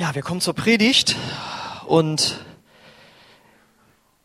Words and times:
Ja, 0.00 0.14
wir 0.14 0.22
kommen 0.22 0.40
zur 0.40 0.54
Predigt 0.54 1.14
und 1.84 2.42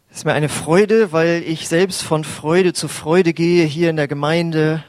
es 0.10 0.20
ist 0.20 0.24
mir 0.24 0.32
eine 0.32 0.48
Freude, 0.48 1.12
weil 1.12 1.44
ich 1.46 1.68
selbst 1.68 2.02
von 2.02 2.24
Freude 2.24 2.72
zu 2.72 2.88
Freude 2.88 3.34
gehe 3.34 3.66
hier 3.66 3.90
in 3.90 3.98
der 3.98 4.08
Gemeinde. 4.08 4.86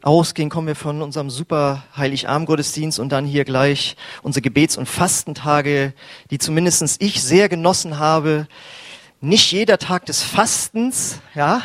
Ausgehen 0.00 0.48
kommen 0.48 0.68
wir 0.68 0.76
von 0.76 1.02
unserem 1.02 1.28
super 1.28 1.82
Heiligabend-Gottesdienst 1.96 3.00
und 3.00 3.08
dann 3.08 3.26
hier 3.26 3.44
gleich 3.44 3.96
unsere 4.22 4.42
Gebets- 4.42 4.76
und 4.76 4.86
Fastentage, 4.86 5.92
die 6.30 6.38
zumindestens 6.38 6.98
ich 7.00 7.20
sehr 7.20 7.48
genossen 7.48 7.98
habe. 7.98 8.46
Nicht 9.20 9.50
jeder 9.50 9.78
Tag 9.78 10.06
des 10.06 10.22
Fastens, 10.22 11.18
ja, 11.34 11.62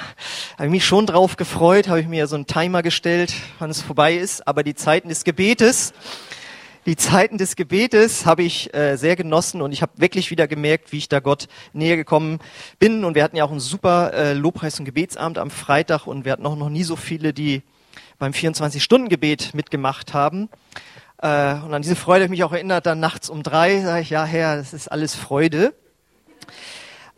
habe 0.56 0.66
ich 0.66 0.72
mich 0.72 0.86
schon 0.86 1.06
drauf 1.06 1.38
gefreut, 1.38 1.90
habe 1.90 2.02
ich 2.02 2.08
mir 2.08 2.26
so 2.26 2.34
einen 2.34 2.48
Timer 2.48 2.82
gestellt, 2.82 3.36
wann 3.60 3.70
es 3.70 3.84
vorbei 3.84 4.16
ist, 4.16 4.48
aber 4.48 4.64
die 4.64 4.74
Zeiten 4.74 5.10
des 5.10 5.26
Gebetes, 5.26 5.94
die 6.88 6.96
Zeiten 6.96 7.38
des 7.38 7.58
Gebetes 7.58 8.26
habe 8.26 8.44
ich 8.44 8.74
äh, 8.74 8.96
sehr 8.96 9.18
genossen 9.18 9.62
und 9.62 9.74
ich 9.74 9.82
habe 9.82 9.92
wirklich 9.98 10.32
wieder 10.32 10.48
gemerkt, 10.48 10.94
wie 10.94 11.00
ich 11.00 11.10
da 11.10 11.20
Gott 11.20 11.50
näher 11.74 11.98
gekommen 11.98 12.40
bin. 12.80 13.04
Und 13.04 13.14
wir 13.14 13.26
hatten 13.26 13.36
ja 13.36 13.44
auch 13.44 13.52
ein 13.52 13.60
super 13.60 14.14
äh, 14.14 14.34
Lobpreis- 14.34 14.80
und 14.80 14.86
Gebetsabend 14.86 15.38
am 15.38 15.52
Freitag 15.52 16.08
und 16.08 16.24
wir 16.24 16.32
hatten 16.32 16.46
auch 16.46 16.56
noch 16.56 16.70
nie 16.70 16.84
so 16.84 16.96
viele, 16.96 17.34
die 17.34 17.62
beim 18.20 18.32
24-Stunden-Gebet 18.32 19.54
mitgemacht 19.54 20.14
haben. 20.14 20.48
Äh, 21.22 21.56
und 21.56 21.74
an 21.74 21.82
diese 21.82 21.98
Freude 21.98 22.24
habe 22.24 22.34
ich 22.34 22.40
mich 22.40 22.46
auch 22.46 22.54
erinnert, 22.54 22.86
dann 22.86 23.02
nachts 23.02 23.30
um 23.30 23.44
drei 23.44 23.82
sage 23.82 24.02
ich, 24.04 24.10
ja 24.10 24.24
Herr, 24.24 24.56
das 24.56 24.74
ist 24.74 24.90
alles 24.90 25.14
Freude. 25.14 25.74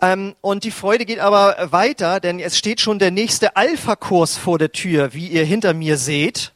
Ähm, 0.01 0.35
und 0.41 0.63
die 0.63 0.71
Freude 0.71 1.05
geht 1.05 1.19
aber 1.19 1.67
weiter, 1.69 2.19
denn 2.19 2.39
es 2.39 2.57
steht 2.57 2.81
schon 2.81 2.97
der 2.97 3.11
nächste 3.11 3.55
Alpha-Kurs 3.55 4.35
vor 4.35 4.57
der 4.57 4.71
Tür, 4.71 5.13
wie 5.13 5.27
ihr 5.27 5.45
hinter 5.45 5.75
mir 5.75 5.97
seht. 5.97 6.53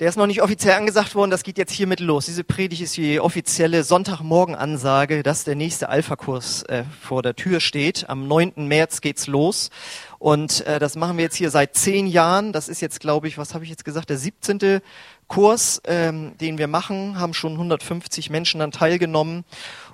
Der 0.00 0.08
ist 0.08 0.16
noch 0.16 0.26
nicht 0.26 0.42
offiziell 0.42 0.74
angesagt 0.74 1.14
worden, 1.14 1.30
das 1.30 1.44
geht 1.44 1.56
jetzt 1.56 1.70
hiermit 1.70 2.00
los. 2.00 2.26
Diese 2.26 2.42
Predigt 2.42 2.82
ist 2.82 2.96
die 2.96 3.20
offizielle 3.20 3.84
Sonntagmorgen-Ansage, 3.84 5.22
dass 5.22 5.44
der 5.44 5.54
nächste 5.54 5.88
Alpha-Kurs 5.88 6.64
äh, 6.64 6.82
vor 7.00 7.22
der 7.22 7.36
Tür 7.36 7.60
steht. 7.60 8.10
Am 8.10 8.26
9. 8.26 8.54
März 8.56 9.02
geht's 9.02 9.28
los. 9.28 9.70
Und 10.18 10.66
äh, 10.66 10.80
das 10.80 10.96
machen 10.96 11.16
wir 11.16 11.22
jetzt 11.22 11.36
hier 11.36 11.50
seit 11.50 11.76
zehn 11.76 12.08
Jahren. 12.08 12.52
Das 12.52 12.68
ist 12.68 12.80
jetzt, 12.80 12.98
glaube 12.98 13.28
ich, 13.28 13.38
was 13.38 13.54
habe 13.54 13.62
ich 13.62 13.70
jetzt 13.70 13.84
gesagt, 13.84 14.10
der 14.10 14.18
17. 14.18 14.80
Kurs, 15.28 15.80
ähm, 15.84 16.36
den 16.40 16.58
wir 16.58 16.66
machen, 16.66 17.20
haben 17.20 17.32
schon 17.32 17.52
150 17.52 18.30
Menschen 18.30 18.58
dann 18.58 18.72
teilgenommen. 18.72 19.44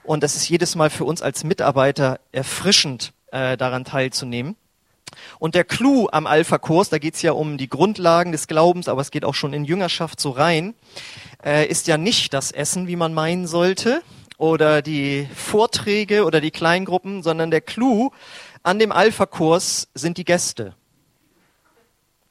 Und 0.02 0.22
das 0.22 0.34
ist 0.34 0.48
jedes 0.48 0.76
Mal 0.76 0.88
für 0.88 1.04
uns 1.04 1.20
als 1.20 1.44
Mitarbeiter 1.44 2.20
erfrischend, 2.32 3.12
äh, 3.32 3.58
daran 3.58 3.84
teilzunehmen. 3.84 4.56
Und 5.38 5.54
der 5.54 5.64
Clou 5.64 6.08
am 6.10 6.26
Alpha-Kurs, 6.26 6.88
da 6.88 6.98
geht's 6.98 7.22
ja 7.22 7.32
um 7.32 7.58
die 7.58 7.68
Grundlagen 7.68 8.32
des 8.32 8.46
Glaubens, 8.46 8.88
aber 8.88 9.00
es 9.00 9.10
geht 9.10 9.24
auch 9.24 9.34
schon 9.34 9.52
in 9.52 9.64
Jüngerschaft 9.64 10.20
so 10.20 10.30
rein, 10.30 10.74
äh, 11.44 11.66
ist 11.66 11.86
ja 11.86 11.96
nicht 11.96 12.34
das 12.34 12.52
Essen, 12.52 12.86
wie 12.86 12.96
man 12.96 13.14
meinen 13.14 13.46
sollte, 13.46 14.02
oder 14.38 14.80
die 14.80 15.28
Vorträge 15.34 16.24
oder 16.24 16.40
die 16.40 16.50
Kleingruppen, 16.50 17.22
sondern 17.22 17.50
der 17.50 17.60
Clou 17.60 18.10
an 18.62 18.78
dem 18.78 18.92
Alpha-Kurs 18.92 19.88
sind 19.94 20.16
die 20.16 20.24
Gäste. 20.24 20.74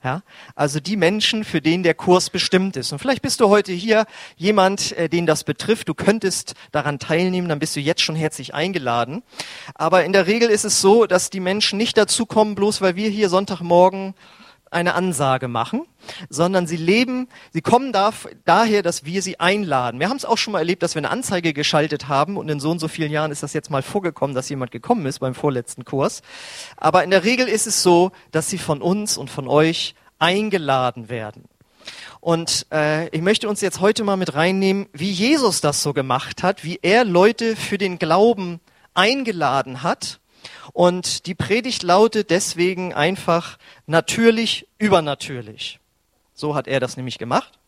Ja, 0.02 0.22
also 0.56 0.80
die 0.80 0.96
Menschen, 0.96 1.44
für 1.44 1.60
den 1.60 1.84
der 1.84 1.94
Kurs 1.94 2.30
bestimmt 2.30 2.78
ist. 2.78 2.94
Und 2.94 3.00
vielleicht 3.00 3.22
bist 3.22 3.42
du 3.42 3.50
heute 3.50 3.74
hier 3.74 4.06
jemand, 4.38 4.94
äh, 4.94 5.10
den 5.10 5.26
das 5.26 5.44
betrifft. 5.44 5.90
Du 5.90 5.94
könntest 5.94 6.54
daran 6.72 7.00
teilnehmen, 7.00 7.50
dann 7.50 7.60
bist 7.60 7.76
du 7.76 7.82
jetzt 7.82 8.02
schon 8.02 8.16
herzlich 8.16 8.54
eingeladen. 8.54 9.24
Aber 9.76 10.06
in 10.06 10.14
der 10.14 10.26
Regel 10.26 10.50
ist 10.50 10.64
es 10.64 10.80
so, 10.80 11.06
dass 11.06 11.30
die 11.30 11.42
Menschen 11.42 11.78
nicht 11.78 11.98
dazu 11.98 12.26
kommen, 12.26 12.56
bloß 12.56 12.80
weil 12.80 12.96
wir 12.96 13.10
hier 13.10 13.28
Sonntagmorgen 13.28 14.14
eine 14.72 14.94
Ansage 14.96 15.48
machen, 15.48 15.86
sondern 16.30 16.68
sie 16.68 16.78
leben, 16.78 17.28
sie 17.52 17.62
kommen 17.62 17.92
da, 17.92 18.12
daher, 18.46 18.84
dass 18.84 19.06
wir 19.06 19.22
sie 19.22 19.40
einladen. 19.40 20.00
Wir 20.00 20.10
haben 20.10 20.18
es 20.18 20.26
auch 20.26 20.38
schon 20.38 20.54
mal 20.54 20.60
erlebt, 20.60 20.84
dass 20.84 20.96
wir 20.96 21.00
eine 21.00 21.10
Anzeige 21.10 21.54
geschaltet 21.54 22.08
haben 22.08 22.38
und 22.38 22.50
in 22.50 22.60
so 22.60 22.72
und 22.72 22.80
so 22.80 22.88
vielen 22.88 23.12
Jahren 23.12 23.32
ist 23.32 23.44
das 23.44 23.54
jetzt 23.54 23.70
mal 23.70 23.82
vorgekommen, 23.82 24.36
dass 24.36 24.50
jemand 24.50 24.72
gekommen 24.72 25.06
ist 25.06 25.20
beim 25.20 25.34
vorletzten 25.34 25.86
Kurs. 25.86 26.22
Aber 26.78 27.04
in 27.04 27.10
der 27.10 27.24
Regel 27.24 27.48
ist 27.48 27.68
es 27.68 27.84
so, 27.84 28.12
dass 28.32 28.50
sie 28.50 28.58
von 28.58 28.82
uns 28.82 29.18
und 29.18 29.30
von 29.30 29.48
euch 29.48 29.96
eingeladen 30.20 31.10
werden. 31.10 31.46
Und 32.20 32.68
äh, 32.72 33.08
ich 33.10 33.22
möchte 33.22 33.48
uns 33.48 33.62
jetzt 33.62 33.80
heute 33.80 34.04
mal 34.04 34.18
mit 34.18 34.36
reinnehmen, 34.36 34.88
wie 34.92 35.12
Jesus 35.12 35.62
das 35.62 35.82
so 35.82 35.94
gemacht 35.94 36.44
hat, 36.44 36.64
wie 36.64 36.80
er 36.82 37.06
Leute 37.06 37.56
für 37.56 37.78
den 37.78 37.98
Glauben 37.98 38.60
eingeladen 38.94 39.84
hat 39.84 40.20
und 40.74 41.26
die 41.26 41.36
Predigt 41.36 41.84
lautet 41.84 42.30
deswegen 42.30 42.94
einfach 42.94 43.58
natürlich, 43.88 44.68
übernatürlich. 44.78 45.80
So 46.34 46.56
hat 46.56 46.68
er 46.68 46.80
das 46.80 46.98
nämlich 46.98 47.18
gemacht. 47.18 47.60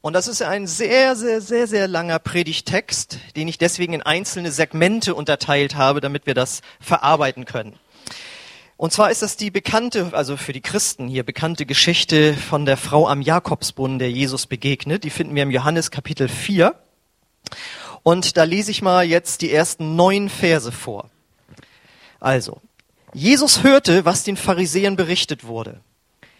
Und 0.00 0.12
das 0.12 0.28
ist 0.28 0.42
ein 0.42 0.66
sehr, 0.66 1.16
sehr, 1.16 1.40
sehr, 1.40 1.66
sehr 1.66 1.88
langer 1.88 2.18
Predigtext, 2.18 3.18
den 3.36 3.48
ich 3.48 3.56
deswegen 3.56 3.94
in 3.94 4.02
einzelne 4.02 4.52
Segmente 4.52 5.14
unterteilt 5.14 5.76
habe, 5.76 6.02
damit 6.02 6.26
wir 6.26 6.34
das 6.34 6.60
verarbeiten 6.78 7.46
können. 7.46 7.78
Und 8.76 8.92
zwar 8.92 9.10
ist 9.10 9.22
das 9.22 9.36
die 9.36 9.50
bekannte, 9.50 10.10
also 10.12 10.36
für 10.36 10.52
die 10.52 10.60
Christen 10.60 11.08
hier 11.08 11.22
bekannte 11.22 11.64
Geschichte 11.64 12.34
von 12.34 12.66
der 12.66 12.76
Frau 12.76 13.08
am 13.08 13.22
Jakobsbrunnen, 13.22 13.98
der 13.98 14.10
Jesus 14.10 14.46
begegnet. 14.46 15.04
Die 15.04 15.10
finden 15.10 15.34
wir 15.34 15.44
im 15.44 15.50
Johannes 15.50 15.90
Kapitel 15.90 16.28
4. 16.28 16.74
Und 18.04 18.36
da 18.36 18.44
lese 18.44 18.70
ich 18.70 18.82
mal 18.82 19.04
jetzt 19.04 19.40
die 19.40 19.50
ersten 19.50 19.96
neun 19.96 20.28
Verse 20.28 20.70
vor. 20.70 21.10
Also, 22.20 22.60
Jesus 23.14 23.62
hörte, 23.62 24.04
was 24.04 24.24
den 24.24 24.36
Pharisäern 24.36 24.94
berichtet 24.94 25.44
wurde. 25.44 25.80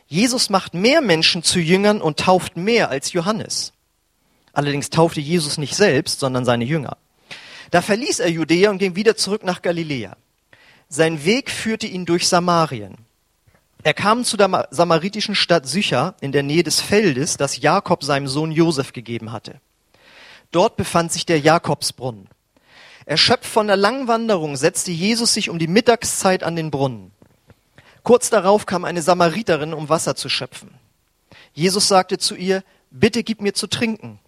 Jesus 0.06 0.50
macht 0.50 0.74
mehr 0.74 1.00
Menschen 1.00 1.42
zu 1.42 1.58
Jüngern 1.58 2.00
und 2.02 2.20
tauft 2.20 2.56
mehr 2.56 2.90
als 2.90 3.12
Johannes. 3.12 3.72
Allerdings 4.52 4.90
taufte 4.90 5.20
Jesus 5.20 5.56
nicht 5.56 5.74
selbst, 5.74 6.20
sondern 6.20 6.44
seine 6.44 6.64
Jünger. 6.64 6.98
Da 7.70 7.80
verließ 7.80 8.20
er 8.20 8.30
Judäa 8.30 8.70
und 8.70 8.78
ging 8.78 8.94
wieder 8.94 9.16
zurück 9.16 9.42
nach 9.42 9.62
Galiläa. 9.62 10.16
Sein 10.88 11.24
Weg 11.24 11.50
führte 11.50 11.86
ihn 11.86 12.04
durch 12.04 12.28
Samarien. 12.28 12.98
Er 13.82 13.94
kam 13.94 14.22
zu 14.22 14.36
der 14.36 14.68
samaritischen 14.70 15.34
Stadt 15.34 15.66
Sychar 15.66 16.14
in 16.20 16.30
der 16.30 16.42
Nähe 16.42 16.62
des 16.62 16.80
Feldes, 16.80 17.38
das 17.38 17.58
Jakob 17.58 18.04
seinem 18.04 18.28
Sohn 18.28 18.52
Josef 18.52 18.92
gegeben 18.92 19.32
hatte. 19.32 19.60
Dort 20.54 20.76
befand 20.76 21.10
sich 21.10 21.26
der 21.26 21.40
Jakobsbrunnen. 21.40 22.28
Erschöpft 23.06 23.46
von 23.46 23.66
der 23.66 23.76
langen 23.76 24.06
Wanderung 24.06 24.54
setzte 24.56 24.92
Jesus 24.92 25.34
sich 25.34 25.50
um 25.50 25.58
die 25.58 25.66
Mittagszeit 25.66 26.44
an 26.44 26.54
den 26.54 26.70
Brunnen. 26.70 27.10
Kurz 28.04 28.30
darauf 28.30 28.64
kam 28.64 28.84
eine 28.84 29.02
Samariterin, 29.02 29.74
um 29.74 29.88
Wasser 29.88 30.14
zu 30.14 30.28
schöpfen. 30.28 30.70
Jesus 31.54 31.88
sagte 31.88 32.18
zu 32.18 32.36
ihr, 32.36 32.62
bitte 32.92 33.24
gib 33.24 33.40
mir 33.40 33.52
zu 33.52 33.66
trinken. 33.66 34.20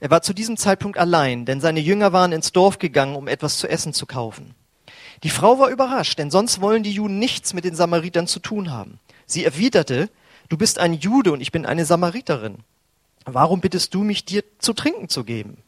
Er 0.00 0.10
war 0.10 0.22
zu 0.22 0.32
diesem 0.32 0.56
Zeitpunkt 0.56 0.96
allein, 0.96 1.44
denn 1.44 1.60
seine 1.60 1.80
Jünger 1.80 2.14
waren 2.14 2.32
ins 2.32 2.52
Dorf 2.52 2.78
gegangen, 2.78 3.14
um 3.14 3.28
etwas 3.28 3.58
zu 3.58 3.68
essen 3.68 3.92
zu 3.92 4.06
kaufen. 4.06 4.54
Die 5.22 5.28
Frau 5.28 5.58
war 5.58 5.68
überrascht, 5.68 6.18
denn 6.18 6.30
sonst 6.30 6.62
wollen 6.62 6.82
die 6.82 6.92
Juden 6.92 7.18
nichts 7.18 7.52
mit 7.52 7.66
den 7.66 7.74
Samaritern 7.74 8.26
zu 8.26 8.40
tun 8.40 8.70
haben. 8.70 9.00
Sie 9.26 9.44
erwiderte, 9.44 10.08
du 10.48 10.56
bist 10.56 10.78
ein 10.78 10.94
Jude 10.94 11.30
und 11.32 11.42
ich 11.42 11.52
bin 11.52 11.66
eine 11.66 11.84
Samariterin. 11.84 12.64
Warum 13.28 13.60
bittest 13.60 13.92
du 13.92 14.04
mich, 14.04 14.24
dir 14.24 14.44
zu 14.60 14.72
trinken 14.72 15.08
zu 15.08 15.24
geben? 15.24 15.58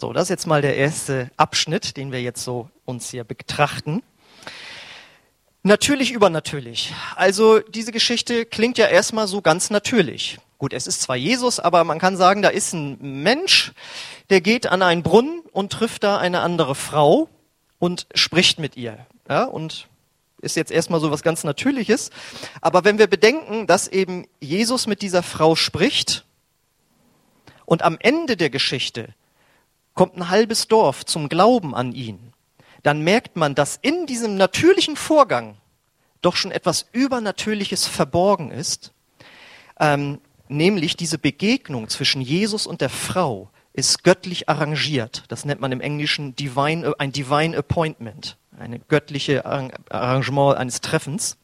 So, 0.00 0.14
das 0.14 0.24
ist 0.24 0.28
jetzt 0.30 0.46
mal 0.46 0.62
der 0.62 0.76
erste 0.76 1.30
Abschnitt, 1.36 1.98
den 1.98 2.10
wir 2.10 2.22
jetzt 2.22 2.42
so 2.42 2.70
uns 2.86 3.10
hier 3.10 3.22
betrachten. 3.22 4.02
Natürlich 5.62 6.12
übernatürlich. 6.12 6.94
Also 7.16 7.60
diese 7.60 7.92
Geschichte 7.92 8.46
klingt 8.46 8.78
ja 8.78 8.86
erstmal 8.86 9.28
so 9.28 9.42
ganz 9.42 9.68
natürlich. 9.68 10.38
Gut, 10.56 10.72
es 10.72 10.86
ist 10.86 11.02
zwar 11.02 11.16
Jesus, 11.16 11.60
aber 11.60 11.84
man 11.84 11.98
kann 11.98 12.16
sagen, 12.16 12.40
da 12.40 12.48
ist 12.48 12.72
ein 12.72 13.22
Mensch, 13.22 13.72
der 14.30 14.40
geht 14.40 14.66
an 14.66 14.80
einen 14.80 15.02
Brunnen 15.02 15.42
und 15.52 15.70
trifft 15.70 16.02
da 16.02 16.16
eine 16.16 16.40
andere 16.40 16.74
Frau 16.74 17.28
und 17.78 18.06
spricht 18.14 18.58
mit 18.58 18.78
ihr. 18.78 19.06
Ja, 19.28 19.44
und 19.44 19.86
ist 20.40 20.56
jetzt 20.56 20.72
erstmal 20.72 21.00
so 21.00 21.10
was 21.10 21.22
ganz 21.22 21.44
Natürliches. 21.44 22.08
Aber 22.62 22.84
wenn 22.84 22.98
wir 22.98 23.06
bedenken, 23.06 23.66
dass 23.66 23.86
eben 23.86 24.26
Jesus 24.40 24.86
mit 24.86 25.02
dieser 25.02 25.22
Frau 25.22 25.56
spricht 25.56 26.24
und 27.66 27.82
am 27.82 27.96
Ende 28.00 28.36
der 28.36 28.50
Geschichte 28.50 29.14
kommt 29.94 30.16
ein 30.16 30.30
halbes 30.30 30.68
Dorf 30.68 31.04
zum 31.04 31.28
Glauben 31.28 31.74
an 31.74 31.92
ihn, 31.92 32.32
dann 32.82 33.00
merkt 33.00 33.36
man, 33.36 33.54
dass 33.54 33.78
in 33.80 34.06
diesem 34.06 34.36
natürlichen 34.36 34.96
Vorgang 34.96 35.56
doch 36.20 36.36
schon 36.36 36.50
etwas 36.50 36.86
Übernatürliches 36.92 37.86
verborgen 37.86 38.50
ist, 38.50 38.92
ähm, 39.78 40.20
nämlich 40.48 40.96
diese 40.96 41.18
Begegnung 41.18 41.88
zwischen 41.88 42.20
Jesus 42.20 42.66
und 42.66 42.80
der 42.80 42.90
Frau 42.90 43.50
ist 43.72 44.04
göttlich 44.04 44.48
arrangiert. 44.48 45.24
Das 45.28 45.44
nennt 45.44 45.60
man 45.60 45.72
im 45.72 45.80
Englischen 45.80 46.36
divine, 46.36 46.94
ein 46.98 47.12
Divine 47.12 47.56
Appointment, 47.56 48.36
eine 48.58 48.78
göttliche 48.78 49.44
Arrangement 49.44 50.56
eines 50.56 50.80
Treffens. 50.80 51.36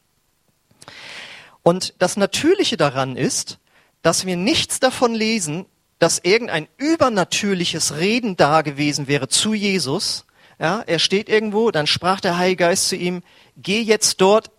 Und 1.61 1.93
das 1.99 2.17
Natürliche 2.17 2.77
daran 2.77 3.17
ist, 3.17 3.59
dass 4.01 4.25
wir 4.25 4.37
nichts 4.37 4.79
davon 4.79 5.13
lesen, 5.13 5.65
dass 6.01 6.17
irgendein 6.23 6.67
übernatürliches 6.77 7.97
Reden 7.97 8.35
da 8.35 8.63
gewesen 8.63 9.07
wäre 9.07 9.27
zu 9.27 9.53
Jesus. 9.53 10.25
Ja, 10.59 10.81
er 10.87 10.97
steht 10.97 11.29
irgendwo, 11.29 11.69
dann 11.69 11.85
sprach 11.85 12.19
der 12.19 12.39
Heilige 12.39 12.63
Geist 12.63 12.89
zu 12.89 12.95
ihm, 12.95 13.21
geh 13.55 13.81
jetzt 13.81 14.19
dort 14.19 14.49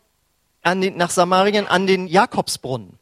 an 0.62 0.80
den, 0.80 0.96
nach 0.96 1.10
Samarien 1.10 1.66
an 1.66 1.88
den 1.88 2.06
Jakobsbrunnen. 2.06 2.96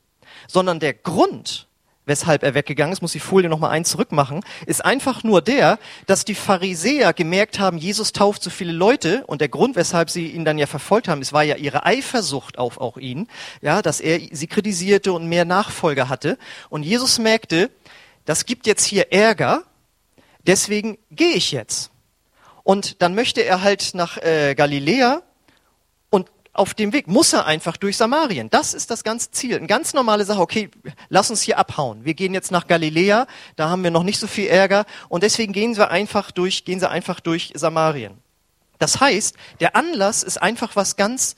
Sondern 0.49 0.81
der 0.81 0.95
Grund, 0.95 1.67
weshalb 2.07 2.43
er 2.43 2.55
weggegangen 2.55 2.95
ist, 2.95 3.03
muss 3.03 3.13
die 3.13 3.21
Folie 3.21 3.51
nochmal 3.51 3.73
eins 3.73 3.91
zurückmachen, 3.91 4.43
ist 4.65 4.83
einfach 4.87 5.23
nur 5.23 5.43
der, 5.43 5.79
dass 6.07 6.25
die 6.25 6.35
Pharisäer 6.35 7.13
gemerkt 7.13 7.59
haben, 7.59 7.77
Jesus 7.77 8.15
tauft 8.15 8.43
so 8.43 8.49
viele 8.49 8.73
Leute 8.73 9.23
und 9.27 9.43
der 9.43 9.51
Grund, 9.51 9.77
weshalb 9.77 10.09
sie 10.09 10.29
ihn 10.29 10.47
dann 10.47 10.57
ja 10.57 10.67
verfolgt 10.67 11.09
haben, 11.09 11.21
es 11.21 11.35
war 11.35 11.43
ja 11.43 11.57
ihre 11.57 11.85
Eifersucht 11.85 12.57
auf 12.57 12.81
auch 12.81 12.97
ihn, 12.97 13.29
ja, 13.61 13.83
dass 13.83 14.01
er 14.01 14.19
sie 14.31 14.47
kritisierte 14.47 15.13
und 15.13 15.29
mehr 15.29 15.45
Nachfolger 15.45 16.09
hatte. 16.09 16.39
Und 16.71 16.85
Jesus 16.85 17.19
merkte, 17.19 17.71
das 18.25 18.47
gibt 18.47 18.67
jetzt 18.67 18.85
hier 18.85 19.13
Ärger, 19.13 19.65
deswegen 20.47 20.99
gehe 21.11 21.35
ich 21.35 21.53
jetzt. 21.53 21.91
Und 22.63 23.03
dann 23.03 23.15
möchte 23.15 23.43
er 23.43 23.63
halt 23.63 23.95
nach 23.95 24.17
äh, 24.19 24.55
Galiläa 24.55 25.23
auf 26.53 26.75
dem 26.75 26.93
Weg 26.93 27.07
muss 27.07 27.33
er 27.33 27.47
einfach 27.47 27.77
durch 27.77 27.97
Samarien. 27.97 28.51
Das 28.51 28.75
ist 28.75 28.91
das 28.91 29.05
ganze 29.05 29.31
Ziel. 29.31 29.57
Eine 29.57 29.67
ganz 29.67 29.95
normale 29.95 30.25
Sache. 30.25 30.41
Okay, 30.41 30.71
lass 31.09 31.31
uns 31.31 31.43
hier 31.43 31.59
abhauen. 31.59 32.05
Wir 32.05 32.15
gehen 32.15 32.35
jetzt 32.35 32.51
nach 32.51 32.67
Galiläa. 32.67 33.27
Da 33.57 33.69
haben 33.69 33.85
wir 33.85 33.91
noch 33.91 34.03
nicht 34.03 34.19
so 34.19 34.27
viel 34.27 34.49
Ärger. 34.49 34.85
Und 35.09 35.23
deswegen 35.23 35.53
gehen 35.53 35.77
wir 35.77 35.91
einfach 35.91 36.31
durch, 36.31 36.65
gehen 36.65 36.81
sie 36.81 36.91
einfach 36.91 37.21
durch 37.21 37.53
Samarien. 37.55 38.19
Das 38.79 39.01
heißt, 39.01 39.37
der 39.61 39.77
Anlass 39.77 40.23
ist 40.23 40.43
einfach 40.43 40.75
was 40.75 40.97
ganz 40.97 41.37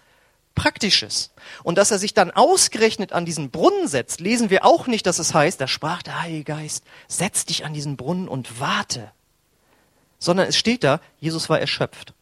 Praktisches. 0.55 1.31
Und 1.63 1.79
dass 1.79 1.91
er 1.91 1.99
sich 1.99 2.15
dann 2.15 2.31
ausgerechnet 2.31 3.13
an 3.13 3.25
diesen 3.25 3.51
Brunnen 3.51 3.89
setzt, 3.89 4.21
lesen 4.21 4.51
wir 4.51 4.65
auch 4.65 4.87
nicht, 4.87 5.07
dass 5.07 5.19
es 5.19 5.35
heißt, 5.35 5.61
da 5.61 5.67
sprach 5.67 6.03
der 6.03 6.23
Heilige 6.23 6.45
Geist, 6.45 6.85
setz 7.09 7.45
dich 7.45 7.65
an 7.65 7.75
diesen 7.75 7.97
Brunnen 7.97 8.29
und 8.29 8.61
warte. 8.61 9.11
Sondern 10.19 10.49
es 10.49 10.57
steht 10.57 10.85
da, 10.85 11.01
Jesus 11.19 11.49
war 11.49 11.61
erschöpft. 11.61 12.15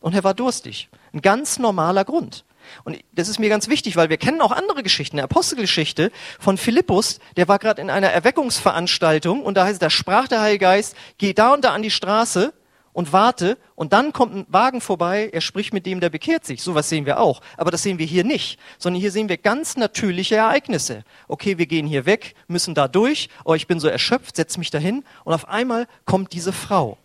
Und 0.00 0.14
er 0.14 0.24
war 0.24 0.34
durstig. 0.34 0.88
Ein 1.12 1.22
ganz 1.22 1.58
normaler 1.58 2.04
Grund. 2.04 2.44
Und 2.84 2.98
das 3.12 3.28
ist 3.28 3.38
mir 3.38 3.48
ganz 3.48 3.68
wichtig, 3.68 3.96
weil 3.96 4.08
wir 4.08 4.16
kennen 4.16 4.40
auch 4.40 4.52
andere 4.52 4.82
Geschichten. 4.82 5.16
Eine 5.16 5.24
Apostelgeschichte 5.24 6.10
von 6.38 6.58
Philippus, 6.58 7.20
der 7.36 7.48
war 7.48 7.58
gerade 7.58 7.80
in 7.80 7.90
einer 7.90 8.10
Erweckungsveranstaltung 8.10 9.42
und 9.42 9.54
da 9.54 9.64
heißt, 9.64 9.80
da 9.80 9.90
sprach 9.90 10.28
der 10.28 10.40
Heilige 10.40 10.64
Geist, 10.64 10.96
geh 11.18 11.32
da 11.32 11.52
und 11.52 11.64
da 11.64 11.72
an 11.72 11.82
die 11.82 11.90
Straße 11.90 12.52
und 12.94 13.12
warte 13.12 13.58
und 13.74 13.92
dann 13.92 14.14
kommt 14.14 14.34
ein 14.34 14.46
Wagen 14.48 14.80
vorbei, 14.80 15.28
er 15.30 15.42
spricht 15.42 15.74
mit 15.74 15.84
dem, 15.84 16.00
der 16.00 16.08
bekehrt 16.08 16.46
sich. 16.46 16.62
Sowas 16.62 16.88
sehen 16.88 17.04
wir 17.04 17.20
auch. 17.20 17.42
Aber 17.58 17.70
das 17.70 17.82
sehen 17.82 17.98
wir 17.98 18.06
hier 18.06 18.24
nicht, 18.24 18.58
sondern 18.78 19.02
hier 19.02 19.10
sehen 19.10 19.28
wir 19.28 19.36
ganz 19.36 19.76
natürliche 19.76 20.36
Ereignisse. 20.36 21.04
Okay, 21.28 21.58
wir 21.58 21.66
gehen 21.66 21.86
hier 21.86 22.06
weg, 22.06 22.34
müssen 22.46 22.74
da 22.74 22.88
durch, 22.88 23.28
oh, 23.44 23.52
ich 23.52 23.66
bin 23.66 23.80
so 23.80 23.88
erschöpft, 23.88 24.36
setz 24.36 24.56
mich 24.56 24.70
dahin 24.70 25.04
und 25.24 25.34
auf 25.34 25.48
einmal 25.48 25.86
kommt 26.06 26.32
diese 26.32 26.52
Frau. 26.52 26.96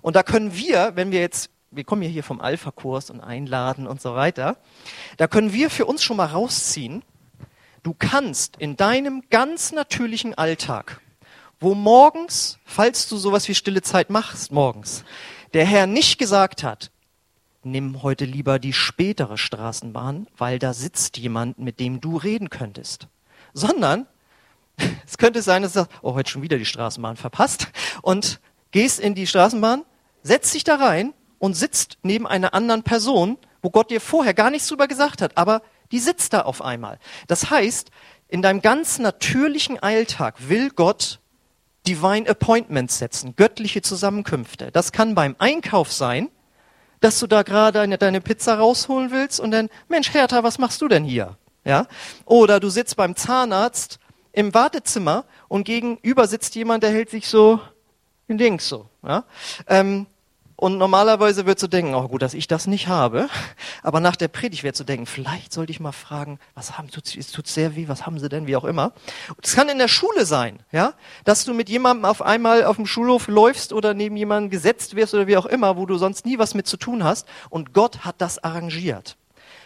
Und 0.00 0.16
da 0.16 0.22
können 0.22 0.56
wir, 0.56 0.92
wenn 0.94 1.10
wir 1.10 1.20
jetzt 1.20 1.50
wir 1.74 1.84
kommen 1.84 2.02
ja 2.02 2.08
hier 2.08 2.22
vom 2.22 2.42
Alpha-Kurs 2.42 3.08
und 3.08 3.22
einladen 3.22 3.86
und 3.86 4.00
so 4.00 4.14
weiter. 4.14 4.58
Da 5.16 5.26
können 5.26 5.54
wir 5.54 5.70
für 5.70 5.86
uns 5.86 6.04
schon 6.04 6.18
mal 6.18 6.26
rausziehen. 6.26 7.02
Du 7.82 7.94
kannst 7.98 8.58
in 8.58 8.76
deinem 8.76 9.22
ganz 9.30 9.72
natürlichen 9.72 10.34
Alltag, 10.34 11.00
wo 11.62 11.74
morgens, 11.74 12.58
falls 12.64 13.08
du 13.08 13.16
sowas 13.16 13.48
wie 13.48 13.54
stille 13.54 13.82
Zeit 13.82 14.10
machst, 14.10 14.50
morgens, 14.50 15.04
der 15.54 15.64
Herr 15.64 15.86
nicht 15.86 16.18
gesagt 16.18 16.62
hat, 16.62 16.90
nimm 17.62 18.02
heute 18.02 18.24
lieber 18.24 18.58
die 18.58 18.72
spätere 18.72 19.38
Straßenbahn, 19.38 20.26
weil 20.36 20.58
da 20.58 20.74
sitzt 20.74 21.18
jemand, 21.18 21.58
mit 21.58 21.78
dem 21.78 22.00
du 22.00 22.16
reden 22.16 22.50
könntest. 22.50 23.06
Sondern 23.54 24.06
es 25.06 25.18
könnte 25.18 25.42
sein, 25.42 25.62
dass 25.62 25.74
du 25.74 25.80
sagst, 25.80 25.92
oh, 26.02 26.14
heute 26.14 26.30
schon 26.30 26.42
wieder 26.42 26.58
die 26.58 26.64
Straßenbahn 26.64 27.16
verpasst 27.16 27.68
und 28.02 28.40
gehst 28.72 28.98
in 28.98 29.14
die 29.14 29.26
Straßenbahn, 29.26 29.84
setzt 30.22 30.54
dich 30.54 30.64
da 30.64 30.76
rein 30.76 31.14
und 31.38 31.54
sitzt 31.54 31.98
neben 32.02 32.26
einer 32.26 32.54
anderen 32.54 32.82
Person, 32.82 33.38
wo 33.62 33.70
Gott 33.70 33.90
dir 33.90 34.00
vorher 34.00 34.34
gar 34.34 34.50
nichts 34.50 34.68
drüber 34.68 34.88
gesagt 34.88 35.22
hat, 35.22 35.36
aber 35.36 35.62
die 35.92 36.00
sitzt 36.00 36.32
da 36.32 36.40
auf 36.40 36.62
einmal. 36.62 36.98
Das 37.28 37.50
heißt, 37.50 37.90
in 38.28 38.42
deinem 38.42 38.62
ganz 38.62 38.98
natürlichen 38.98 39.78
Alltag 39.78 40.48
will 40.48 40.70
Gott 40.70 41.20
Divine 41.86 42.28
Appointments 42.28 42.98
setzen, 42.98 43.34
göttliche 43.36 43.82
Zusammenkünfte. 43.82 44.70
Das 44.70 44.92
kann 44.92 45.14
beim 45.14 45.34
Einkauf 45.38 45.92
sein, 45.92 46.30
dass 47.00 47.18
du 47.18 47.26
da 47.26 47.42
gerade 47.42 47.78
deine, 47.78 47.98
deine 47.98 48.20
Pizza 48.20 48.54
rausholen 48.54 49.10
willst 49.10 49.40
und 49.40 49.50
dann, 49.50 49.68
Mensch, 49.88 50.14
Hertha, 50.14 50.44
was 50.44 50.58
machst 50.58 50.80
du 50.80 50.88
denn 50.88 51.04
hier? 51.04 51.36
Ja? 51.64 51.86
Oder 52.24 52.60
du 52.60 52.70
sitzt 52.70 52.96
beim 52.96 53.16
Zahnarzt 53.16 53.98
im 54.32 54.54
Wartezimmer 54.54 55.24
und 55.48 55.64
gegenüber 55.64 56.26
sitzt 56.26 56.54
jemand, 56.54 56.82
der 56.84 56.90
hält 56.90 57.10
sich 57.10 57.26
so 57.26 57.60
in 58.28 58.38
Dings 58.38 58.68
so. 58.68 58.88
Ja? 59.02 59.24
Ähm, 59.66 60.06
und 60.62 60.78
normalerweise 60.78 61.44
würdest 61.44 61.64
du 61.64 61.66
denken, 61.66 61.96
oh 61.96 62.06
gut, 62.06 62.22
dass 62.22 62.34
ich 62.34 62.46
das 62.46 62.68
nicht 62.68 62.86
habe. 62.86 63.28
Aber 63.82 63.98
nach 63.98 64.14
der 64.14 64.28
Predigt 64.28 64.62
wird 64.62 64.78
du 64.78 64.84
denken, 64.84 65.06
vielleicht 65.06 65.52
sollte 65.52 65.72
ich 65.72 65.80
mal 65.80 65.90
fragen, 65.90 66.38
was 66.54 66.78
haben, 66.78 66.88
tut, 66.88 67.16
es 67.16 67.32
tut 67.32 67.48
sehr 67.48 67.74
weh, 67.74 67.88
was 67.88 68.06
haben 68.06 68.20
sie 68.20 68.28
denn, 68.28 68.46
wie 68.46 68.54
auch 68.54 68.62
immer. 68.62 68.92
Es 69.42 69.56
kann 69.56 69.68
in 69.68 69.78
der 69.78 69.88
Schule 69.88 70.24
sein, 70.24 70.60
ja, 70.70 70.94
dass 71.24 71.44
du 71.44 71.52
mit 71.52 71.68
jemandem 71.68 72.04
auf 72.04 72.22
einmal 72.22 72.64
auf 72.64 72.76
dem 72.76 72.86
Schulhof 72.86 73.26
läufst 73.26 73.72
oder 73.72 73.92
neben 73.92 74.16
jemandem 74.16 74.50
gesetzt 74.50 74.94
wirst 74.94 75.14
oder 75.14 75.26
wie 75.26 75.36
auch 75.36 75.46
immer, 75.46 75.76
wo 75.76 75.84
du 75.84 75.98
sonst 75.98 76.26
nie 76.26 76.38
was 76.38 76.54
mit 76.54 76.68
zu 76.68 76.76
tun 76.76 77.02
hast. 77.02 77.26
Und 77.50 77.74
Gott 77.74 78.04
hat 78.04 78.20
das 78.20 78.44
arrangiert. 78.44 79.16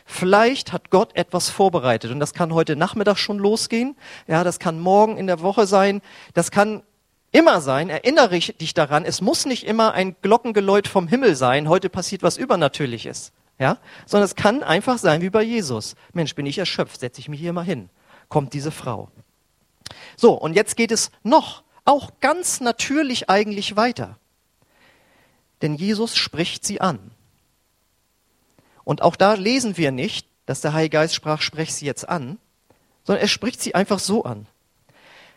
Vielleicht 0.06 0.72
hat 0.72 0.88
Gott 0.88 1.14
etwas 1.14 1.50
vorbereitet 1.50 2.10
und 2.10 2.20
das 2.20 2.32
kann 2.32 2.54
heute 2.54 2.75
Nachmittag 2.75 3.19
schon 3.19 3.37
losgehen. 3.37 3.96
Ja, 4.28 4.44
das 4.44 4.58
kann 4.58 4.81
morgen 4.81 5.19
in 5.19 5.26
der 5.26 5.43
Woche 5.43 5.66
sein. 5.66 6.00
Das 6.32 6.50
kann 6.50 6.84
immer 7.37 7.61
sein, 7.61 7.91
erinnere 7.91 8.38
dich 8.38 8.73
daran, 8.73 9.05
es 9.05 9.21
muss 9.21 9.44
nicht 9.44 9.65
immer 9.65 9.93
ein 9.93 10.17
Glockengeläut 10.23 10.88
vom 10.88 11.06
Himmel 11.06 11.37
sein, 11.37 11.69
heute 11.69 11.91
passiert 11.91 12.23
was 12.23 12.38
Übernatürliches, 12.38 13.33
ja, 13.59 13.79
sondern 14.06 14.25
es 14.25 14.37
kann 14.37 14.62
einfach 14.62 14.97
sein 14.97 15.21
wie 15.21 15.29
bei 15.29 15.43
Jesus. 15.43 15.97
Mensch, 16.15 16.35
bin 16.35 16.47
ich 16.47 16.56
erschöpft, 16.56 17.00
setze 17.00 17.21
ich 17.21 17.29
mich 17.29 17.38
hier 17.38 17.53
mal 17.53 17.65
hin. 17.65 17.91
Kommt 18.31 18.55
diese 18.55 18.71
Frau. 18.71 19.11
So, 20.17 20.33
und 20.33 20.55
jetzt 20.55 20.77
geht 20.77 20.91
es 20.91 21.11
noch, 21.23 21.62
auch 21.85 22.11
ganz 22.21 22.61
natürlich 22.61 23.29
eigentlich 23.29 23.77
weiter. 23.77 24.19
Denn 25.61 25.75
Jesus 25.75 26.17
spricht 26.17 26.65
sie 26.65 26.81
an. 26.81 27.11
Und 28.82 29.03
auch 29.03 29.15
da 29.15 29.35
lesen 29.35 29.77
wir 29.77 29.93
nicht, 29.93 30.27
dass 30.47 30.62
der 30.62 30.73
Heilige 30.73 30.94
Geist 30.94 31.15
sprach, 31.15 31.43
sprech 31.43 31.75
sie 31.75 31.85
jetzt 31.85 32.09
an, 32.09 32.39
sondern 33.05 33.21
er 33.21 33.29
spricht 33.29 33.61
sie 33.61 33.75
einfach 33.75 33.99
so 33.99 34.25
an. 34.25 34.47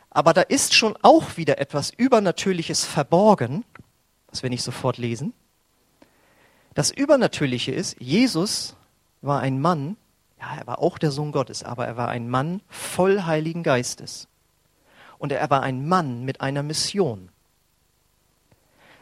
Aber 0.09 0.33
da 0.33 0.41
ist 0.41 0.73
schon 0.73 0.97
auch 1.01 1.37
wieder 1.37 1.59
etwas 1.59 1.91
Übernatürliches 1.91 2.85
verborgen, 2.85 3.63
was 4.27 4.43
wir 4.43 4.49
nicht 4.49 4.63
sofort 4.63 4.97
lesen. 4.97 5.33
Das 6.73 6.91
Übernatürliche 6.91 7.71
ist, 7.71 7.97
Jesus 7.99 8.75
war 9.21 9.41
ein 9.41 9.59
Mann, 9.61 9.97
ja, 10.39 10.55
er 10.57 10.67
war 10.67 10.79
auch 10.79 10.97
der 10.97 11.11
Sohn 11.11 11.31
Gottes, 11.31 11.63
aber 11.63 11.85
er 11.85 11.97
war 11.97 12.07
ein 12.07 12.29
Mann 12.29 12.61
voll 12.69 13.23
Heiligen 13.23 13.63
Geistes. 13.63 14.27
Und 15.17 15.31
er 15.31 15.49
war 15.49 15.61
ein 15.61 15.87
Mann 15.87 16.23
mit 16.23 16.39
einer 16.41 16.63
Mission. 16.63 17.29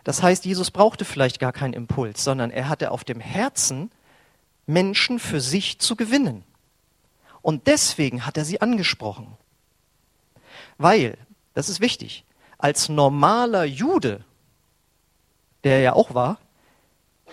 Das 0.03 0.23
heißt, 0.23 0.45
Jesus 0.45 0.71
brauchte 0.71 1.05
vielleicht 1.05 1.39
gar 1.39 1.53
keinen 1.53 1.73
Impuls, 1.73 2.23
sondern 2.23 2.49
er 2.49 2.69
hatte 2.69 2.91
auf 2.91 3.03
dem 3.03 3.19
Herzen, 3.19 3.91
Menschen 4.65 5.19
für 5.19 5.41
sich 5.41 5.79
zu 5.79 5.95
gewinnen. 5.95 6.43
Und 7.41 7.67
deswegen 7.67 8.25
hat 8.25 8.37
er 8.37 8.45
sie 8.45 8.61
angesprochen. 8.61 9.37
Weil, 10.77 11.17
das 11.53 11.69
ist 11.69 11.81
wichtig, 11.81 12.25
als 12.57 12.89
normaler 12.89 13.63
Jude, 13.63 14.24
der 15.63 15.77
er 15.77 15.81
ja 15.81 15.93
auch 15.93 16.13
war, 16.13 16.38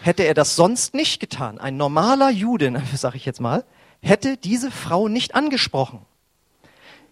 hätte 0.01 0.25
er 0.25 0.35
das 0.35 0.57
sonst 0.57 0.95
nicht 0.95 1.21
getan. 1.21 1.59
Ein 1.59 1.77
normaler 1.77 2.31
Jude, 2.31 2.83
sage 2.95 3.17
ich 3.17 3.25
jetzt 3.25 3.41
mal, 3.41 3.65
hätte 4.01 4.37
diese 4.37 4.71
Frau 4.71 5.09
nicht 5.09 5.35
angesprochen. 5.35 6.05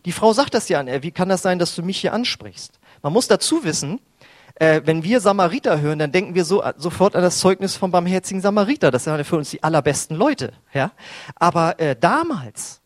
Die 0.05 0.13
Frau 0.13 0.33
sagt 0.33 0.55
das 0.55 0.69
ja 0.69 0.81
an 0.81 0.89
er, 0.89 1.03
wie 1.03 1.13
kann 1.13 1.29
das 1.29 1.43
sein, 1.43 1.59
dass 1.59 1.75
du 1.75 1.83
mich 1.83 2.01
hier 2.01 2.13
ansprichst? 2.13 2.81
Man 3.03 3.13
muss 3.13 3.29
dazu 3.29 3.65
wissen, 3.65 4.01
äh, 4.57 4.83
wenn 4.85 5.05
wir 5.05 5.21
Samariter 5.21 5.81
hören, 5.81 5.99
dann 5.99 6.13
denken 6.13 6.35
wir 6.35 6.45
so, 6.45 6.63
sofort 6.77 7.17
an 7.17 7.23
das 7.23 7.39
Zeugnis 7.39 7.77
vom 7.77 7.91
barmherzigen 7.91 8.43
Samariter. 8.43 8.91
Das 8.91 9.05
sind 9.05 9.25
für 9.25 9.37
uns 9.37 9.51
die 9.51 9.63
allerbesten 9.63 10.17
Leute. 10.17 10.53
Ja? 10.75 10.93
Aber 11.37 11.79
äh, 11.81 11.97
damals 11.99 12.82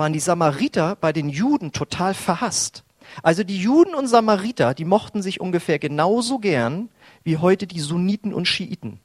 waren 0.00 0.14
die 0.14 0.18
Samariter 0.18 0.96
bei 0.96 1.12
den 1.12 1.28
Juden 1.28 1.72
total 1.72 2.14
verhasst. 2.14 2.84
Also 3.22 3.44
die 3.44 3.60
Juden 3.60 3.94
und 3.94 4.06
Samariter, 4.06 4.72
die 4.72 4.86
mochten 4.86 5.20
sich 5.20 5.42
ungefähr 5.42 5.78
genauso 5.78 6.38
gern 6.38 6.88
wie 7.22 7.36
heute 7.36 7.66
die 7.66 7.80
Sunniten 7.80 8.32
und 8.32 8.46
Schiiten. 8.46 8.98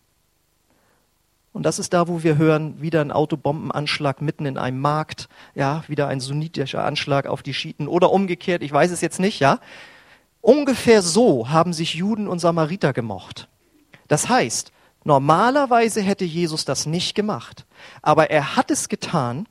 Und 1.52 1.64
das 1.64 1.80
ist 1.80 1.92
da, 1.92 2.08
wo 2.08 2.24
wir 2.24 2.38
hören, 2.38 2.82
wieder 2.82 3.02
ein 3.02 3.12
Autobombenanschlag 3.12 4.22
mitten 4.22 4.46
in 4.46 4.58
einem 4.58 4.80
Markt, 4.80 5.28
ja, 5.54 5.84
wieder 5.88 6.08
ein 6.08 6.22
sunnitischer 6.22 6.86
Anschlag 6.86 7.28
auf 7.28 7.44
die 7.44 7.54
Schiiten 7.54 7.90
oder 7.90 8.10
umgekehrt, 8.12 8.64
ich 8.64 8.72
weiß 8.72 8.92
es 8.92 9.02
jetzt 9.02 9.20
nicht, 9.20 9.42
ja. 9.42 9.60
Ungefähr 10.40 11.02
so 11.02 11.50
haben 11.50 11.74
sich 11.74 11.96
Juden 11.96 12.30
und 12.30 12.40
Samariter 12.40 12.94
gemocht. 12.94 13.50
Das 14.08 14.30
heißt, 14.30 14.72
normalerweise 15.04 16.02
hätte 16.02 16.24
Jesus 16.24 16.64
das 16.64 16.86
nicht 16.86 17.16
gemacht, 17.16 17.66
aber 18.02 18.30
er 18.30 18.56
hat 18.56 18.72
es 18.72 18.88
getan, 18.88 19.46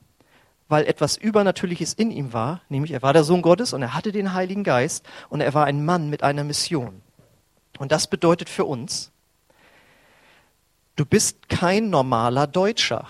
weil 0.67 0.85
etwas 0.85 1.17
Übernatürliches 1.17 1.93
in 1.93 2.11
ihm 2.11 2.33
war, 2.33 2.61
nämlich 2.69 2.91
er 2.91 3.01
war 3.01 3.13
der 3.13 3.23
Sohn 3.23 3.41
Gottes 3.41 3.73
und 3.73 3.81
er 3.81 3.93
hatte 3.93 4.11
den 4.11 4.33
Heiligen 4.33 4.63
Geist 4.63 5.05
und 5.29 5.41
er 5.41 5.53
war 5.53 5.65
ein 5.65 5.85
Mann 5.85 6.09
mit 6.09 6.23
einer 6.23 6.43
Mission. 6.43 7.01
Und 7.77 7.91
das 7.91 8.07
bedeutet 8.07 8.49
für 8.49 8.65
uns, 8.65 9.11
du 10.95 11.05
bist 11.05 11.49
kein 11.49 11.89
normaler 11.89 12.47
Deutscher. 12.47 13.07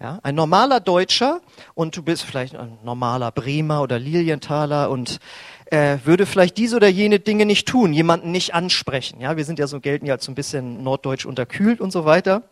Ja, 0.00 0.18
ein 0.24 0.34
normaler 0.34 0.80
Deutscher 0.80 1.40
und 1.74 1.96
du 1.96 2.02
bist 2.02 2.24
vielleicht 2.24 2.56
ein 2.56 2.78
normaler 2.82 3.30
Bremer 3.30 3.82
oder 3.82 4.00
Lilienthaler 4.00 4.90
und 4.90 5.20
äh, 5.66 5.98
würde 6.04 6.26
vielleicht 6.26 6.56
diese 6.58 6.74
oder 6.74 6.88
jene 6.88 7.20
Dinge 7.20 7.46
nicht 7.46 7.68
tun, 7.68 7.92
jemanden 7.92 8.32
nicht 8.32 8.52
ansprechen. 8.52 9.20
Ja, 9.20 9.36
wir 9.36 9.44
sind 9.44 9.60
ja 9.60 9.68
so 9.68 9.78
gelten 9.78 10.06
ja 10.06 10.14
als 10.14 10.24
so 10.24 10.32
ein 10.32 10.34
bisschen 10.34 10.82
norddeutsch 10.82 11.24
unterkühlt 11.24 11.80
und 11.80 11.92
so 11.92 12.04
weiter. 12.04 12.42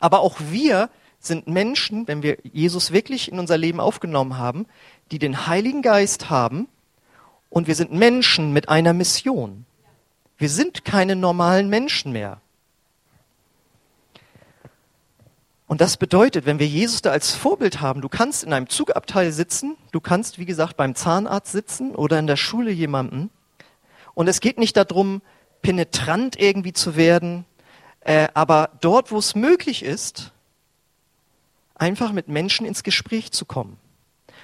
Aber 0.00 0.20
auch 0.20 0.38
wir 0.50 0.90
sind 1.18 1.48
Menschen, 1.48 2.06
wenn 2.06 2.22
wir 2.22 2.38
Jesus 2.42 2.92
wirklich 2.92 3.30
in 3.30 3.38
unser 3.38 3.58
Leben 3.58 3.80
aufgenommen 3.80 4.38
haben, 4.38 4.66
die 5.10 5.18
den 5.18 5.46
Heiligen 5.46 5.82
Geist 5.82 6.30
haben 6.30 6.68
und 7.50 7.66
wir 7.66 7.74
sind 7.74 7.92
Menschen 7.92 8.52
mit 8.52 8.68
einer 8.68 8.92
Mission. 8.92 9.64
Wir 10.38 10.48
sind 10.48 10.84
keine 10.84 11.16
normalen 11.16 11.68
Menschen 11.68 12.12
mehr. 12.12 12.40
Und 15.66 15.80
das 15.80 15.96
bedeutet, 15.96 16.46
wenn 16.46 16.60
wir 16.60 16.68
Jesus 16.68 17.02
da 17.02 17.10
als 17.10 17.32
Vorbild 17.32 17.80
haben, 17.80 18.00
du 18.00 18.08
kannst 18.08 18.44
in 18.44 18.52
einem 18.52 18.68
Zugabteil 18.68 19.32
sitzen, 19.32 19.76
du 19.90 20.00
kannst, 20.00 20.38
wie 20.38 20.44
gesagt, 20.44 20.76
beim 20.76 20.94
Zahnarzt 20.94 21.50
sitzen 21.50 21.94
oder 21.94 22.18
in 22.18 22.28
der 22.28 22.36
Schule 22.36 22.70
jemanden. 22.70 23.30
Und 24.14 24.28
es 24.28 24.40
geht 24.40 24.58
nicht 24.58 24.76
darum, 24.76 25.22
penetrant 25.62 26.38
irgendwie 26.38 26.72
zu 26.72 26.94
werden, 26.94 27.44
äh, 28.02 28.28
aber 28.34 28.70
dort, 28.80 29.10
wo 29.10 29.18
es 29.18 29.34
möglich 29.34 29.82
ist, 29.82 30.32
einfach 31.76 32.12
mit 32.12 32.28
Menschen 32.28 32.66
ins 32.66 32.82
Gespräch 32.82 33.32
zu 33.32 33.44
kommen. 33.44 33.78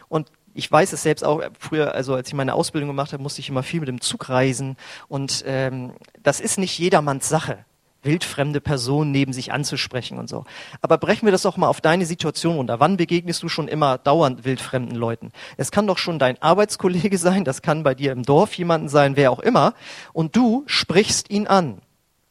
Und 0.09 0.31
ich 0.55 0.71
weiß 0.71 0.93
es 0.93 1.03
selbst 1.03 1.25
auch, 1.25 1.43
früher, 1.59 1.95
also 1.95 2.15
als 2.15 2.29
ich 2.29 2.35
meine 2.35 2.55
Ausbildung 2.55 2.89
gemacht 2.89 3.13
habe, 3.13 3.23
musste 3.23 3.41
ich 3.41 3.49
immer 3.49 3.63
viel 3.63 3.81
mit 3.81 3.89
dem 3.89 4.01
Zug 4.01 4.29
reisen. 4.29 4.77
Und 5.09 5.43
ähm, 5.47 5.93
das 6.23 6.41
ist 6.41 6.59
nicht 6.59 6.79
jedermanns 6.79 7.29
Sache 7.29 7.65
wildfremde 8.03 8.61
Personen 8.61 9.13
neben 9.13 9.33
sich 9.33 9.53
anzusprechen 9.53 10.19
und 10.19 10.29
so. 10.29 10.45
Aber 10.81 10.99
brechen 10.99 11.27
wir 11.27 11.33
das 11.33 11.43
doch 11.43 11.57
mal 11.57 11.69
auf 11.69 11.81
deine 11.81 12.07
Situation 12.07 12.57
runter. 12.57 12.81
Wann 12.81 12.97
begegnest 12.97 13.43
du 13.43 13.49
schon 13.49 13.69
immer 13.69 13.99
dauernd 13.99 14.45
wildfremden 14.45 14.97
Leuten? 14.97 15.31
Es 15.57 15.71
kann 15.71 15.87
doch 15.87 15.99
schon 15.99 16.19
dein 16.19 16.41
Arbeitskollege 16.43 17.17
sein, 17.19 17.45
das 17.45 17.63
kann 17.63 17.83
bei 17.83 17.95
dir 17.95 18.13
im 18.13 18.25
Dorf 18.25 18.55
jemanden 18.55 18.89
sein, 18.89 19.17
wer 19.17 19.31
auch 19.31 19.39
immer, 19.39 19.75
und 20.13 20.37
du 20.37 20.65
sprichst 20.67 21.31
ihn 21.31 21.47
an. 21.47 21.81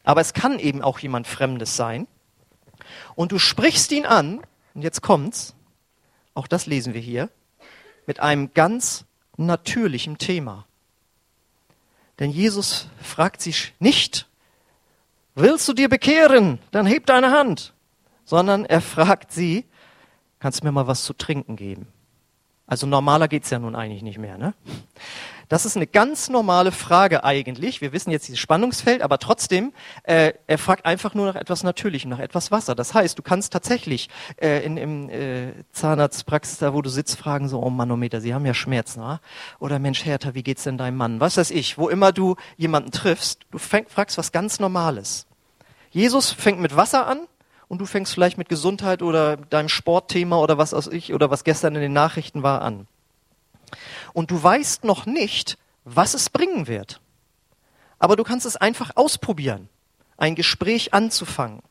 Aber 0.04 0.20
es 0.20 0.34
kann 0.34 0.58
eben 0.58 0.82
auch 0.82 0.98
jemand 0.98 1.26
Fremdes 1.26 1.76
sein. 1.76 2.06
Und 3.14 3.32
du 3.32 3.38
sprichst 3.38 3.92
ihn 3.92 4.04
an, 4.04 4.40
und 4.74 4.82
jetzt 4.82 5.02
kommt's, 5.02 5.54
auch 6.34 6.46
das 6.46 6.66
lesen 6.66 6.94
wir 6.94 7.00
hier, 7.00 7.28
mit 8.06 8.20
einem 8.20 8.52
ganz 8.54 9.04
natürlichen 9.36 10.18
Thema. 10.18 10.66
Denn 12.18 12.30
Jesus 12.30 12.88
fragt 13.00 13.40
sich 13.40 13.74
nicht, 13.78 14.28
willst 15.34 15.68
du 15.68 15.72
dir 15.72 15.88
bekehren? 15.88 16.58
Dann 16.70 16.86
heb 16.86 17.06
deine 17.06 17.30
Hand. 17.30 17.72
Sondern 18.24 18.64
er 18.64 18.80
fragt 18.80 19.32
sie, 19.32 19.64
kannst 20.38 20.60
du 20.60 20.66
mir 20.66 20.72
mal 20.72 20.86
was 20.86 21.04
zu 21.04 21.12
trinken 21.12 21.56
geben? 21.56 21.88
Also 22.66 22.86
normaler 22.86 23.28
geht's 23.28 23.50
ja 23.50 23.58
nun 23.58 23.74
eigentlich 23.74 24.02
nicht 24.02 24.18
mehr. 24.18 24.38
Ne? 24.38 24.54
Das 25.52 25.66
ist 25.66 25.76
eine 25.76 25.86
ganz 25.86 26.30
normale 26.30 26.72
Frage 26.72 27.24
eigentlich. 27.24 27.82
Wir 27.82 27.92
wissen 27.92 28.10
jetzt 28.10 28.26
dieses 28.26 28.40
Spannungsfeld, 28.40 29.02
aber 29.02 29.18
trotzdem, 29.18 29.74
äh, 30.02 30.32
er 30.46 30.56
fragt 30.56 30.86
einfach 30.86 31.12
nur 31.12 31.26
nach 31.26 31.34
etwas 31.34 31.62
Natürlichem, 31.62 32.08
nach 32.08 32.20
etwas 32.20 32.50
Wasser. 32.50 32.74
Das 32.74 32.94
heißt, 32.94 33.18
du 33.18 33.22
kannst 33.22 33.52
tatsächlich 33.52 34.08
äh, 34.40 34.64
in 34.64 34.78
im 34.78 35.10
äh, 35.10 35.52
Zahnarztpraxis, 35.72 36.56
da 36.56 36.72
wo 36.72 36.80
du 36.80 36.88
sitzt, 36.88 37.18
fragen 37.18 37.50
so, 37.50 37.62
oh 37.62 37.68
Manometer, 37.68 38.22
Sie 38.22 38.32
haben 38.32 38.46
ja 38.46 38.54
Schmerzen, 38.54 39.02
wa? 39.02 39.20
oder 39.58 39.78
Mensch 39.78 40.06
Hertha, 40.06 40.32
wie 40.32 40.42
geht's 40.42 40.62
denn 40.62 40.78
deinem 40.78 40.96
Mann? 40.96 41.20
Was 41.20 41.36
weiß 41.36 41.50
ich, 41.50 41.76
wo 41.76 41.90
immer 41.90 42.12
du 42.12 42.36
jemanden 42.56 42.90
triffst, 42.90 43.40
du 43.50 43.58
fäng, 43.58 43.84
fragst 43.90 44.16
was 44.16 44.32
ganz 44.32 44.58
Normales. 44.58 45.26
Jesus 45.90 46.30
fängt 46.30 46.60
mit 46.60 46.76
Wasser 46.76 47.06
an, 47.06 47.26
und 47.68 47.78
du 47.78 47.84
fängst 47.84 48.14
vielleicht 48.14 48.38
mit 48.38 48.48
Gesundheit 48.48 49.02
oder 49.02 49.36
deinem 49.36 49.68
Sportthema 49.68 50.36
oder 50.38 50.56
was 50.56 50.72
aus 50.72 50.86
ich 50.86 51.12
oder 51.12 51.30
was 51.30 51.44
gestern 51.44 51.74
in 51.74 51.82
den 51.82 51.92
Nachrichten 51.92 52.42
war 52.42 52.62
an. 52.62 52.86
Und 54.12 54.30
du 54.30 54.42
weißt 54.42 54.84
noch 54.84 55.06
nicht, 55.06 55.58
was 55.84 56.14
es 56.14 56.30
bringen 56.30 56.66
wird. 56.66 57.00
Aber 57.98 58.16
du 58.16 58.24
kannst 58.24 58.46
es 58.46 58.56
einfach 58.56 58.92
ausprobieren, 58.96 59.68
ein 60.16 60.34
Gespräch 60.34 60.92
anzufangen. 60.92 61.62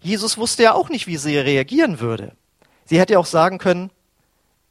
Jesus 0.00 0.38
wusste 0.38 0.62
ja 0.64 0.74
auch 0.74 0.88
nicht, 0.88 1.06
wie 1.06 1.16
sie 1.16 1.38
reagieren 1.38 2.00
würde. 2.00 2.32
Sie 2.84 2.98
hätte 2.98 3.18
auch 3.18 3.26
sagen 3.26 3.58
können, 3.58 3.90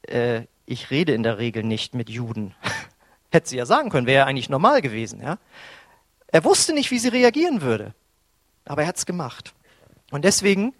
äh, 0.08 0.44
ich 0.66 0.92
rede 0.92 1.14
in 1.14 1.24
der 1.24 1.38
Regel 1.38 1.64
nicht 1.64 1.94
mit 1.94 2.10
Juden. 2.10 2.56
hätte 3.32 3.50
sie 3.50 3.58
ja 3.58 3.66
sagen 3.66 3.90
können, 3.90 4.08
wäre 4.08 4.20
ja 4.20 4.26
eigentlich 4.26 4.50
normal 4.50 4.82
gewesen. 4.82 5.22
Ja? 5.22 5.38
Er 6.28 6.44
wusste 6.44 6.74
nicht, 6.74 6.92
wie 6.92 7.00
sie 7.00 7.10
reagieren 7.10 7.62
würde. 7.62 7.94
Aber 8.66 8.84
er 8.84 8.88
hat 8.88 8.98
es 8.98 9.06
gemacht. 9.06 9.54
Und 10.12 10.24
deswegen 10.26 10.74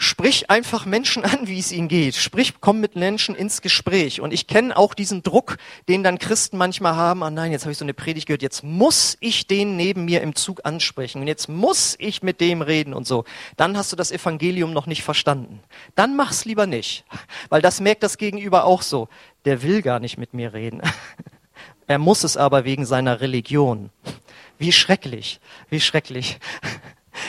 sprich 0.00 0.48
einfach 0.48 0.86
Menschen 0.86 1.24
an, 1.24 1.46
wie 1.46 1.58
es 1.58 1.70
ihnen 1.72 1.86
geht. 1.86 2.16
Sprich, 2.16 2.54
komm 2.60 2.80
mit 2.80 2.96
Menschen 2.96 3.34
ins 3.34 3.60
Gespräch. 3.60 4.22
Und 4.22 4.32
ich 4.32 4.46
kenne 4.46 4.74
auch 4.76 4.94
diesen 4.94 5.22
Druck, 5.22 5.58
den 5.88 6.02
dann 6.02 6.18
Christen 6.18 6.56
manchmal 6.56 6.96
haben. 6.96 7.22
Ah 7.22 7.30
nein, 7.30 7.52
jetzt 7.52 7.62
habe 7.62 7.72
ich 7.72 7.78
so 7.78 7.84
eine 7.84 7.92
Predigt 7.92 8.26
gehört. 8.26 8.40
Jetzt 8.40 8.64
muss 8.64 9.18
ich 9.20 9.46
den 9.46 9.76
neben 9.76 10.06
mir 10.06 10.22
im 10.22 10.34
Zug 10.34 10.62
ansprechen. 10.64 11.20
Und 11.20 11.26
jetzt 11.26 11.50
muss 11.50 11.96
ich 11.98 12.22
mit 12.22 12.40
dem 12.40 12.62
reden 12.62 12.94
und 12.94 13.06
so. 13.06 13.24
Dann 13.58 13.76
hast 13.76 13.92
du 13.92 13.96
das 13.96 14.10
Evangelium 14.10 14.72
noch 14.72 14.86
nicht 14.86 15.02
verstanden. 15.02 15.60
Dann 15.96 16.16
mach's 16.16 16.46
lieber 16.46 16.66
nicht. 16.66 17.04
Weil 17.50 17.60
das 17.60 17.80
merkt 17.80 18.02
das 18.02 18.16
Gegenüber 18.16 18.64
auch 18.64 18.80
so. 18.80 19.08
Der 19.44 19.62
will 19.62 19.82
gar 19.82 20.00
nicht 20.00 20.16
mit 20.16 20.34
mir 20.34 20.54
reden. 20.54 20.80
Er 21.86 21.98
muss 21.98 22.22
es 22.22 22.36
aber 22.36 22.64
wegen 22.64 22.86
seiner 22.86 23.20
Religion. 23.20 23.90
Wie 24.58 24.70
schrecklich. 24.70 25.40
Wie 25.70 25.80
schrecklich. 25.80 26.38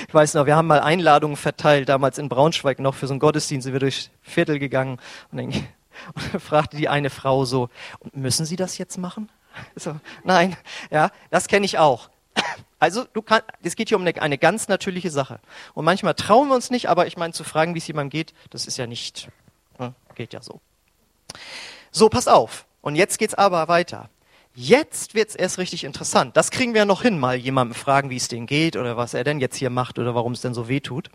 Ich 0.08 0.14
weiß 0.14 0.34
noch, 0.36 0.46
wir 0.46 0.56
haben 0.56 0.68
mal 0.68 0.80
Einladungen 0.80 1.38
verteilt, 1.38 1.90
damals 1.90 2.18
in 2.18 2.30
Braunschweig 2.30 2.80
noch 2.80 2.96
für 2.96 3.08
so 3.08 3.14
einen 3.14 3.20
Gottesdienst, 3.20 3.66
sind 3.66 3.74
wir 3.74 3.80
durchs 3.80 4.10
Viertel 4.22 4.60
gegangen 4.60 5.00
und 5.32 5.38
dann, 5.38 5.48
und 6.14 6.34
dann 6.34 6.40
fragte 6.40 6.78
die 6.78 6.90
eine 6.90 7.10
Frau 7.10 7.46
so, 7.46 7.70
müssen 8.14 8.46
Sie 8.46 8.56
das 8.56 8.78
jetzt 8.78 8.98
machen? 8.98 9.30
So, 9.76 10.00
nein, 10.24 10.56
ja, 10.90 11.12
das 11.30 11.48
kenne 11.48 11.66
ich 11.66 11.78
auch. 11.78 12.10
Also 12.80 13.04
du 13.14 13.22
kannst, 13.22 13.46
es 13.62 13.76
geht 13.76 13.90
hier 13.90 13.98
um 13.98 14.02
eine, 14.02 14.20
eine, 14.20 14.40
ganz 14.40 14.68
natürliche 14.68 15.12
Sache. 15.12 15.40
Und 15.76 15.86
manchmal 15.86 16.16
trauen 16.16 16.48
wir 16.48 16.56
uns 16.56 16.72
nicht, 16.72 16.90
aber 16.90 17.06
ich 17.06 17.16
meine, 17.16 17.32
zu 17.32 17.44
fragen, 17.44 17.76
wie 17.76 17.78
es 17.78 17.86
jemandem 17.86 18.10
geht, 18.10 18.34
das 18.50 18.66
ist 18.66 18.76
ja 18.78 18.88
nicht, 18.88 19.30
ne, 19.78 19.94
geht 20.16 20.34
ja 20.34 20.42
so. 20.42 20.62
So, 21.92 22.10
pass 22.10 22.28
auf. 22.28 22.66
Und 22.82 22.96
jetzt 22.96 23.20
geht's 23.20 23.36
aber 23.36 23.68
weiter. 23.68 24.10
Jetzt 24.54 25.16
wird's 25.16 25.36
erst 25.36 25.58
richtig 25.58 25.84
interessant. 25.84 26.36
Das 26.36 26.52
kriegen 26.52 26.74
wir 26.74 26.80
ja 26.80 26.86
noch 26.86 27.02
hin, 27.02 27.18
mal 27.18 27.38
jemandem 27.38 27.76
fragen, 27.76 28.10
wie 28.10 28.18
es 28.18 28.28
denen 28.28 28.48
geht 28.48 28.76
oder 28.76 28.98
was 28.98 29.14
er 29.14 29.24
denn 29.24 29.40
jetzt 29.40 29.56
hier 29.56 29.70
macht 29.70 29.98
oder 29.98 30.14
warum 30.14 30.34
es 30.34 30.42
denn 30.42 30.54
so 30.54 30.68
weh 30.68 30.82
tut. 30.82 31.10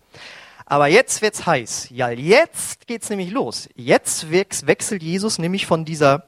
Aber 0.65 0.89
jetzt 0.89 1.23
wird's 1.23 1.47
heiß. 1.47 1.89
Ja, 1.91 2.11
jetzt 2.11 2.87
geht's 2.87 3.11
nämlich 3.11 3.31
los. 3.31 3.69
Jetzt 3.75 4.31
wechselt 4.31 5.03
Jesus 5.03 5.39
nämlich 5.39 5.67
von 5.67 5.85
dieser 5.85 6.25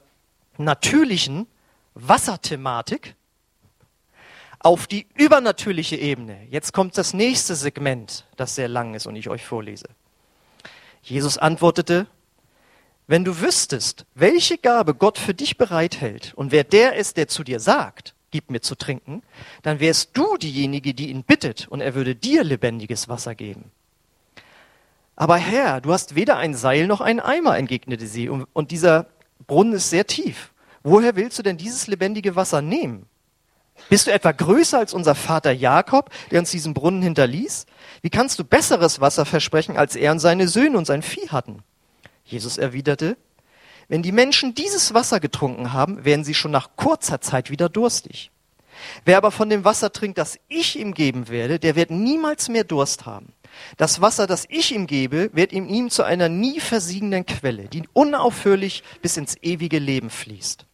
natürlichen 0.59 1.47
Wasserthematik 1.95 3.15
auf 4.61 4.87
die 4.87 5.07
übernatürliche 5.15 5.97
Ebene. 5.97 6.47
Jetzt 6.51 6.73
kommt 6.73 6.99
das 6.99 7.15
nächste 7.15 7.57
Segment, 7.57 8.27
das 8.37 8.55
sehr 8.55 8.69
lang 8.69 8.95
ist 8.95 9.07
und 9.07 9.17
ich 9.17 9.29
euch 9.29 9.45
vorlese. 9.45 9.87
Jesus 11.03 11.39
antwortete, 11.39 12.07
wenn 13.09 13.25
du 13.25 13.41
wüsstest, 13.41 14.05
welche 14.15 14.59
Gabe 14.59 14.95
Gott 14.95 15.19
für 15.19 15.35
dich 15.35 15.57
bereithält 15.57 16.35
und 16.37 16.53
wer 16.53 16.63
der 16.63 16.95
ist, 16.95 17.17
der 17.17 17.27
zu 17.27 17.43
dir 17.43 17.59
sagt, 17.59 18.15
gib 18.31 18.51
mir 18.51 18.61
zu 18.61 18.75
trinken, 18.75 19.23
dann 19.63 19.81
wärst 19.81 20.11
du 20.13 20.37
diejenige, 20.37 20.93
die 20.93 21.11
ihn 21.11 21.25
bittet 21.25 21.67
und 21.69 21.81
er 21.81 21.95
würde 21.95 22.15
dir 22.15 22.45
lebendiges 22.45 23.09
Wasser 23.09 23.35
geben. 23.35 23.73
Aber 25.17 25.37
Herr, 25.37 25.81
du 25.81 25.93
hast 25.93 26.15
weder 26.15 26.37
ein 26.37 26.55
Seil 26.55 26.87
noch 26.87 27.01
einen 27.01 27.19
Eimer, 27.19 27.57
entgegnete 27.57 28.07
sie, 28.07 28.29
und 28.29 28.71
dieser 28.71 29.07
Brunnen 29.47 29.73
ist 29.73 29.91
sehr 29.91 30.07
tief. 30.07 30.53
Woher 30.83 31.17
willst 31.17 31.39
du 31.39 31.43
denn 31.43 31.57
dieses 31.57 31.87
lebendige 31.87 32.37
Wasser 32.37 32.63
nehmen? 32.63 33.07
Bist 33.89 34.07
du 34.07 34.13
etwa 34.13 34.33
größer 34.33 34.79
als 34.79 34.93
unser 34.93 35.15
Vater 35.15 35.51
Jakob, 35.51 36.11
der 36.31 36.41
uns 36.41 36.51
diesen 36.51 36.75
Brunnen 36.75 37.03
hinterließ? 37.03 37.67
Wie 38.03 38.11
kannst 38.11 38.39
du 38.39 38.45
besseres 38.45 39.01
Wasser 39.01 39.25
versprechen, 39.25 39.77
als 39.79 39.97
er 39.97 40.13
und 40.13 40.19
seine 40.19 40.47
Söhne 40.47 40.77
und 40.77 40.85
sein 40.85 41.03
Vieh 41.03 41.31
hatten? 41.31 41.63
Jesus 42.31 42.59
erwiderte, 42.59 43.17
wenn 43.89 44.03
die 44.03 44.13
Menschen 44.13 44.55
dieses 44.55 44.93
Wasser 44.93 45.19
getrunken 45.19 45.73
haben, 45.73 46.05
werden 46.05 46.25
sie 46.25 46.35
schon 46.35 46.51
nach 46.51 46.77
kurzer 46.77 47.21
Zeit 47.21 47.51
wieder 47.51 47.69
durstig. 47.69 48.31
Wer 49.05 49.17
aber 49.17 49.31
von 49.31 49.49
dem 49.49 49.65
Wasser 49.65 49.93
trinkt, 49.93 50.19
das 50.19 50.39
ich 50.49 50.79
ihm 50.79 50.95
geben 50.95 51.29
werde, 51.29 51.59
der 51.59 51.75
wird 51.75 51.91
niemals 51.91 52.49
mehr 52.49 52.65
Durst 52.65 53.07
haben. 53.07 53.33
Das 53.77 54.01
Wasser, 54.01 54.27
das 54.27 54.45
ich 54.49 54.73
ihm 54.73 54.87
gebe, 54.87 55.31
wird 55.33 55.53
in 55.53 55.69
ihm 55.69 55.91
zu 55.91 56.05
einer 56.05 56.29
nie 56.29 56.61
versiegenden 56.61 57.27
Quelle, 57.27 57.65
die 57.69 57.89
unaufhörlich 57.93 58.85
bis 59.03 59.17
ins 59.17 59.37
ewige 59.43 59.79
Leben 59.79 60.11
fließt. 60.11 60.67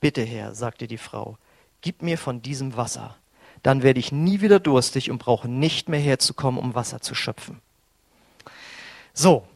Bitte, 0.00 0.22
Herr, 0.22 0.54
sagte 0.54 0.86
die 0.86 0.98
Frau, 0.98 1.38
gib 1.80 2.02
mir 2.02 2.18
von 2.18 2.42
diesem 2.42 2.76
Wasser. 2.76 3.16
Dann 3.62 3.82
werde 3.82 4.00
ich 4.00 4.12
nie 4.12 4.40
wieder 4.40 4.60
durstig 4.60 5.10
und 5.10 5.18
brauche 5.18 5.48
nicht 5.48 5.88
mehr 5.88 6.00
herzukommen, 6.00 6.60
um 6.60 6.74
Wasser 6.74 7.00
zu 7.00 7.14
schöpfen. 7.14 7.60
So, 9.14 9.46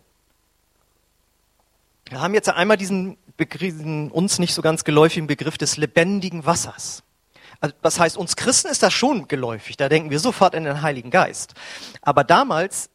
wir 2.13 2.21
haben 2.21 2.35
jetzt 2.35 2.49
einmal 2.49 2.77
diesen, 2.77 3.17
diesen 3.61 4.11
uns 4.11 4.39
nicht 4.39 4.55
so 4.55 4.63
ganz 4.63 4.85
geläufigen 4.85 5.27
Begriff 5.27 5.59
des 5.59 5.77
lebendigen 5.77 6.47
Wassers. 6.47 7.03
Also, 7.61 7.75
das 7.83 7.99
heißt, 7.99 8.17
uns 8.17 8.37
Christen 8.37 8.69
ist 8.69 8.83
das 8.83 8.93
schon 8.93 9.29
geläufig. 9.29 9.77
Da 9.77 9.89
denken 9.89 10.11
wir 10.11 10.21
sofort 10.21 10.55
an 10.55 10.65
den 10.65 10.83
Heiligen 10.83 11.11
Geist. 11.11 11.55
Aber 12.03 12.23
damals 12.23 12.91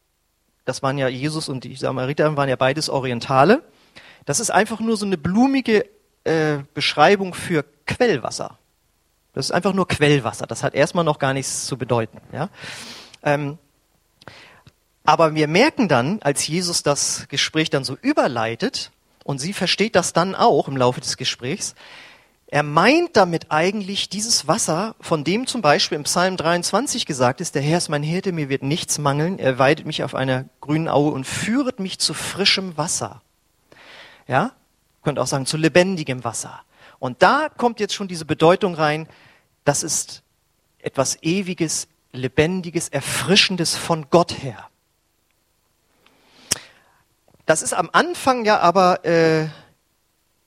das 0.68 0.82
waren 0.82 0.98
ja 0.98 1.08
Jesus 1.08 1.48
und 1.48 1.64
die 1.64 1.76
Samariter 1.76 2.36
waren 2.36 2.50
ja 2.50 2.56
beides 2.56 2.90
Orientale. 2.90 3.62
Das 4.26 4.38
ist 4.38 4.50
einfach 4.50 4.80
nur 4.80 4.98
so 4.98 5.06
eine 5.06 5.16
blumige 5.16 5.86
äh, 6.24 6.58
Beschreibung 6.74 7.32
für 7.32 7.64
Quellwasser. 7.86 8.58
Das 9.32 9.46
ist 9.46 9.50
einfach 9.50 9.72
nur 9.72 9.88
Quellwasser. 9.88 10.46
Das 10.46 10.62
hat 10.62 10.74
erstmal 10.74 11.04
noch 11.04 11.18
gar 11.18 11.32
nichts 11.32 11.64
zu 11.64 11.78
bedeuten. 11.78 12.20
Ja? 12.34 12.50
Ähm, 13.22 13.56
aber 15.06 15.34
wir 15.34 15.48
merken 15.48 15.88
dann, 15.88 16.20
als 16.20 16.46
Jesus 16.46 16.82
das 16.82 17.28
Gespräch 17.30 17.70
dann 17.70 17.84
so 17.84 17.96
überleitet, 18.02 18.90
und 19.28 19.40
sie 19.40 19.52
versteht 19.52 19.94
das 19.94 20.14
dann 20.14 20.34
auch 20.34 20.68
im 20.68 20.76
Laufe 20.78 21.02
des 21.02 21.18
Gesprächs, 21.18 21.74
er 22.46 22.62
meint 22.62 23.14
damit 23.14 23.50
eigentlich 23.50 24.08
dieses 24.08 24.48
Wasser, 24.48 24.96
von 25.00 25.22
dem 25.22 25.46
zum 25.46 25.60
Beispiel 25.60 25.96
im 25.96 26.04
Psalm 26.04 26.38
23 26.38 27.04
gesagt 27.04 27.42
ist, 27.42 27.54
der 27.54 27.60
Herr 27.60 27.76
ist 27.76 27.90
mein 27.90 28.02
Hirte, 28.02 28.32
mir 28.32 28.48
wird 28.48 28.62
nichts 28.62 28.96
mangeln, 28.96 29.38
er 29.38 29.58
weidet 29.58 29.84
mich 29.84 30.02
auf 30.02 30.14
einer 30.14 30.46
grünen 30.62 30.88
Aue 30.88 31.10
und 31.10 31.26
führet 31.26 31.78
mich 31.78 31.98
zu 31.98 32.14
frischem 32.14 32.78
Wasser. 32.78 33.20
Ja? 34.26 34.52
Könnt 35.02 35.18
auch 35.18 35.26
sagen, 35.26 35.44
zu 35.44 35.58
lebendigem 35.58 36.24
Wasser. 36.24 36.62
Und 36.98 37.22
da 37.22 37.50
kommt 37.54 37.80
jetzt 37.80 37.92
schon 37.92 38.08
diese 38.08 38.24
Bedeutung 38.24 38.76
rein, 38.76 39.08
das 39.64 39.82
ist 39.82 40.22
etwas 40.78 41.22
Ewiges, 41.22 41.86
Lebendiges, 42.12 42.88
Erfrischendes 42.88 43.76
von 43.76 44.06
Gott 44.08 44.42
her. 44.42 44.70
Das 47.48 47.62
ist 47.62 47.72
am 47.72 47.88
Anfang 47.94 48.44
ja 48.44 48.58
aber 48.58 49.06
äh, 49.06 49.46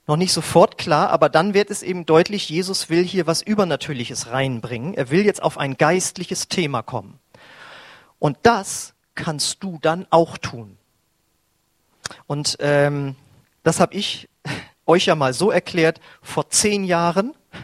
noch 0.06 0.18
nicht 0.18 0.34
sofort 0.34 0.78
klar, 0.78 1.10
aber 1.10 1.30
dann 1.30 1.56
wird 1.56 1.72
es 1.72 1.82
eben 1.82 2.06
deutlich, 2.06 2.48
Jesus 2.48 2.92
will 2.92 3.04
hier 3.04 3.26
was 3.26 3.42
Übernatürliches 3.42 4.30
reinbringen. 4.30 4.94
Er 4.94 5.10
will 5.10 5.26
jetzt 5.26 5.42
auf 5.42 5.58
ein 5.58 5.78
geistliches 5.78 6.48
Thema 6.48 6.84
kommen. 6.84 7.18
Und 8.20 8.38
das 8.44 8.94
kannst 9.16 9.64
du 9.64 9.80
dann 9.82 10.06
auch 10.12 10.38
tun. 10.38 10.78
Und 12.28 12.58
ähm, 12.60 13.16
das 13.64 13.80
habe 13.80 13.96
ich 13.96 14.30
euch 14.86 15.08
ja 15.08 15.16
mal 15.16 15.34
so 15.34 15.50
erklärt 15.50 16.00
vor 16.22 16.52
zehn 16.52 16.84
Jahren. 16.84 17.34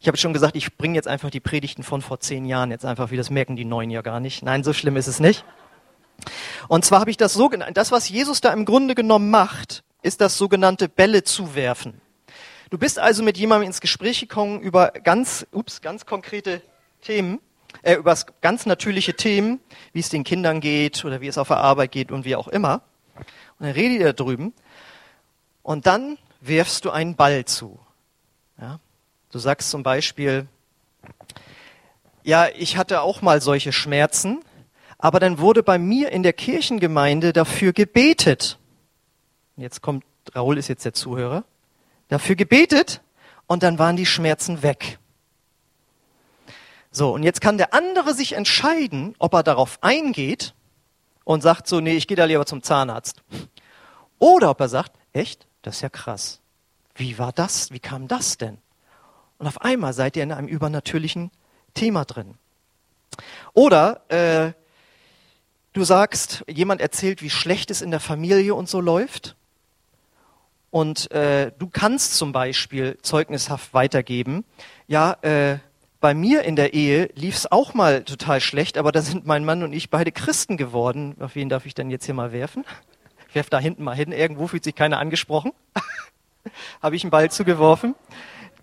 Ich 0.00 0.06
habe 0.06 0.16
schon 0.16 0.32
gesagt, 0.32 0.54
ich 0.54 0.76
bringe 0.76 0.94
jetzt 0.94 1.08
einfach 1.08 1.28
die 1.28 1.40
Predigten 1.40 1.82
von 1.82 2.00
vor 2.00 2.20
zehn 2.20 2.44
Jahren 2.46 2.70
jetzt 2.70 2.84
einfach, 2.84 3.10
wie 3.10 3.16
das 3.16 3.30
merken 3.30 3.56
die 3.56 3.64
Neuen 3.64 3.90
ja 3.90 4.00
gar 4.00 4.20
nicht. 4.20 4.44
Nein, 4.44 4.62
so 4.62 4.72
schlimm 4.72 4.96
ist 4.96 5.08
es 5.08 5.18
nicht. 5.18 5.44
Und 6.68 6.84
zwar 6.84 7.00
habe 7.00 7.10
ich 7.10 7.16
das 7.16 7.34
so 7.34 7.48
genannt, 7.48 7.76
das, 7.76 7.92
was 7.92 8.08
Jesus 8.08 8.40
da 8.40 8.52
im 8.52 8.64
Grunde 8.64 8.94
genommen 8.94 9.30
macht, 9.30 9.84
ist 10.02 10.20
das 10.20 10.38
sogenannte 10.38 10.88
Bälle 10.88 11.24
zuwerfen. 11.24 12.00
Du 12.70 12.78
bist 12.78 12.98
also 12.98 13.22
mit 13.22 13.38
jemandem 13.38 13.68
ins 13.68 13.80
Gespräch 13.80 14.20
gekommen 14.20 14.60
über 14.60 14.90
ganz, 14.90 15.46
ups, 15.52 15.80
ganz 15.80 16.04
konkrete 16.04 16.62
Themen, 17.00 17.40
äh, 17.82 17.94
über 17.94 18.16
ganz 18.40 18.66
natürliche 18.66 19.14
Themen, 19.14 19.60
wie 19.92 20.00
es 20.00 20.08
den 20.08 20.24
Kindern 20.24 20.60
geht 20.60 21.04
oder 21.04 21.20
wie 21.20 21.28
es 21.28 21.38
auf 21.38 21.48
der 21.48 21.58
Arbeit 21.58 21.92
geht 21.92 22.10
und 22.10 22.24
wie 22.24 22.34
auch 22.34 22.48
immer. 22.48 22.82
Und 23.58 23.66
dann 23.66 23.70
redet 23.70 24.00
ihr 24.00 24.06
da 24.06 24.12
drüben 24.12 24.52
und 25.62 25.86
dann 25.86 26.18
wirfst 26.40 26.84
du 26.84 26.90
einen 26.90 27.14
Ball 27.14 27.44
zu. 27.44 27.78
Ja? 28.60 28.80
Du 29.30 29.38
sagst 29.38 29.70
zum 29.70 29.82
Beispiel, 29.82 30.48
ja, 32.22 32.48
ich 32.56 32.76
hatte 32.76 33.02
auch 33.02 33.22
mal 33.22 33.40
solche 33.40 33.72
Schmerzen, 33.72 34.40
aber 34.98 35.20
dann 35.20 35.38
wurde 35.38 35.62
bei 35.62 35.78
mir 35.78 36.10
in 36.12 36.22
der 36.22 36.32
Kirchengemeinde 36.32 37.32
dafür 37.32 37.72
gebetet. 37.72 38.58
Jetzt 39.56 39.82
kommt, 39.82 40.04
Raoul 40.34 40.58
ist 40.58 40.68
jetzt 40.68 40.84
der 40.84 40.94
Zuhörer. 40.94 41.44
Dafür 42.08 42.36
gebetet 42.36 43.02
und 43.46 43.62
dann 43.62 43.78
waren 43.78 43.96
die 43.96 44.06
Schmerzen 44.06 44.62
weg. 44.62 44.98
So, 46.90 47.12
und 47.12 47.22
jetzt 47.22 47.40
kann 47.40 47.58
der 47.58 47.74
andere 47.74 48.14
sich 48.14 48.32
entscheiden, 48.32 49.14
ob 49.18 49.34
er 49.34 49.42
darauf 49.42 49.78
eingeht 49.82 50.54
und 51.24 51.42
sagt 51.42 51.66
so, 51.66 51.80
nee, 51.80 51.96
ich 51.96 52.06
gehe 52.06 52.16
da 52.16 52.24
lieber 52.24 52.46
zum 52.46 52.62
Zahnarzt. 52.62 53.22
Oder 54.18 54.50
ob 54.50 54.60
er 54.60 54.68
sagt, 54.68 54.92
echt, 55.12 55.46
das 55.62 55.76
ist 55.76 55.80
ja 55.82 55.88
krass. 55.90 56.40
Wie 56.94 57.18
war 57.18 57.32
das? 57.32 57.70
Wie 57.70 57.80
kam 57.80 58.08
das 58.08 58.38
denn? 58.38 58.58
Und 59.38 59.46
auf 59.46 59.60
einmal 59.60 59.92
seid 59.92 60.16
ihr 60.16 60.22
in 60.22 60.32
einem 60.32 60.48
übernatürlichen 60.48 61.30
Thema 61.74 62.06
drin. 62.06 62.36
Oder 63.52 64.00
äh, 64.08 64.52
Du 65.76 65.84
sagst, 65.84 66.42
jemand 66.48 66.80
erzählt, 66.80 67.20
wie 67.20 67.28
schlecht 67.28 67.70
es 67.70 67.82
in 67.82 67.90
der 67.90 68.00
Familie 68.00 68.54
und 68.54 68.66
so 68.66 68.80
läuft. 68.80 69.36
Und 70.70 71.10
äh, 71.10 71.52
du 71.58 71.68
kannst 71.68 72.16
zum 72.16 72.32
Beispiel 72.32 72.96
zeugnishaft 73.02 73.74
weitergeben, 73.74 74.46
ja, 74.86 75.18
äh, 75.20 75.58
bei 76.00 76.14
mir 76.14 76.44
in 76.44 76.56
der 76.56 76.72
Ehe 76.72 77.10
lief 77.14 77.34
es 77.34 77.52
auch 77.52 77.74
mal 77.74 78.04
total 78.04 78.40
schlecht, 78.40 78.78
aber 78.78 78.90
da 78.90 79.02
sind 79.02 79.26
mein 79.26 79.44
Mann 79.44 79.62
und 79.62 79.74
ich 79.74 79.90
beide 79.90 80.12
Christen 80.12 80.56
geworden. 80.56 81.14
Auf 81.20 81.34
wen 81.34 81.50
darf 81.50 81.66
ich 81.66 81.74
denn 81.74 81.90
jetzt 81.90 82.06
hier 82.06 82.14
mal 82.14 82.32
werfen? 82.32 82.64
Ich 83.28 83.34
werfe 83.34 83.50
da 83.50 83.58
hinten 83.58 83.84
mal 83.84 83.94
hin. 83.94 84.12
Irgendwo 84.12 84.46
fühlt 84.46 84.64
sich 84.64 84.74
keiner 84.74 84.98
angesprochen. 84.98 85.52
Habe 86.82 86.96
ich 86.96 87.04
einen 87.04 87.10
Ball 87.10 87.30
zugeworfen. 87.30 87.94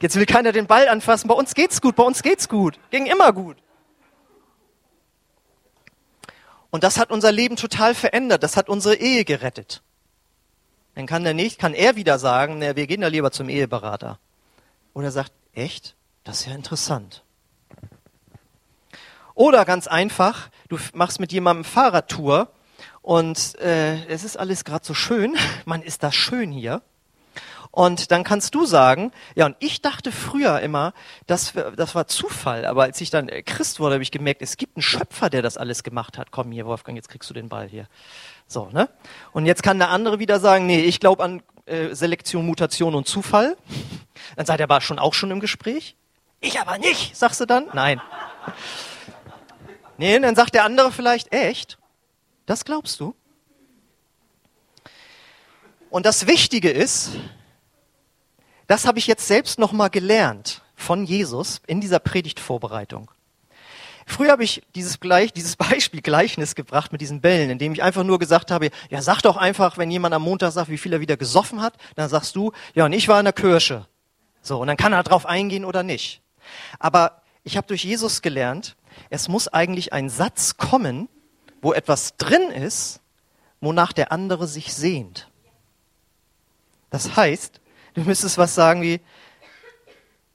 Jetzt 0.02 0.16
will 0.16 0.26
keiner 0.26 0.52
den 0.52 0.66
Ball 0.66 0.88
anfassen. 0.88 1.28
Bei 1.28 1.36
uns 1.36 1.54
geht's 1.54 1.80
gut, 1.80 1.96
bei 1.96 2.04
uns 2.04 2.24
geht's 2.24 2.50
gut. 2.50 2.80
Ging 2.90 3.06
immer 3.06 3.34
gut. 3.34 3.58
Und 6.74 6.84
das 6.84 6.98
hat 6.98 7.12
unser 7.12 7.32
Leben 7.32 7.56
total 7.56 7.94
verändert. 7.94 8.42
Das 8.42 8.58
hat 8.58 8.68
unsere 8.68 8.96
Ehe 8.96 9.26
gerettet. 9.26 9.84
Dann 10.96 11.06
kann 11.06 11.24
er 11.24 11.36
nicht, 11.36 11.60
kann 11.60 11.76
er 11.76 11.96
wieder 11.96 12.18
sagen, 12.18 12.58
na, 12.58 12.76
wir 12.76 12.88
gehen 12.88 13.02
da 13.02 13.10
lieber 13.10 13.30
zum 13.30 13.48
Eheberater. 13.48 14.18
Oder 14.96 15.12
sagt, 15.12 15.32
echt? 15.54 15.94
Das 16.24 16.40
ist 16.40 16.48
ja 16.48 16.56
interessant. 16.56 17.22
Oder 19.36 19.66
ganz 19.66 19.86
einfach, 19.86 20.50
du 20.68 20.80
machst 20.94 21.20
mit 21.20 21.32
jemandem 21.32 21.64
Fahrradtour 21.64 22.50
und 23.04 23.54
äh, 23.60 24.04
es 24.08 24.24
ist 24.24 24.36
alles 24.36 24.66
gerade 24.66 24.84
so 24.84 24.96
schön, 24.96 25.38
man 25.66 25.84
ist 25.84 26.02
da 26.02 26.12
schön 26.12 26.52
hier. 26.52 26.82
Und 27.76 28.12
dann 28.12 28.24
kannst 28.24 28.54
du 28.54 28.68
sagen, 28.68 29.12
ja, 29.34 29.48
und 29.48 29.56
ich 29.58 29.82
dachte 29.82 30.12
früher 30.12 30.60
immer, 30.60 30.94
das, 31.26 31.54
das 31.76 31.96
war 31.96 32.06
Zufall, 32.06 32.68
aber 32.68 32.84
als 32.84 33.02
ich 33.02 33.10
dann 33.10 33.26
Christ 33.46 33.80
wurde, 33.80 33.96
habe 33.96 34.04
ich 34.04 34.12
gemerkt, 34.12 34.44
es 34.44 34.58
gibt 34.58 34.78
einen 34.78 34.84
Schöpfer, 34.84 35.32
der 35.32 35.42
das 35.42 35.58
alles 35.58 35.82
gemacht 35.82 36.20
hat. 36.20 36.30
Komm 36.30 36.52
hier, 36.52 36.68
Wolfgang, 36.68 36.96
jetzt 36.96 37.10
kriegst 37.10 37.32
du 37.32 37.34
den 37.34 37.50
Ball 37.50 37.68
hier. 37.68 37.88
So, 38.46 38.70
ne? 38.72 38.90
Und 39.32 39.48
jetzt 39.48 39.64
kann 39.64 39.80
der 39.80 39.90
andere 39.90 40.20
wieder 40.20 40.40
sagen, 40.40 40.68
nee, 40.68 40.82
ich 40.82 41.00
glaube 41.00 41.24
an 41.24 41.42
äh, 41.66 41.96
Selektion, 41.96 42.46
Mutation 42.46 42.94
und 42.94 43.08
Zufall. 43.08 43.58
Dann 44.36 44.46
seid 44.46 44.60
ihr 44.60 44.66
aber 44.66 44.80
schon 44.80 45.00
auch 45.00 45.16
schon 45.16 45.32
im 45.32 45.40
Gespräch. 45.40 45.96
Ich 46.42 46.60
aber 46.60 46.78
nicht, 46.78 47.18
sagst 47.18 47.42
du 47.42 47.48
dann? 47.48 47.66
Nein. 47.74 48.00
Nee, 49.98 50.20
dann 50.20 50.36
sagt 50.36 50.54
der 50.54 50.64
andere 50.64 50.92
vielleicht, 50.92 51.34
echt? 51.34 51.80
Das 52.46 52.66
glaubst 52.66 53.00
du? 53.00 53.16
Und 55.90 56.06
das 56.06 56.28
Wichtige 56.28 56.70
ist, 56.70 57.14
das 58.74 58.88
habe 58.88 58.98
ich 58.98 59.06
jetzt 59.06 59.28
selbst 59.28 59.60
nochmal 59.60 59.92
gelernt 59.92 60.64
von 60.76 61.06
Jesus 61.06 61.62
in 61.68 61.80
dieser 61.80 62.00
Predigtvorbereitung. 62.00 63.12
Früher 64.08 64.32
habe 64.32 64.44
ich 64.44 64.64
dieses, 64.74 65.00
Gleich, 65.00 65.32
dieses 65.32 65.56
Beispiel 65.58 66.02
Gleichnis 66.02 66.56
gebracht 66.56 66.92
mit 66.92 67.00
diesen 67.00 67.22
Bällen, 67.22 67.52
indem 67.52 67.74
ich 67.74 67.84
einfach 67.84 68.04
nur 68.04 68.18
gesagt 68.18 68.50
habe, 68.50 68.72
ja, 68.90 69.04
sag 69.04 69.22
doch 69.22 69.38
einfach, 69.38 69.78
wenn 69.78 69.92
jemand 69.92 70.16
am 70.16 70.24
Montag 70.24 70.54
sagt, 70.54 70.72
wie 70.72 70.80
viel 70.80 70.92
er 70.92 71.02
wieder 71.02 71.18
gesoffen 71.18 71.62
hat, 71.62 71.76
dann 71.94 72.10
sagst 72.10 72.36
du, 72.36 72.52
ja, 72.74 72.86
und 72.86 72.94
ich 72.94 73.08
war 73.08 73.20
in 73.20 73.26
der 73.26 73.34
Kirche. 73.34 73.86
So, 74.42 74.60
und 74.60 74.66
dann 74.66 74.76
kann 74.76 74.92
er 74.92 75.04
drauf 75.04 75.28
eingehen 75.28 75.66
oder 75.66 75.84
nicht. 75.84 76.24
Aber 76.80 77.22
ich 77.44 77.58
habe 77.58 77.68
durch 77.68 77.84
Jesus 77.84 78.24
gelernt, 78.24 78.76
es 79.12 79.28
muss 79.28 79.48
eigentlich 79.50 79.94
ein 79.94 80.10
Satz 80.10 80.58
kommen, 80.58 81.10
wo 81.62 81.74
etwas 81.74 82.18
drin 82.18 82.50
ist, 82.50 83.02
wonach 83.62 83.94
der 83.94 84.12
andere 84.12 84.48
sich 84.48 84.74
sehnt. 84.74 85.30
Das 86.90 87.16
heißt, 87.16 87.62
Du 87.94 88.02
müsstest 88.02 88.38
was 88.38 88.56
sagen 88.56 88.82
wie, 88.82 89.00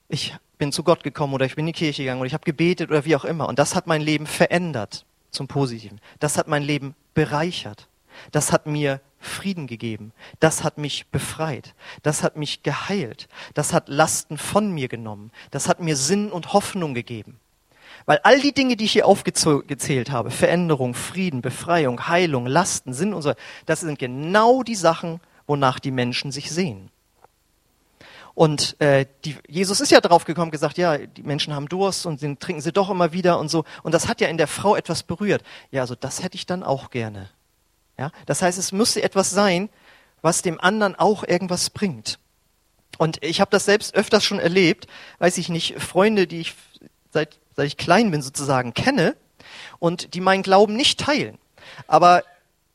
ich 0.07 0.35
bin 0.57 0.71
zu 0.71 0.83
Gott 0.83 1.03
gekommen 1.03 1.33
oder 1.33 1.45
ich 1.45 1.55
bin 1.55 1.67
in 1.67 1.73
die 1.73 1.79
Kirche 1.79 2.03
gegangen 2.03 2.19
oder 2.19 2.27
ich 2.27 2.33
habe 2.33 2.45
gebetet 2.45 2.89
oder 2.89 3.05
wie 3.05 3.15
auch 3.15 3.25
immer. 3.25 3.47
Und 3.47 3.59
das 3.59 3.75
hat 3.75 3.87
mein 3.87 4.01
Leben 4.01 4.27
verändert 4.27 5.05
zum 5.31 5.47
Positiven. 5.47 6.01
Das 6.19 6.37
hat 6.37 6.47
mein 6.47 6.63
Leben 6.63 6.95
bereichert. 7.13 7.87
Das 8.31 8.51
hat 8.51 8.65
mir 8.65 9.01
Frieden 9.19 9.67
gegeben. 9.67 10.11
Das 10.39 10.63
hat 10.63 10.77
mich 10.77 11.07
befreit. 11.07 11.73
Das 12.03 12.23
hat 12.23 12.37
mich 12.37 12.63
geheilt. 12.63 13.27
Das 13.53 13.73
hat 13.73 13.89
Lasten 13.89 14.37
von 14.37 14.71
mir 14.71 14.87
genommen. 14.87 15.31
Das 15.51 15.67
hat 15.67 15.79
mir 15.79 15.95
Sinn 15.95 16.31
und 16.31 16.53
Hoffnung 16.53 16.93
gegeben. 16.93 17.39
Weil 18.05 18.19
all 18.23 18.39
die 18.39 18.53
Dinge, 18.53 18.75
die 18.75 18.85
ich 18.85 18.93
hier 18.93 19.05
aufgezählt 19.05 20.11
habe, 20.11 20.31
Veränderung, 20.31 20.93
Frieden, 20.93 21.41
Befreiung, 21.41 22.07
Heilung, 22.07 22.47
Lasten, 22.47 22.93
Sinn 22.93 23.13
und 23.13 23.21
so, 23.21 23.33
das 23.65 23.81
sind 23.81 23.99
genau 23.99 24.63
die 24.63 24.75
Sachen, 24.75 25.19
wonach 25.47 25.79
die 25.79 25.91
Menschen 25.91 26.31
sich 26.31 26.49
sehen. 26.49 26.89
Und 28.39 28.79
äh, 28.79 29.05
die, 29.25 29.35
Jesus 29.49 29.81
ist 29.81 29.91
ja 29.91 29.99
drauf 29.99 30.23
gekommen, 30.23 30.49
gesagt, 30.49 30.77
ja, 30.77 30.97
die 30.97 31.23
Menschen 31.23 31.53
haben 31.53 31.67
Durst 31.67 32.05
und 32.05 32.21
den 32.21 32.39
trinken 32.39 32.61
sie 32.61 32.71
doch 32.71 32.89
immer 32.89 33.11
wieder 33.11 33.37
und 33.37 33.49
so. 33.49 33.65
Und 33.83 33.93
das 33.93 34.07
hat 34.07 34.21
ja 34.21 34.29
in 34.29 34.37
der 34.37 34.47
Frau 34.47 34.77
etwas 34.77 35.03
berührt. 35.03 35.43
Ja, 35.71 35.81
also 35.81 35.93
das 35.93 36.23
hätte 36.23 36.35
ich 36.37 36.45
dann 36.45 36.63
auch 36.63 36.89
gerne. 36.89 37.29
Ja, 37.97 38.13
das 38.27 38.41
heißt, 38.41 38.57
es 38.57 38.71
müsste 38.71 39.03
etwas 39.03 39.29
sein, 39.29 39.67
was 40.21 40.41
dem 40.41 40.57
anderen 40.57 40.95
auch 40.95 41.25
irgendwas 41.25 41.69
bringt. 41.69 42.17
Und 42.97 43.21
ich 43.25 43.41
habe 43.41 43.51
das 43.51 43.65
selbst 43.65 43.93
öfters 43.93 44.23
schon 44.23 44.39
erlebt, 44.39 44.87
weiß 45.17 45.37
ich 45.37 45.49
nicht, 45.49 45.77
Freunde, 45.77 46.25
die 46.25 46.39
ich 46.39 46.55
seit, 47.11 47.39
seit 47.57 47.67
ich 47.67 47.75
klein 47.75 48.09
bin 48.09 48.21
sozusagen 48.21 48.73
kenne 48.73 49.17
und 49.79 50.13
die 50.13 50.21
meinen 50.21 50.43
Glauben 50.43 50.77
nicht 50.77 50.97
teilen. 50.97 51.37
Aber 51.87 52.23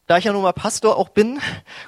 da 0.06 0.18
ich 0.18 0.24
ja 0.24 0.32
nun 0.32 0.42
mal 0.42 0.52
Pastor 0.52 0.96
auch 0.96 1.08
bin, 1.08 1.40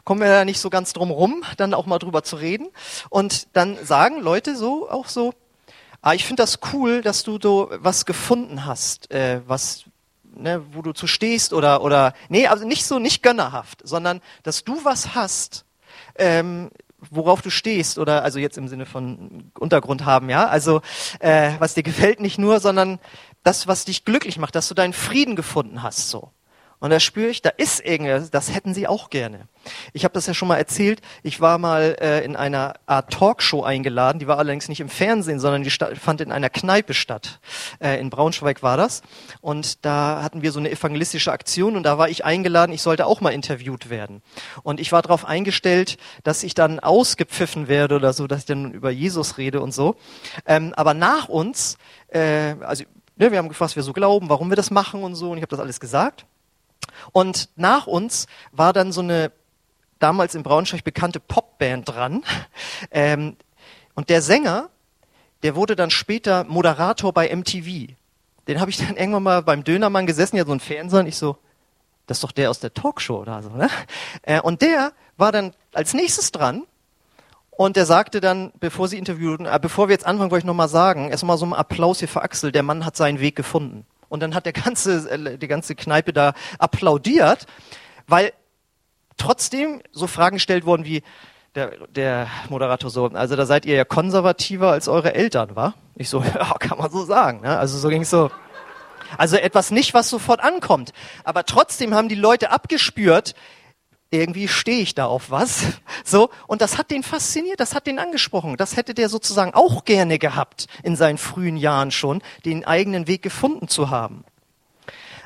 kommen 0.05 0.20
wir 0.20 0.29
da 0.29 0.44
nicht 0.44 0.61
so 0.61 0.70
ganz 0.70 0.92
drum 0.92 1.11
rum, 1.11 1.44
dann 1.57 1.74
auch 1.74 1.87
mal 1.87 1.98
drüber 1.98 2.22
zu 2.22 2.37
reden. 2.37 2.68
Und 3.11 3.48
dann 3.55 3.76
sagen 3.85 4.20
Leute 4.20 4.57
so, 4.57 4.88
auch 4.88 5.09
so, 5.09 5.35
ah, 6.00 6.14
ich 6.14 6.24
finde 6.24 6.42
das 6.42 6.61
cool, 6.72 7.02
dass 7.02 7.24
du 7.24 7.38
so 7.40 7.70
was 7.79 8.07
gefunden 8.07 8.64
hast, 8.64 9.11
äh, 9.11 9.40
was, 9.46 9.85
ne, 10.35 10.62
wo 10.72 10.83
du 10.83 10.92
zu 10.92 11.07
stehst 11.07 11.52
oder, 11.52 11.83
oder, 11.83 12.14
nee, 12.29 12.46
also 12.46 12.66
nicht 12.66 12.87
so, 12.87 12.98
nicht 12.98 13.22
gönnerhaft, 13.22 13.81
sondern, 13.85 14.20
dass 14.42 14.64
du 14.64 14.85
was 14.85 15.14
hast, 15.14 15.64
ähm, 16.16 16.70
worauf 17.11 17.42
du 17.42 17.50
stehst 17.50 17.98
oder 17.98 18.22
also 18.22 18.38
jetzt 18.38 18.57
im 18.57 18.68
Sinne 18.68 18.87
von 18.87 19.50
Untergrund 19.59 20.05
haben, 20.05 20.31
ja, 20.31 20.46
also 20.48 20.81
äh, 21.20 21.52
was 21.59 21.74
dir 21.74 21.83
gefällt 21.83 22.20
nicht 22.20 22.38
nur, 22.38 22.61
sondern 22.61 22.98
das, 23.42 23.66
was 23.66 23.85
dich 23.85 24.05
glücklich 24.05 24.38
macht, 24.38 24.55
dass 24.55 24.68
du 24.68 24.74
deinen 24.74 24.94
Frieden 24.94 25.37
gefunden 25.37 25.83
hast, 25.83 26.09
so. 26.09 26.31
Und 26.79 26.91
da 26.91 27.01
spüre 27.01 27.29
ich, 27.29 27.41
da 27.41 27.51
ist 27.51 27.85
irgendwas, 27.85 28.31
das 28.31 28.55
hätten 28.55 28.75
sie 28.75 28.87
auch 28.87 29.09
gerne. 29.09 29.49
Ich 29.95 30.05
habe 30.05 30.12
das 30.12 30.27
ja 30.27 30.35
schon 30.35 30.49
mal 30.49 30.59
erzählt. 30.59 31.01
Ich 31.23 31.41
war 31.41 31.59
mal 31.59 31.97
äh, 32.01 32.25
in 32.25 32.37
einer 32.37 32.75
Art 32.85 33.12
Talkshow 33.12 33.62
eingeladen. 33.62 34.19
Die 34.19 34.27
war 34.27 34.39
allerdings 34.39 34.69
nicht 34.69 34.81
im 34.81 34.91
Fernsehen, 34.91 35.41
sondern 35.41 35.62
die 35.62 35.71
fand 35.71 36.21
in 36.21 36.33
einer 36.33 36.51
Kneipe 36.51 36.93
statt. 36.93 37.41
Äh, 37.81 37.99
in 37.99 38.11
Braunschweig 38.11 38.62
war 38.62 38.77
das. 38.77 39.03
Und 39.41 39.85
da 39.85 40.23
hatten 40.23 40.43
wir 40.43 40.53
so 40.53 40.59
eine 40.59 40.71
evangelistische 40.71 41.33
Aktion 41.33 41.77
und 41.77 41.83
da 41.83 41.97
war 41.97 42.11
ich 42.11 42.25
eingeladen. 42.25 42.73
Ich 42.73 42.83
sollte 42.83 43.07
auch 43.07 43.21
mal 43.21 43.31
interviewt 43.31 43.89
werden. 43.89 44.23
Und 44.62 44.79
ich 44.79 44.93
war 44.93 45.01
darauf 45.01 45.25
eingestellt, 45.25 45.97
dass 46.25 46.43
ich 46.43 46.55
dann 46.55 46.79
ausgepfiffen 46.79 47.69
werde 47.69 47.97
oder 47.97 48.12
so, 48.12 48.27
dass 48.27 48.41
ich 48.41 48.47
dann 48.47 48.73
über 48.73 48.91
Jesus 48.91 49.39
rede 49.39 49.61
und 49.61 49.73
so. 49.73 49.97
Ähm, 50.45 50.75
aber 50.77 50.93
nach 50.93 51.29
uns, 51.29 51.79
äh, 52.09 52.55
also 52.61 52.85
ne, 53.17 53.31
wir 53.33 53.39
haben 53.39 53.49
gefragt, 53.49 53.71
was 53.71 53.77
wir 53.77 53.83
so 53.83 53.93
glauben, 53.93 54.29
warum 54.29 54.51
wir 54.51 54.57
das 54.57 54.71
machen 54.71 55.03
und 55.03 55.15
so. 55.15 55.31
Und 55.31 55.39
ich 55.39 55.43
habe 55.43 55.51
das 55.51 55.61
alles 55.61 55.81
gesagt. 55.81 56.27
Und 57.12 57.49
nach 57.57 57.87
uns 57.87 58.27
war 58.53 58.73
dann 58.73 58.93
so 58.93 59.01
eine 59.01 59.33
damals 59.99 60.35
in 60.35 60.43
Braunschweig 60.43 60.85
bekannte 60.85 61.21
Popband 61.21 61.89
dran. 61.89 62.23
Ähm, 62.91 63.37
und 63.95 64.11
der 64.11 64.21
Sänger, 64.21 64.69
der 65.43 65.57
wurde 65.57 65.77
dann 65.77 65.91
später 65.91 66.45
Moderator 66.45 67.12
bei 67.12 67.35
MTV. 67.35 67.95
Den 68.47 68.61
habe 68.61 68.71
ich 68.71 68.77
dann 68.77 68.97
irgendwann 68.97 69.23
mal 69.23 69.43
beim 69.43 69.65
Dönermann 69.65 70.07
gesessen, 70.07 70.37
ja 70.37 70.45
so 70.45 70.53
ein 70.53 70.61
Fernseher, 70.61 71.01
und 71.01 71.07
ich 71.07 71.17
so, 71.17 71.39
das 72.07 72.19
ist 72.19 72.25
doch 72.25 72.33
der 72.33 72.51
aus 72.51 72.61
der 72.61 72.75
Talkshow 72.75 73.21
oder 73.21 73.43
so, 73.43 73.51
ne? 73.51 73.71
Äh, 74.23 74.41
und 74.41 74.61
der 74.61 74.93
war 75.17 75.33
dann 75.33 75.55
als 75.73 75.95
nächstes 75.95 76.33
dran 76.33 76.65
und 77.51 77.77
der 77.77 77.87
sagte 77.87 78.21
dann, 78.21 78.53
bevor 78.61 78.89
sie 78.89 78.99
interviewten, 78.99 79.47
äh, 79.47 79.59
bevor 79.61 79.89
wir 79.89 79.95
jetzt 79.95 80.07
anfangen, 80.07 80.31
wollte 80.31 80.43
ich 80.43 80.47
nochmal 80.47 80.69
sagen, 80.69 81.11
erstmal 81.11 81.39
so 81.39 81.47
ein 81.47 81.55
Applaus 81.55 82.01
hier 82.01 82.09
für 82.09 82.23
Axel, 82.23 82.53
der 82.53 82.62
Mann 82.62 82.85
hat 82.85 82.97
seinen 82.97 83.21
Weg 83.21 83.35
gefunden. 83.35 83.87
Und 84.09 84.21
dann 84.21 84.35
hat 84.35 84.47
der 84.47 84.53
ganze, 84.53 85.11
äh, 85.11 85.38
die 85.38 85.49
ganze 85.49 85.75
Kneipe 85.75 86.12
da 86.12 86.35
applaudiert, 86.59 87.47
weil 88.07 88.33
trotzdem 89.16 89.83
so 89.92 90.07
Fragen 90.07 90.37
gestellt 90.37 90.66
wurden 90.66 90.85
wie, 90.85 91.03
der, 91.57 91.73
der 91.88 92.29
Moderator 92.49 92.90
so, 92.90 93.07
also 93.07 93.35
da 93.35 93.47
seid 93.47 93.64
ihr 93.64 93.75
ja 93.75 93.85
konservativer 93.85 94.71
als 94.71 94.88
eure 94.88 95.14
Eltern, 95.14 95.57
war? 95.57 95.75
Ich 95.97 96.09
so, 96.09 96.23
ja, 96.35 96.55
kann 96.59 96.79
man 96.79 96.90
so 96.90 97.05
sagen. 97.05 97.40
Ne? 97.40 97.59
Also 97.59 97.79
so 97.79 97.88
ging 97.88 98.03
es 98.03 98.11
so. 98.11 98.31
Also 99.19 99.37
etwas 99.37 99.71
nicht, 99.71 99.95
was 99.95 100.11
sofort 100.11 100.40
ankommt. 100.40 100.92
Aber 101.25 101.45
trotzdem 101.45 101.95
haben 101.95 102.09
die 102.09 102.16
Leute 102.16 102.51
abgespürt, 102.51 103.35
irgendwie 104.11 104.49
stehe 104.49 104.83
ich 104.83 104.95
da 104.95 105.07
auf 105.07 105.31
was. 105.31 105.64
So, 106.05 106.31
und 106.47 106.61
das 106.61 106.79
hat 106.79 106.92
den 106.92 107.03
fasziniert, 107.03 107.59
das 107.59 107.75
hat 107.75 107.88
den 107.88 107.99
angesprochen. 107.99 108.57
Das 108.57 108.77
hätte 108.77 108.95
der 108.95 109.09
sozusagen 109.09 109.55
auch 109.55 109.85
gerne 109.85 110.21
gehabt 110.21 110.69
in 110.85 110.95
seinen 110.95 111.19
frühen 111.19 111.57
Jahren 111.57 111.90
schon, 111.90 112.23
den 112.45 112.64
eigenen 112.64 113.09
Weg 113.09 113.23
gefunden 113.23 113.66
zu 113.66 113.90
haben. 113.90 114.25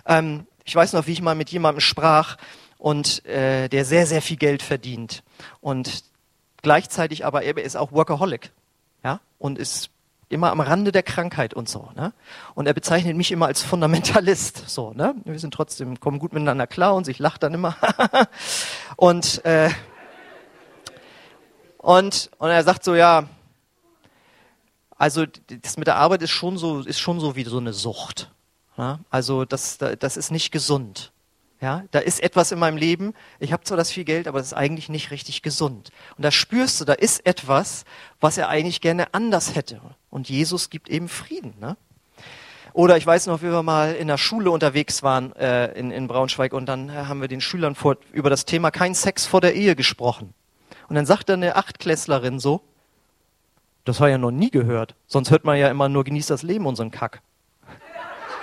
Ähm, 0.07 0.47
ich 0.65 0.75
weiß 0.75 0.95
noch, 0.95 1.07
wie 1.07 1.13
ich 1.13 1.21
mal 1.21 1.35
mit 1.35 1.51
jemandem 1.51 1.81
sprach 1.81 2.39
und 2.79 3.27
äh, 3.27 3.69
der 3.69 3.85
sehr, 3.85 4.07
sehr 4.07 4.23
viel 4.23 4.39
Geld 4.39 4.63
verdient 4.63 5.23
und 5.61 6.05
gleichzeitig 6.63 7.27
aber 7.27 7.43
er 7.43 7.59
ist 7.59 7.77
auch 7.77 7.93
Workaholic, 7.93 8.53
ja, 9.05 9.21
und 9.39 9.59
ist 9.59 9.91
immer 10.31 10.51
am 10.53 10.61
Rande 10.61 10.93
der 10.93 11.03
Krankheit 11.03 11.53
und 11.55 11.69
so. 11.69 11.91
Ne? 11.97 12.13
Und 12.55 12.67
er 12.67 12.73
bezeichnet 12.73 13.17
mich 13.17 13.33
immer 13.33 13.47
als 13.47 13.63
Fundamentalist. 13.63 14.69
So, 14.69 14.93
ne? 14.93 15.15
Wir 15.25 15.39
sind 15.39 15.53
trotzdem, 15.53 16.01
kommen 16.01 16.19
gut 16.19 16.33
miteinander 16.33 16.67
klar 16.67 16.95
und 16.95 17.09
ich 17.09 17.19
lache 17.19 17.39
dann 17.39 17.53
immer. 17.53 17.77
und, 18.97 19.45
äh, 19.45 19.71
und, 21.79 22.31
und 22.39 22.49
er 22.49 22.63
sagt 22.63 22.85
so, 22.85 22.95
ja, 22.95 23.25
also 24.97 25.27
das 25.27 25.77
mit 25.77 25.89
der 25.89 25.97
Arbeit 25.97 26.23
ist 26.23 26.31
schon 26.31 26.59
so, 26.59 26.81
ist 26.81 27.01
schon 27.01 27.21
so 27.21 27.35
wie 27.35 27.45
so 27.45 27.59
eine 27.59 27.73
Sucht. 27.73 28.31
Ne? 28.77 29.01
Also 29.11 29.45
das, 29.45 29.79
das 29.79 30.17
ist 30.17 30.31
nicht 30.31 30.53
gesund. 30.53 31.13
Ja, 31.61 31.85
da 31.91 31.99
ist 31.99 32.23
etwas 32.23 32.53
in 32.53 32.59
meinem 32.59 32.79
Leben, 32.79 33.13
ich 33.39 33.53
habe 33.53 33.65
zwar 33.65 33.77
das 33.77 33.91
viel 33.91 34.05
Geld, 34.05 34.29
aber 34.29 34.39
das 34.39 34.49
ist 34.49 34.55
eigentlich 34.55 34.89
nicht 34.89 35.11
richtig 35.11 35.43
gesund. 35.43 35.91
Und 36.17 36.25
da 36.25 36.31
spürst 36.31 36.81
du, 36.81 36.87
da 36.87 36.95
ist 36.95 37.27
etwas, 37.27 37.85
was 38.19 38.39
er 38.39 38.49
eigentlich 38.49 38.81
gerne 38.81 39.13
anders 39.13 39.55
hätte. 39.55 39.81
Und 40.11 40.29
Jesus 40.29 40.71
gibt 40.71 40.89
eben 40.89 41.09
Frieden. 41.09 41.55
Ne? 41.61 41.77
Oder 42.73 42.97
ich 42.97 43.07
weiß 43.07 43.27
noch, 43.27 43.43
wie 43.43 43.51
wir 43.51 43.63
mal 43.63 43.95
in 43.95 44.09
der 44.09 44.19
Schule 44.19 44.51
unterwegs 44.51 45.03
waren 45.03 45.35
äh, 45.37 45.73
in, 45.73 45.91
in 45.91 46.09
Braunschweig 46.09 46.53
und 46.53 46.67
dann 46.67 46.89
äh, 46.89 46.93
haben 46.93 47.21
wir 47.21 47.29
den 47.29 47.41
Schülern 47.41 47.75
vor, 47.75 47.97
über 48.13 48.31
das 48.31 48.45
Thema 48.45 48.71
kein 48.71 48.95
Sex 48.95 49.27
vor 49.27 49.41
der 49.41 49.55
Ehe 49.55 49.75
gesprochen. 49.75 50.35
Und 50.89 50.97
dann 50.97 51.07
sagt 51.07 51.29
dann 51.29 51.43
eine 51.43 51.57
Achtklässlerin 51.57 52.39
so, 52.39 52.63
das 53.85 53.99
habe 53.99 54.11
ich 54.11 54.13
ja 54.13 54.19
noch 54.19 54.31
nie 54.31 54.51
gehört. 54.51 54.95
Sonst 55.07 55.31
hört 55.31 55.45
man 55.45 55.57
ja 55.57 55.69
immer 55.69 55.89
nur 55.89 56.05
genießt 56.05 56.31
das 56.31 56.43
Leben 56.43 56.67
und 56.67 56.77
so 56.77 56.89
Kack. 56.91 57.23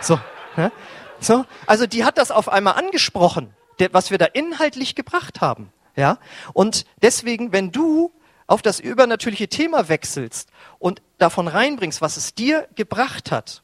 So. 0.01 0.19
Ne? 0.55 0.71
So, 1.19 1.45
also 1.65 1.87
die 1.87 2.03
hat 2.03 2.17
das 2.17 2.31
auf 2.31 2.49
einmal 2.49 2.75
angesprochen, 2.75 3.53
was 3.91 4.11
wir 4.11 4.17
da 4.17 4.25
inhaltlich 4.25 4.95
gebracht 4.95 5.41
haben. 5.41 5.71
Ja? 5.95 6.19
Und 6.53 6.85
deswegen, 7.01 7.51
wenn 7.51 7.71
du 7.71 8.11
auf 8.47 8.61
das 8.61 8.79
übernatürliche 8.79 9.49
Thema 9.49 9.89
wechselst 9.89 10.49
und 10.79 11.01
davon 11.17 11.47
reinbringst, 11.47 12.01
was 12.01 12.17
es 12.17 12.33
dir 12.33 12.67
gebracht 12.75 13.31
hat, 13.31 13.61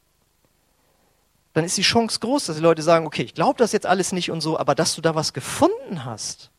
dann 1.54 1.64
ist 1.64 1.76
die 1.76 1.82
Chance 1.82 2.20
groß, 2.20 2.46
dass 2.46 2.56
die 2.56 2.62
Leute 2.62 2.82
sagen, 2.82 3.06
okay, 3.06 3.22
ich 3.22 3.34
glaube 3.34 3.58
das 3.58 3.72
jetzt 3.72 3.86
alles 3.86 4.12
nicht 4.12 4.30
und 4.30 4.40
so, 4.40 4.58
aber 4.58 4.74
dass 4.74 4.94
du 4.94 5.00
da 5.00 5.14
was 5.14 5.32
gefunden 5.32 6.04
hast, 6.04 6.50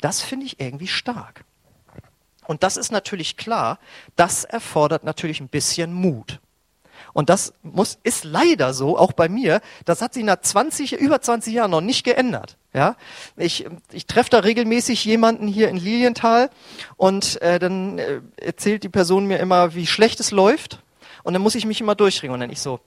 das 0.00 0.20
finde 0.20 0.46
ich 0.46 0.58
irgendwie 0.58 0.88
stark. 0.88 1.44
Und 2.46 2.64
das 2.64 2.76
ist 2.76 2.90
natürlich 2.90 3.36
klar, 3.36 3.78
das 4.16 4.44
erfordert 4.44 5.04
natürlich 5.04 5.40
ein 5.40 5.48
bisschen 5.48 5.92
Mut. 5.92 6.40
Und 7.12 7.28
das 7.28 7.52
muss, 7.62 7.98
ist 8.02 8.24
leider 8.24 8.72
so, 8.72 8.96
auch 8.98 9.12
bei 9.12 9.28
mir. 9.28 9.60
Das 9.84 10.00
hat 10.00 10.14
sich 10.14 10.24
nach 10.24 10.40
20, 10.40 10.94
über 10.94 11.20
20 11.20 11.52
Jahren 11.52 11.70
noch 11.70 11.80
nicht 11.80 12.04
geändert. 12.04 12.56
Ja, 12.74 12.96
ich, 13.36 13.66
ich 13.92 14.06
treffe 14.06 14.30
da 14.30 14.38
regelmäßig 14.38 15.04
jemanden 15.04 15.46
hier 15.46 15.68
in 15.68 15.76
Lilienthal 15.76 16.48
und 16.96 17.40
äh, 17.42 17.58
dann 17.58 17.98
äh, 17.98 18.22
erzählt 18.36 18.82
die 18.82 18.88
Person 18.88 19.26
mir 19.26 19.40
immer, 19.40 19.74
wie 19.74 19.86
schlecht 19.86 20.20
es 20.20 20.30
läuft. 20.30 20.78
Und 21.22 21.34
dann 21.34 21.42
muss 21.42 21.54
ich 21.54 21.66
mich 21.66 21.80
immer 21.80 21.94
durchringen. 21.94 22.32
Und 22.32 22.40
dann 22.40 22.50
ich 22.50 22.60
so, 22.60 22.80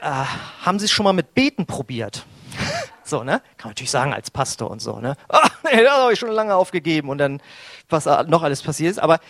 äh, 0.00 0.24
haben 0.62 0.78
Sie 0.78 0.86
es 0.86 0.90
schon 0.90 1.04
mal 1.04 1.12
mit 1.12 1.34
Beten 1.34 1.66
probiert? 1.66 2.26
so, 3.04 3.22
ne? 3.22 3.40
Kann 3.56 3.68
man 3.68 3.70
natürlich 3.70 3.90
sagen 3.90 4.12
als 4.12 4.30
Pastor 4.30 4.70
und 4.70 4.80
so, 4.80 4.98
ne? 4.98 5.14
Oh, 5.28 5.38
nee, 5.64 5.82
das 5.82 5.92
habe 5.92 6.12
ich 6.12 6.18
schon 6.18 6.30
lange 6.30 6.56
aufgegeben 6.56 7.08
und 7.08 7.18
dann, 7.18 7.40
was 7.88 8.06
noch 8.26 8.42
alles 8.42 8.62
passiert 8.62 8.90
ist. 8.90 8.98
Aber 8.98 9.20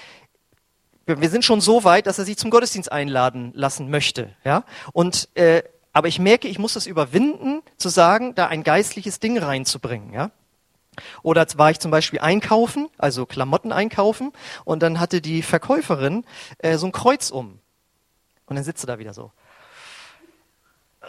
wir 1.09 1.31
sind 1.31 1.45
schon 1.45 1.61
so 1.61 1.85
weit, 1.85 2.07
dass 2.07 2.19
er 2.19 2.25
sich 2.25 2.37
zum 2.37 2.51
Gottesdienst 2.51 2.93
einladen 2.93 3.53
lassen 3.55 3.89
möchte. 3.91 4.35
Ja? 4.45 4.65
Und 4.93 5.29
äh, 5.35 5.63
aber 5.93 6.09
ich 6.09 6.19
merke, 6.19 6.49
ich 6.49 6.59
muss 6.59 6.75
das 6.75 6.87
überwinden, 6.87 7.63
zu 7.77 7.89
sagen, 7.89 8.35
da 8.35 8.47
ein 8.47 8.63
geistliches 8.63 9.21
Ding 9.21 9.39
reinzubringen. 9.39 10.13
Ja? 10.13 10.31
Oder 11.23 11.47
war 11.57 11.71
ich 11.71 11.81
zum 11.81 11.91
Beispiel 11.91 12.21
einkaufen, 12.21 12.89
also 12.99 13.27
Klamotten 13.27 13.73
einkaufen, 13.73 14.33
und 14.65 14.83
dann 14.83 15.01
hatte 15.01 15.21
die 15.21 15.43
Verkäuferin 15.43 16.25
äh, 16.59 16.77
so 16.77 16.87
ein 16.87 16.93
Kreuz 16.93 17.31
um. 17.31 17.59
Und 18.47 18.57
dann 18.57 18.65
sitzt 18.65 18.83
sie 18.83 18.87
da 18.87 18.99
wieder 18.99 19.15
so. 19.15 19.33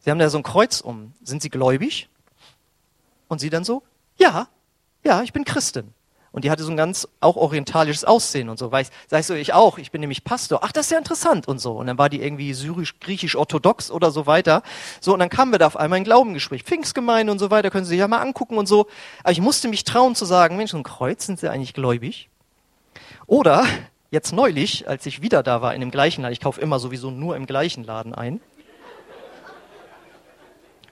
Sie 0.00 0.10
haben 0.10 0.18
da 0.18 0.30
so 0.30 0.38
ein 0.38 0.42
Kreuz 0.42 0.80
um. 0.80 1.12
Sind 1.22 1.42
Sie 1.42 1.50
gläubig? 1.50 2.08
Und 3.26 3.40
sie 3.40 3.50
dann 3.50 3.64
so, 3.64 3.82
ja 4.16 4.48
ja, 5.04 5.22
ich 5.22 5.32
bin 5.32 5.44
Christin. 5.44 5.94
Und 6.30 6.44
die 6.44 6.50
hatte 6.50 6.62
so 6.62 6.70
ein 6.70 6.76
ganz 6.76 7.08
auch 7.20 7.36
orientalisches 7.36 8.04
Aussehen 8.04 8.48
und 8.48 8.58
so. 8.58 8.70
Weil 8.70 8.82
ich, 8.82 8.90
sag 9.08 9.20
ich 9.20 9.26
so, 9.26 9.34
ich 9.34 9.54
auch, 9.54 9.78
ich 9.78 9.90
bin 9.90 10.00
nämlich 10.00 10.24
Pastor. 10.24 10.60
Ach, 10.62 10.72
das 10.72 10.86
ist 10.86 10.92
ja 10.92 10.98
interessant 10.98 11.48
und 11.48 11.58
so. 11.58 11.72
Und 11.72 11.86
dann 11.86 11.96
war 11.96 12.10
die 12.10 12.22
irgendwie 12.22 12.52
syrisch, 12.52 13.00
griechisch, 13.00 13.34
orthodox 13.34 13.90
oder 13.90 14.10
so 14.10 14.26
weiter. 14.26 14.62
So, 15.00 15.14
und 15.14 15.20
dann 15.20 15.30
kamen 15.30 15.52
wir 15.52 15.58
da 15.58 15.66
auf 15.66 15.76
einmal 15.76 15.96
ein 15.96 16.04
Glaubengespräch. 16.04 16.64
Pfingstgemeinde 16.64 17.32
und 17.32 17.38
so 17.38 17.50
weiter, 17.50 17.70
können 17.70 17.84
Sie 17.84 17.90
sich 17.90 17.98
ja 17.98 18.08
mal 18.08 18.20
angucken 18.20 18.58
und 18.58 18.66
so. 18.66 18.86
Aber 19.22 19.32
ich 19.32 19.40
musste 19.40 19.68
mich 19.68 19.84
trauen 19.84 20.14
zu 20.14 20.26
sagen, 20.26 20.56
Mensch, 20.56 20.74
ein 20.74 20.82
Kreuz, 20.82 21.24
sind 21.24 21.40
Sie 21.40 21.48
eigentlich 21.48 21.74
gläubig? 21.74 22.28
Oder, 23.26 23.66
jetzt 24.10 24.32
neulich, 24.32 24.86
als 24.86 25.06
ich 25.06 25.22
wieder 25.22 25.42
da 25.42 25.62
war 25.62 25.74
in 25.74 25.80
dem 25.80 25.90
gleichen 25.90 26.22
Laden, 26.22 26.32
ich 26.32 26.40
kaufe 26.40 26.60
immer 26.60 26.78
sowieso 26.78 27.10
nur 27.10 27.36
im 27.36 27.46
gleichen 27.46 27.84
Laden 27.84 28.14
ein. 28.14 28.40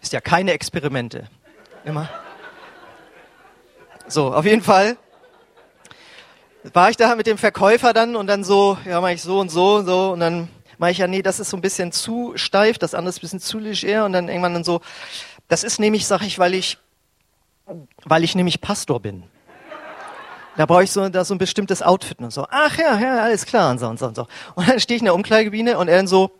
Ist 0.01 0.13
ja 0.13 0.21
keine 0.21 0.53
Experimente. 0.53 1.29
Immer 1.85 2.09
so, 4.09 4.33
auf 4.33 4.45
jeden 4.45 4.63
Fall 4.63 4.97
war 6.73 6.91
ich 6.91 6.97
da 6.97 7.15
mit 7.15 7.27
dem 7.27 7.39
Verkäufer 7.39 7.93
dann 7.93 8.17
und 8.17 8.27
dann 8.27 8.45
so, 8.45 8.79
ja, 8.85 9.01
mach 9.01 9.11
ich 9.11 9.23
so 9.23 9.41
und 9.41 9.51
so 9.51 9.77
und 9.77 9.87
so 9.87 10.13
und 10.13 10.21
dann 10.21 10.49
mache 10.79 10.91
ich 10.91 10.99
ja, 10.99 11.07
nee, 11.07 11.23
das 11.23 11.41
ist 11.41 11.51
so 11.51 11.57
ein 11.57 11.61
bisschen 11.61 11.93
zu 11.93 12.33
steif, 12.37 12.79
das 12.79 12.95
andere 12.95 13.11
ist 13.11 13.19
ein 13.19 13.21
bisschen 13.21 13.41
zu 13.41 13.59
leger 13.59 14.05
und 14.05 14.13
dann 14.13 14.29
irgendwann 14.29 14.55
dann 14.55 14.65
so, 14.65 14.81
das 15.49 15.65
ist 15.65 15.79
nämlich, 15.79 16.07
sag 16.07 16.23
ich, 16.23 16.39
weil 16.39 16.55
ich, 16.55 16.79
weil 18.05 18.25
ich 18.25 18.35
nämlich 18.35 18.61
Pastor 18.61 19.01
bin. 19.01 19.25
Da 20.57 20.65
brauche 20.67 20.85
ich 20.85 20.91
so, 20.91 21.09
da 21.09 21.25
so 21.25 21.35
ein 21.35 21.39
bestimmtes 21.39 21.83
Outfit 21.83 22.19
und 22.19 22.33
so. 22.33 22.47
Ach 22.51 22.79
ja, 22.79 22.99
ja, 22.99 23.23
alles 23.23 23.45
klar 23.45 23.71
und 23.71 23.79
so 23.79 23.89
und 23.89 23.99
so 23.99 24.07
und 24.07 24.17
so. 24.17 24.27
Und 24.55 24.69
dann 24.69 24.81
stehe 24.81 24.97
ich 24.97 25.03
in 25.03 25.05
der 25.07 25.15
Umkleidekabine 25.15 25.77
und 25.79 25.89
er 25.89 25.97
dann 25.97 26.07
so, 26.07 26.31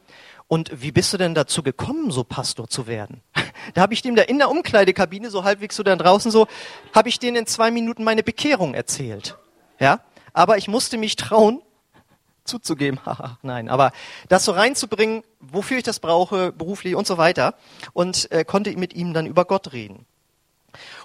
und 0.49 0.71
wie 0.81 0.93
bist 0.93 1.13
du 1.13 1.17
denn 1.17 1.35
dazu 1.35 1.63
gekommen, 1.63 2.11
so 2.11 2.25
Pastor 2.25 2.69
zu 2.69 2.87
werden? 2.87 3.23
Da 3.75 3.81
habe 3.81 3.95
ich 3.95 4.03
dem 4.03 4.15
da 4.15 4.23
in 4.23 4.39
der 4.39 4.49
Umkleidekabine, 4.49 5.29
so 5.29 5.43
halbwegs 5.43 5.75
so 5.75 5.83
dann 5.83 5.99
draußen 5.99 6.31
so, 6.31 6.47
habe 6.95 7.09
ich 7.09 7.19
denen 7.19 7.37
in 7.37 7.47
zwei 7.47 7.73
Minuten 7.73 8.05
meine 8.05 8.23
Bekehrung 8.23 8.75
erzählt. 8.75 9.37
Ja, 9.81 10.03
aber 10.33 10.57
ich 10.57 10.69
musste 10.69 10.99
mich 10.99 11.17
trauen, 11.17 11.63
zuzugeben, 12.45 13.01
nein, 13.43 13.69
aber 13.69 13.91
das 14.29 14.45
so 14.45 14.53
reinzubringen, 14.53 15.25
wofür 15.41 15.79
ich 15.79 15.83
das 15.83 15.99
brauche, 15.99 16.53
beruflich 16.53 16.95
und 16.95 17.09
so 17.09 17.19
weiter, 17.19 17.55
und 17.93 18.31
äh, 18.31 18.45
konnte 18.45 18.77
mit 18.77 18.95
ihm 18.95 19.13
dann 19.15 19.27
über 19.27 19.47
Gott 19.47 19.73
reden. 19.73 20.07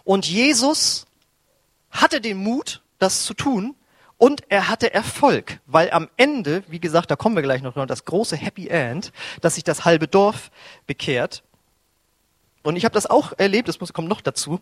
Und 0.04 0.28
Jesus 0.28 1.08
hatte 1.90 2.22
den 2.22 2.38
Mut, 2.38 2.84
das 3.00 3.26
zu 3.26 3.34
tun, 3.34 3.76
und 4.22 4.44
er 4.50 4.70
hatte 4.70 4.94
Erfolg, 4.94 5.62
weil 5.66 5.90
am 5.90 6.08
Ende, 6.16 6.64
wie 6.68 6.80
gesagt, 6.80 7.10
da 7.10 7.16
kommen 7.16 7.36
wir 7.36 7.42
gleich 7.42 7.64
noch, 7.64 7.74
das 7.88 8.06
große 8.06 8.36
Happy 8.36 8.68
End, 8.68 9.12
dass 9.42 9.56
sich 9.56 9.64
das 9.64 9.84
halbe 9.84 10.08
Dorf 10.08 10.52
bekehrt. 10.86 11.42
Und 12.62 12.76
ich 12.76 12.86
habe 12.86 12.94
das 12.94 13.08
auch 13.08 13.34
erlebt, 13.40 13.68
das 13.68 13.80
muss, 13.80 13.94
kommt 13.94 14.10
noch 14.10 14.22
dazu, 14.22 14.60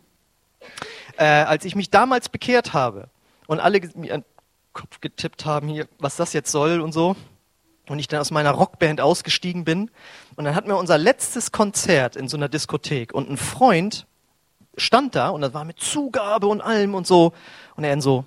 äh, 1.17 1.25
als 1.25 1.65
ich 1.65 1.75
mich 1.75 1.89
damals 1.89 2.29
bekehrt 2.29 2.71
habe 2.71 3.09
und 3.47 3.59
alle 3.59 3.81
mir 3.95 4.13
an 4.13 4.21
den 4.21 4.25
Kopf 4.71 5.01
getippt 5.01 5.45
haben, 5.45 5.67
hier, 5.67 5.89
was 5.97 6.15
das 6.15 6.31
jetzt 6.31 6.53
soll 6.53 6.79
und 6.79 6.93
so. 6.93 7.17
Und 7.89 7.99
ich 7.99 8.07
dann 8.07 8.21
aus 8.21 8.31
meiner 8.31 8.51
Rockband 8.51 9.01
ausgestiegen 9.01 9.65
bin. 9.65 9.91
Und 10.37 10.45
dann 10.45 10.55
hatten 10.55 10.69
wir 10.69 10.77
unser 10.77 10.97
letztes 10.97 11.51
Konzert 11.51 12.15
in 12.15 12.29
so 12.29 12.37
einer 12.37 12.47
Diskothek. 12.47 13.13
Und 13.13 13.29
ein 13.29 13.35
Freund 13.35 14.07
stand 14.77 15.15
da 15.15 15.31
und 15.31 15.41
das 15.41 15.53
war 15.53 15.65
mit 15.65 15.81
Zugabe 15.81 16.47
und 16.47 16.61
allem 16.61 16.95
und 16.95 17.05
so. 17.05 17.33
Und 17.75 17.83
er 17.83 18.01
so, 18.01 18.23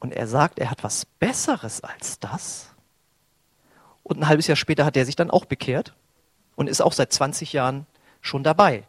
und 0.00 0.12
er 0.12 0.26
sagt, 0.26 0.58
er 0.58 0.70
hat 0.70 0.82
was 0.82 1.04
Besseres 1.04 1.82
als 1.82 2.18
das. 2.18 2.70
Und 4.02 4.18
ein 4.18 4.28
halbes 4.28 4.46
Jahr 4.46 4.56
später 4.56 4.84
hat 4.84 4.96
er 4.96 5.06
sich 5.06 5.14
dann 5.14 5.30
auch 5.30 5.44
bekehrt 5.44 5.94
und 6.56 6.68
ist 6.68 6.80
auch 6.80 6.92
seit 6.92 7.12
20 7.12 7.52
Jahren 7.52 7.86
schon 8.20 8.42
dabei. 8.42 8.84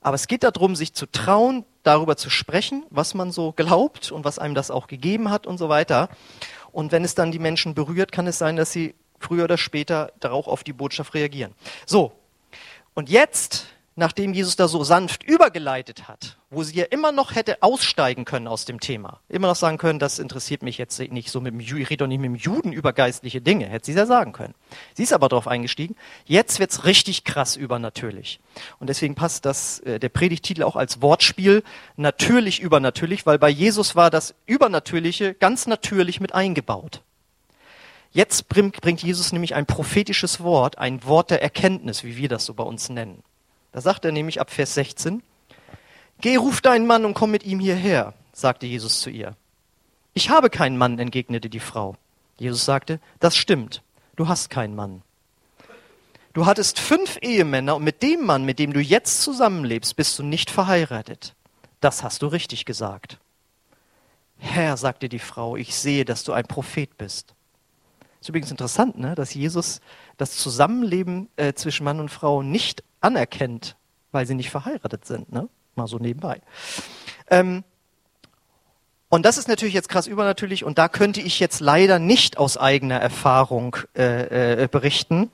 Aber 0.00 0.14
es 0.16 0.26
geht 0.26 0.42
darum, 0.42 0.74
sich 0.74 0.92
zu 0.94 1.06
trauen, 1.06 1.64
darüber 1.82 2.16
zu 2.16 2.28
sprechen, 2.30 2.84
was 2.90 3.14
man 3.14 3.30
so 3.30 3.52
glaubt 3.52 4.10
und 4.10 4.24
was 4.24 4.38
einem 4.38 4.54
das 4.54 4.70
auch 4.70 4.86
gegeben 4.86 5.30
hat 5.30 5.46
und 5.46 5.58
so 5.58 5.68
weiter. 5.68 6.08
Und 6.72 6.92
wenn 6.92 7.04
es 7.04 7.14
dann 7.14 7.30
die 7.30 7.38
Menschen 7.38 7.74
berührt, 7.74 8.10
kann 8.10 8.26
es 8.26 8.38
sein, 8.38 8.56
dass 8.56 8.72
sie 8.72 8.94
früher 9.18 9.44
oder 9.44 9.56
später 9.56 10.12
darauf 10.20 10.46
auf 10.48 10.64
die 10.64 10.72
Botschaft 10.72 11.14
reagieren. 11.14 11.54
So. 11.86 12.12
Und 12.94 13.08
jetzt 13.08 13.66
nachdem 13.96 14.34
Jesus 14.34 14.56
da 14.56 14.66
so 14.66 14.82
sanft 14.82 15.22
übergeleitet 15.22 16.08
hat, 16.08 16.36
wo 16.50 16.62
sie 16.62 16.76
ja 16.76 16.84
immer 16.84 17.12
noch 17.12 17.34
hätte 17.34 17.62
aussteigen 17.62 18.24
können 18.24 18.48
aus 18.48 18.64
dem 18.64 18.80
Thema, 18.80 19.20
immer 19.28 19.48
noch 19.48 19.56
sagen 19.56 19.78
können, 19.78 19.98
das 19.98 20.18
interessiert 20.18 20.62
mich 20.62 20.78
jetzt 20.78 20.98
nicht 20.98 21.30
so 21.30 21.40
mit 21.40 21.52
dem, 21.52 21.60
ich 21.60 21.72
rede 21.72 21.98
doch 21.98 22.06
nicht 22.06 22.20
mit 22.20 22.30
dem 22.30 22.34
Juden 22.34 22.72
über 22.72 22.92
geistliche 22.92 23.40
Dinge, 23.40 23.66
hätte 23.66 23.86
sie 23.86 23.92
ja 23.92 24.06
sagen 24.06 24.32
können. 24.32 24.54
Sie 24.94 25.04
ist 25.04 25.12
aber 25.12 25.28
darauf 25.28 25.46
eingestiegen, 25.46 25.94
jetzt 26.24 26.58
wird's 26.58 26.84
richtig 26.84 27.24
krass 27.24 27.56
übernatürlich. 27.56 28.40
Und 28.80 28.88
deswegen 28.88 29.14
passt 29.14 29.44
das, 29.44 29.80
äh, 29.80 30.00
der 30.00 30.08
Predigtitel 30.08 30.62
auch 30.62 30.76
als 30.76 31.00
Wortspiel, 31.00 31.62
natürlich 31.96 32.60
übernatürlich, 32.60 33.26
weil 33.26 33.38
bei 33.38 33.50
Jesus 33.50 33.94
war 33.94 34.10
das 34.10 34.34
Übernatürliche 34.46 35.34
ganz 35.34 35.66
natürlich 35.66 36.20
mit 36.20 36.34
eingebaut. 36.34 37.02
Jetzt 38.10 38.48
bringt 38.48 39.02
Jesus 39.02 39.32
nämlich 39.32 39.56
ein 39.56 39.66
prophetisches 39.66 40.40
Wort, 40.40 40.78
ein 40.78 41.02
Wort 41.04 41.32
der 41.32 41.42
Erkenntnis, 41.42 42.04
wie 42.04 42.16
wir 42.16 42.28
das 42.28 42.44
so 42.44 42.54
bei 42.54 42.62
uns 42.62 42.88
nennen. 42.88 43.24
Da 43.74 43.80
sagt 43.80 44.04
er 44.04 44.12
nämlich 44.12 44.40
ab 44.40 44.52
Vers 44.52 44.74
16, 44.74 45.20
Geh, 46.20 46.36
ruf 46.36 46.60
deinen 46.60 46.86
Mann 46.86 47.04
und 47.04 47.14
komm 47.14 47.32
mit 47.32 47.42
ihm 47.42 47.58
hierher, 47.58 48.14
sagte 48.32 48.66
Jesus 48.66 49.00
zu 49.00 49.10
ihr. 49.10 49.36
Ich 50.12 50.30
habe 50.30 50.48
keinen 50.48 50.78
Mann, 50.78 51.00
entgegnete 51.00 51.50
die 51.50 51.58
Frau. 51.58 51.96
Jesus 52.38 52.64
sagte, 52.64 53.00
das 53.18 53.36
stimmt, 53.36 53.82
du 54.14 54.28
hast 54.28 54.48
keinen 54.48 54.76
Mann. 54.76 55.02
Du 56.34 56.46
hattest 56.46 56.78
fünf 56.78 57.18
Ehemänner 57.20 57.74
und 57.74 57.82
mit 57.82 58.00
dem 58.04 58.24
Mann, 58.24 58.44
mit 58.44 58.60
dem 58.60 58.72
du 58.72 58.80
jetzt 58.80 59.22
zusammenlebst, 59.22 59.96
bist 59.96 60.20
du 60.20 60.22
nicht 60.22 60.52
verheiratet. 60.52 61.34
Das 61.80 62.04
hast 62.04 62.22
du 62.22 62.28
richtig 62.28 62.66
gesagt. 62.66 63.18
Herr, 64.38 64.76
sagte 64.76 65.08
die 65.08 65.18
Frau, 65.18 65.56
ich 65.56 65.74
sehe, 65.74 66.04
dass 66.04 66.22
du 66.22 66.32
ein 66.32 66.46
Prophet 66.46 66.96
bist. 66.96 67.34
Ist 68.20 68.28
übrigens 68.28 68.52
interessant, 68.52 68.98
ne, 68.98 69.16
dass 69.16 69.34
Jesus 69.34 69.80
das 70.16 70.36
Zusammenleben 70.36 71.28
äh, 71.36 71.54
zwischen 71.54 71.84
Mann 71.84 72.00
und 72.00 72.10
Frau 72.10 72.42
nicht 72.42 72.84
anerkennt, 73.00 73.76
weil 74.12 74.26
sie 74.26 74.34
nicht 74.34 74.50
verheiratet 74.50 75.04
sind. 75.04 75.32
Ne? 75.32 75.48
Mal 75.74 75.86
so 75.86 75.98
nebenbei. 75.98 76.40
Ähm, 77.30 77.64
und 79.14 79.24
das 79.24 79.38
ist 79.38 79.46
natürlich 79.46 79.74
jetzt 79.74 79.88
krass 79.88 80.08
übernatürlich 80.08 80.64
und 80.64 80.76
da 80.76 80.88
könnte 80.88 81.20
ich 81.20 81.38
jetzt 81.38 81.60
leider 81.60 82.00
nicht 82.00 82.36
aus 82.36 82.56
eigener 82.56 82.96
Erfahrung 82.96 83.76
äh, 83.96 84.64
äh, 84.64 84.68
berichten. 84.68 85.30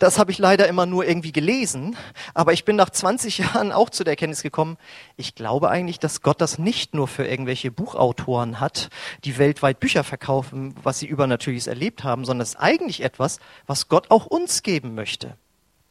Das 0.00 0.18
habe 0.18 0.32
ich 0.32 0.38
leider 0.38 0.66
immer 0.66 0.86
nur 0.86 1.06
irgendwie 1.06 1.30
gelesen, 1.30 1.96
aber 2.34 2.52
ich 2.52 2.64
bin 2.64 2.74
nach 2.74 2.90
20 2.90 3.38
Jahren 3.38 3.70
auch 3.70 3.90
zu 3.90 4.02
der 4.02 4.14
Erkenntnis 4.14 4.42
gekommen, 4.42 4.76
ich 5.16 5.36
glaube 5.36 5.70
eigentlich, 5.70 6.00
dass 6.00 6.22
Gott 6.22 6.40
das 6.40 6.58
nicht 6.58 6.94
nur 6.94 7.06
für 7.06 7.24
irgendwelche 7.24 7.70
Buchautoren 7.70 8.58
hat, 8.58 8.88
die 9.22 9.38
weltweit 9.38 9.78
Bücher 9.78 10.02
verkaufen, 10.02 10.74
was 10.82 10.98
sie 10.98 11.06
übernatürliches 11.06 11.68
erlebt 11.68 12.02
haben, 12.02 12.24
sondern 12.24 12.42
es 12.42 12.54
ist 12.54 12.60
eigentlich 12.60 13.04
etwas, 13.04 13.38
was 13.68 13.86
Gott 13.86 14.10
auch 14.10 14.26
uns 14.26 14.64
geben 14.64 14.96
möchte. 14.96 15.36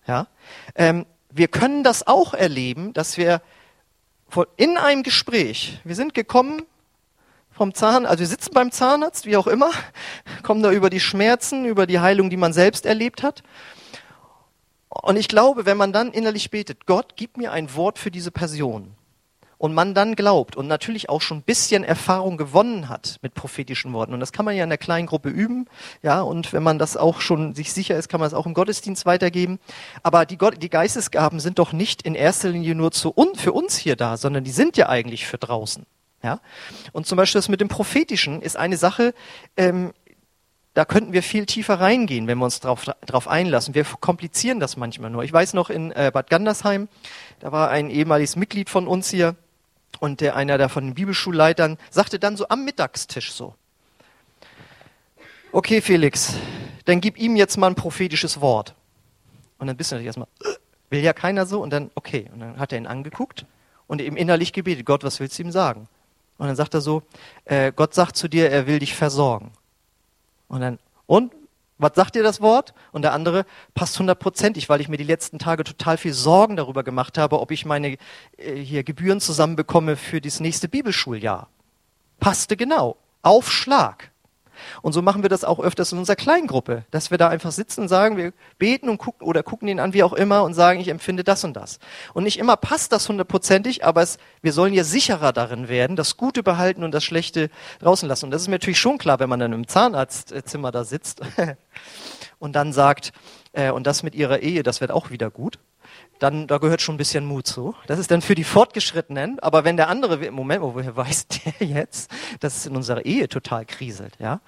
Ja? 0.06 0.28
Ähm, 0.76 1.06
wir 1.30 1.48
können 1.48 1.86
das 1.86 2.06
auch 2.06 2.34
erleben, 2.34 2.92
dass 2.92 3.16
wir 3.16 3.42
in 4.58 4.76
einem 4.76 5.04
Gespräch, 5.04 5.80
wir 5.86 5.96
sind 5.96 6.14
gekommen 6.14 6.64
vom 7.62 7.76
Zahn, 7.76 8.08
also 8.08 8.22
wir 8.22 8.28
sitzen 8.28 8.56
beim 8.56 8.72
Zahnarzt, 8.72 9.28
wie 9.28 9.38
auch 9.38 9.46
immer, 9.46 9.70
kommen 10.42 10.64
da 10.64 10.72
über 10.72 10.90
die 10.90 11.00
Schmerzen, 11.00 11.66
über 11.66 11.86
die 11.86 12.00
Heilung, 12.00 12.32
die 12.32 12.38
man 12.38 12.54
selbst 12.54 12.88
erlebt 12.88 13.22
hat. 13.22 13.44
Und 14.90 15.16
ich 15.16 15.28
glaube, 15.28 15.68
wenn 15.68 15.78
man 15.78 15.94
dann 15.94 16.12
innerlich 16.12 16.50
betet, 16.50 16.88
Gott, 16.88 17.14
gib 17.18 17.38
mir 17.38 17.52
ein 17.52 17.76
Wort 17.76 18.00
für 18.00 18.10
diese 18.10 18.32
Person, 18.32 18.96
und 19.60 19.76
man 19.76 19.94
dann 19.94 20.16
glaubt 20.16 20.56
und 20.56 20.66
natürlich 20.66 21.08
auch 21.08 21.22
schon 21.22 21.38
ein 21.38 21.44
bisschen 21.44 21.84
Erfahrung 21.84 22.36
gewonnen 22.36 22.90
hat 22.90 23.20
mit 23.22 23.36
prophetischen 23.36 23.94
Worten. 23.94 24.12
Und 24.12 24.20
das 24.20 24.32
kann 24.32 24.44
man 24.44 24.56
ja 24.56 24.64
in 24.64 24.70
der 24.70 24.80
kleinen 24.80 25.06
Gruppe 25.06 25.30
üben, 25.30 25.68
ja, 26.02 26.22
und 26.22 26.52
wenn 26.52 26.64
man 26.64 26.80
das 26.80 26.98
auch 26.98 27.22
schon 27.22 27.54
sich 27.54 27.72
sicher 27.72 27.96
ist, 27.96 28.10
kann 28.10 28.20
man 28.20 28.26
es 28.26 28.34
auch 28.34 28.48
im 28.48 28.56
Gottesdienst 28.56 29.06
weitergeben. 29.06 29.60
Aber 30.02 30.26
die, 30.26 30.40
Gott, 30.40 30.64
die 30.64 30.72
Geistesgaben 30.72 31.40
sind 31.40 31.60
doch 31.60 31.74
nicht 31.74 32.02
in 32.02 32.16
erster 32.16 32.50
Linie 32.50 32.74
nur 32.74 32.92
zu 32.92 33.14
un, 33.16 33.36
für 33.36 33.54
uns 33.54 33.78
hier 33.78 33.96
da, 33.96 34.18
sondern 34.18 34.44
die 34.44 34.50
sind 34.50 34.78
ja 34.78 34.90
eigentlich 34.90 35.28
für 35.28 35.38
draußen. 35.38 35.86
Ja? 36.24 36.40
Und 36.92 37.08
zum 37.08 37.16
Beispiel 37.16 37.40
das 37.40 37.50
mit 37.50 37.62
dem 37.62 37.68
Prophetischen 37.68 38.42
ist 38.42 38.58
eine 38.58 38.78
Sache, 38.78 39.14
ähm, 39.58 39.94
da 40.74 40.86
könnten 40.86 41.12
wir 41.12 41.22
viel 41.22 41.46
tiefer 41.46 41.80
reingehen, 41.82 42.28
wenn 42.28 42.38
wir 42.38 42.46
uns 42.46 42.62
darauf 42.62 42.86
drauf 43.06 43.28
einlassen. 43.28 43.76
Wir 43.76 43.84
komplizieren 43.84 44.62
das 44.62 44.78
manchmal 44.78 45.10
nur. 45.10 45.24
Ich 45.24 45.34
weiß 45.34 45.54
noch 45.54 45.70
in 45.70 45.92
äh, 45.92 46.12
Bad 46.14 46.30
Gandersheim, 46.30 46.88
da 47.40 47.52
war 47.52 47.70
ein 47.70 47.90
ehemaliges 47.90 48.36
Mitglied 48.36 48.70
von 48.70 48.88
uns 48.88 49.10
hier, 49.10 49.36
und 50.00 50.22
der 50.22 50.36
einer 50.36 50.58
da 50.58 50.70
von 50.70 50.86
den 50.86 50.94
Bibelschulleitern 50.96 51.78
sagte 51.90 52.18
dann 52.18 52.38
so 52.38 52.48
am 52.48 52.64
Mittagstisch 52.64 53.34
so, 53.34 53.56
okay 55.52 55.82
Felix, 55.82 56.34
dann 56.86 57.02
gib 57.02 57.18
ihm 57.18 57.36
jetzt 57.36 57.58
mal 57.58 57.68
ein 57.68 57.76
prophetisches 57.76 58.42
Wort. 58.42 58.74
Und 59.60 59.68
dann 59.68 59.78
bist 59.78 59.92
du 59.92 59.96
natürlich 59.96 60.08
erstmal, 60.08 60.28
will 60.90 61.02
ja 61.02 61.14
keiner 61.14 61.46
so. 61.46 61.62
Und 61.62 61.72
dann, 61.72 61.92
okay. 61.96 62.30
Und 62.34 62.40
dann 62.40 62.58
hat 62.58 62.72
er 62.72 62.80
ihn 62.80 62.88
angeguckt 62.88 63.46
und 63.88 64.02
ihm 64.02 64.16
innerlich 64.16 64.54
gebetet, 64.54 64.86
Gott, 64.86 65.04
was 65.04 65.20
willst 65.20 65.38
du 65.38 65.44
ihm 65.44 65.52
sagen? 65.52 65.88
Und 66.42 66.48
dann 66.48 66.56
sagt 66.56 66.74
er 66.74 66.82
so, 66.82 67.04
äh, 67.46 67.72
Gott 67.72 67.94
sagt 67.94 68.18
zu 68.18 68.28
dir, 68.28 68.50
er 68.50 68.66
will 68.66 68.80
dich 68.80 68.96
versorgen. 68.96 69.52
Und 70.48 70.62
dann, 70.62 70.80
und 71.06 71.32
was 71.78 71.92
sagt 71.94 72.16
dir 72.16 72.24
das 72.24 72.42
Wort? 72.42 72.74
Und 72.92 73.04
der 73.04 73.14
andere 73.14 73.46
passt 73.76 74.00
hundertprozentig, 74.00 74.68
weil 74.68 74.82
ich 74.82 74.88
mir 74.88 74.98
die 74.98 75.04
letzten 75.04 75.38
Tage 75.38 75.64
total 75.64 75.98
viel 75.98 76.14
Sorgen 76.14 76.56
darüber 76.56 76.84
gemacht 76.84 77.20
habe, 77.20 77.40
ob 77.40 77.52
ich 77.52 77.64
meine 77.64 77.96
äh, 78.38 78.56
hier 78.56 78.84
Gebühren 78.84 79.22
zusammenbekomme 79.22 79.96
für 79.96 80.20
das 80.20 80.40
nächste 80.40 80.68
Bibelschuljahr. 80.68 81.48
Passte 82.20 82.58
genau. 82.58 82.98
Aufschlag. 83.22 84.11
Und 84.82 84.94
so 84.94 85.02
machen 85.02 85.22
wir 85.24 85.30
das 85.30 85.44
auch 85.44 85.60
öfters 85.60 85.92
in 85.92 85.98
unserer 85.98 86.16
Kleingruppe, 86.16 86.84
dass 86.92 87.12
wir 87.12 87.18
da 87.18 87.30
einfach 87.30 87.52
sitzen 87.52 87.82
und 87.82 87.88
sagen, 87.88 88.18
wir 88.18 88.34
beten 88.58 88.90
und 88.90 88.98
gucken 88.98 89.28
oder 89.28 89.44
gucken 89.44 89.68
ihn 89.68 89.80
an, 89.80 89.94
wie 89.94 90.04
auch 90.04 90.14
immer, 90.14 90.44
und 90.44 90.54
sagen, 90.54 90.80
ich 90.80 90.88
empfinde 90.88 91.24
das 91.24 91.44
und 91.44 91.54
das. 91.54 91.80
Und 92.14 92.24
nicht 92.24 92.40
immer 92.40 92.58
passt 92.58 92.92
das 92.92 93.08
hundertprozentig, 93.10 93.86
aber 93.86 94.02
es, 94.02 94.18
wir 94.42 94.54
sollen 94.54 94.74
ja 94.74 94.84
sicherer 94.84 95.34
darin 95.34 95.68
werden, 95.70 95.96
das 95.96 96.18
Gute 96.18 96.44
behalten 96.44 96.84
und 96.84 96.92
das 96.92 97.04
Schlechte 97.04 97.50
draußen 97.80 98.08
lassen. 98.08 98.26
Und 98.26 98.32
das 98.32 98.44
ist 98.44 98.48
mir 98.48 98.56
natürlich 98.56 98.80
schon 98.80 98.98
klar, 98.98 99.20
wenn 99.20 99.30
man 99.30 99.40
dann 99.40 99.54
im 99.54 99.68
Zahnarztzimmer 99.68 100.72
da 100.72 100.84
sitzt 100.84 101.22
und 102.40 102.56
dann 102.56 102.74
sagt, 102.74 103.14
äh, 103.54 103.72
und 103.72 103.88
das 103.88 104.04
mit 104.04 104.16
ihrer 104.16 104.40
Ehe, 104.40 104.64
das 104.64 104.82
wird 104.82 104.92
auch 104.92 105.10
wieder 105.10 105.30
gut 105.30 105.60
dann 106.22 106.46
da 106.46 106.60
gehört 106.60 106.82
schon 106.82 106.96
ein 106.96 107.00
bisschen 107.00 107.26
Mut 107.26 107.48
zu. 107.48 107.74
Das 107.88 107.98
ist 107.98 108.12
dann 108.12 108.22
für 108.22 108.36
die 108.36 108.44
Fortgeschrittenen. 108.44 109.40
Aber 109.40 109.64
wenn 109.64 109.76
der 109.76 109.90
andere, 109.90 110.30
Moment, 110.30 110.62
woher 110.62 110.96
weiß 110.96 111.28
der 111.28 111.68
jetzt, 111.68 112.12
dass 112.40 112.58
es 112.58 112.66
in 112.68 112.76
unserer 112.76 113.06
Ehe 113.06 113.28
total 113.28 113.66
kriselt, 113.66 114.14
ja? 114.20 114.40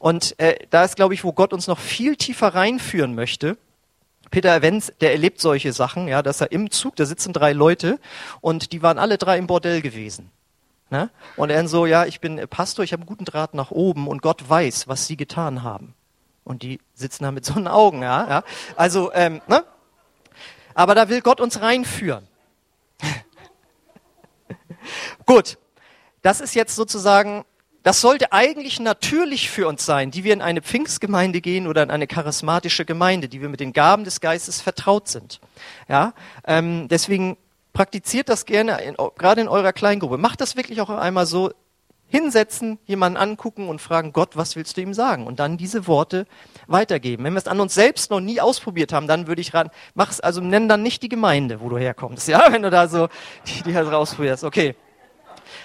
Und 0.00 0.38
äh, 0.38 0.56
da 0.70 0.84
ist, 0.84 0.96
glaube 0.96 1.14
ich, 1.14 1.22
wo 1.22 1.32
Gott 1.32 1.52
uns 1.52 1.68
noch 1.68 1.78
viel 1.78 2.16
tiefer 2.16 2.48
reinführen 2.48 3.14
möchte. 3.14 3.56
Peter 4.30 4.60
Wenz, 4.60 4.92
der 5.00 5.12
erlebt 5.12 5.40
solche 5.40 5.72
Sachen, 5.72 6.08
ja, 6.08 6.20
dass 6.20 6.40
er 6.40 6.50
im 6.50 6.70
Zug, 6.70 6.96
da 6.96 7.06
sitzen 7.06 7.32
drei 7.32 7.52
Leute 7.52 8.00
und 8.40 8.72
die 8.72 8.82
waren 8.82 8.98
alle 8.98 9.16
drei 9.16 9.38
im 9.38 9.46
Bordell 9.46 9.80
gewesen. 9.80 10.30
Ne? 10.90 11.10
Und 11.36 11.50
er 11.50 11.66
so, 11.68 11.86
ja, 11.86 12.04
ich 12.04 12.20
bin 12.20 12.44
Pastor, 12.50 12.84
ich 12.84 12.92
habe 12.92 13.02
einen 13.02 13.08
guten 13.08 13.24
Draht 13.24 13.54
nach 13.54 13.70
oben 13.70 14.08
und 14.08 14.20
Gott 14.20 14.48
weiß, 14.48 14.88
was 14.88 15.06
sie 15.06 15.16
getan 15.16 15.62
haben. 15.62 15.94
Und 16.42 16.62
die 16.62 16.80
sitzen 16.94 17.24
da 17.24 17.30
mit 17.30 17.44
so 17.44 17.54
einen 17.54 17.68
Augen, 17.68 18.02
ja. 18.02 18.28
ja. 18.28 18.44
Also, 18.76 19.12
ähm, 19.14 19.40
ne? 19.46 19.64
Aber 20.74 20.94
da 20.94 21.08
will 21.08 21.20
Gott 21.20 21.40
uns 21.40 21.60
reinführen. 21.60 22.26
Gut, 25.26 25.58
das 26.22 26.40
ist 26.40 26.54
jetzt 26.54 26.74
sozusagen, 26.74 27.44
das 27.82 28.00
sollte 28.00 28.32
eigentlich 28.32 28.80
natürlich 28.80 29.50
für 29.50 29.68
uns 29.68 29.86
sein, 29.86 30.10
die 30.10 30.24
wir 30.24 30.32
in 30.32 30.42
eine 30.42 30.62
Pfingstgemeinde 30.62 31.40
gehen 31.40 31.66
oder 31.66 31.82
in 31.82 31.90
eine 31.90 32.06
charismatische 32.06 32.84
Gemeinde, 32.84 33.28
die 33.28 33.40
wir 33.40 33.48
mit 33.48 33.60
den 33.60 33.72
Gaben 33.72 34.04
des 34.04 34.20
Geistes 34.20 34.60
vertraut 34.60 35.08
sind. 35.08 35.40
Ja, 35.88 36.14
ähm, 36.46 36.88
deswegen 36.88 37.36
praktiziert 37.72 38.28
das 38.28 38.46
gerne, 38.46 38.80
in, 38.82 38.96
gerade 39.16 39.40
in 39.40 39.48
eurer 39.48 39.72
Kleingruppe. 39.72 40.16
Macht 40.16 40.40
das 40.40 40.56
wirklich 40.56 40.80
auch 40.80 40.90
einmal 40.90 41.26
so, 41.26 41.52
hinsetzen, 42.14 42.78
jemanden 42.86 43.16
angucken 43.16 43.68
und 43.68 43.80
fragen, 43.80 44.12
Gott, 44.12 44.36
was 44.36 44.54
willst 44.54 44.76
du 44.76 44.80
ihm 44.80 44.94
sagen? 44.94 45.26
Und 45.26 45.40
dann 45.40 45.56
diese 45.56 45.88
Worte 45.88 46.26
weitergeben. 46.68 47.24
Wenn 47.24 47.32
wir 47.32 47.38
es 47.38 47.48
an 47.48 47.58
uns 47.58 47.74
selbst 47.74 48.12
noch 48.12 48.20
nie 48.20 48.40
ausprobiert 48.40 48.92
haben, 48.92 49.08
dann 49.08 49.26
würde 49.26 49.40
ich 49.40 49.52
raten, 49.52 49.70
mach's, 49.94 50.20
also 50.20 50.40
nenn 50.40 50.68
dann 50.68 50.84
nicht 50.84 51.02
die 51.02 51.08
Gemeinde, 51.08 51.60
wo 51.60 51.68
du 51.68 51.76
herkommst, 51.76 52.28
ja, 52.34 52.52
wenn 52.52 52.62
du 52.62 52.70
da 52.70 52.86
so 52.86 53.08
die, 53.48 53.64
die 53.64 53.74
halt 53.74 53.90
rausprobierst, 53.90 54.44
okay. 54.44 54.76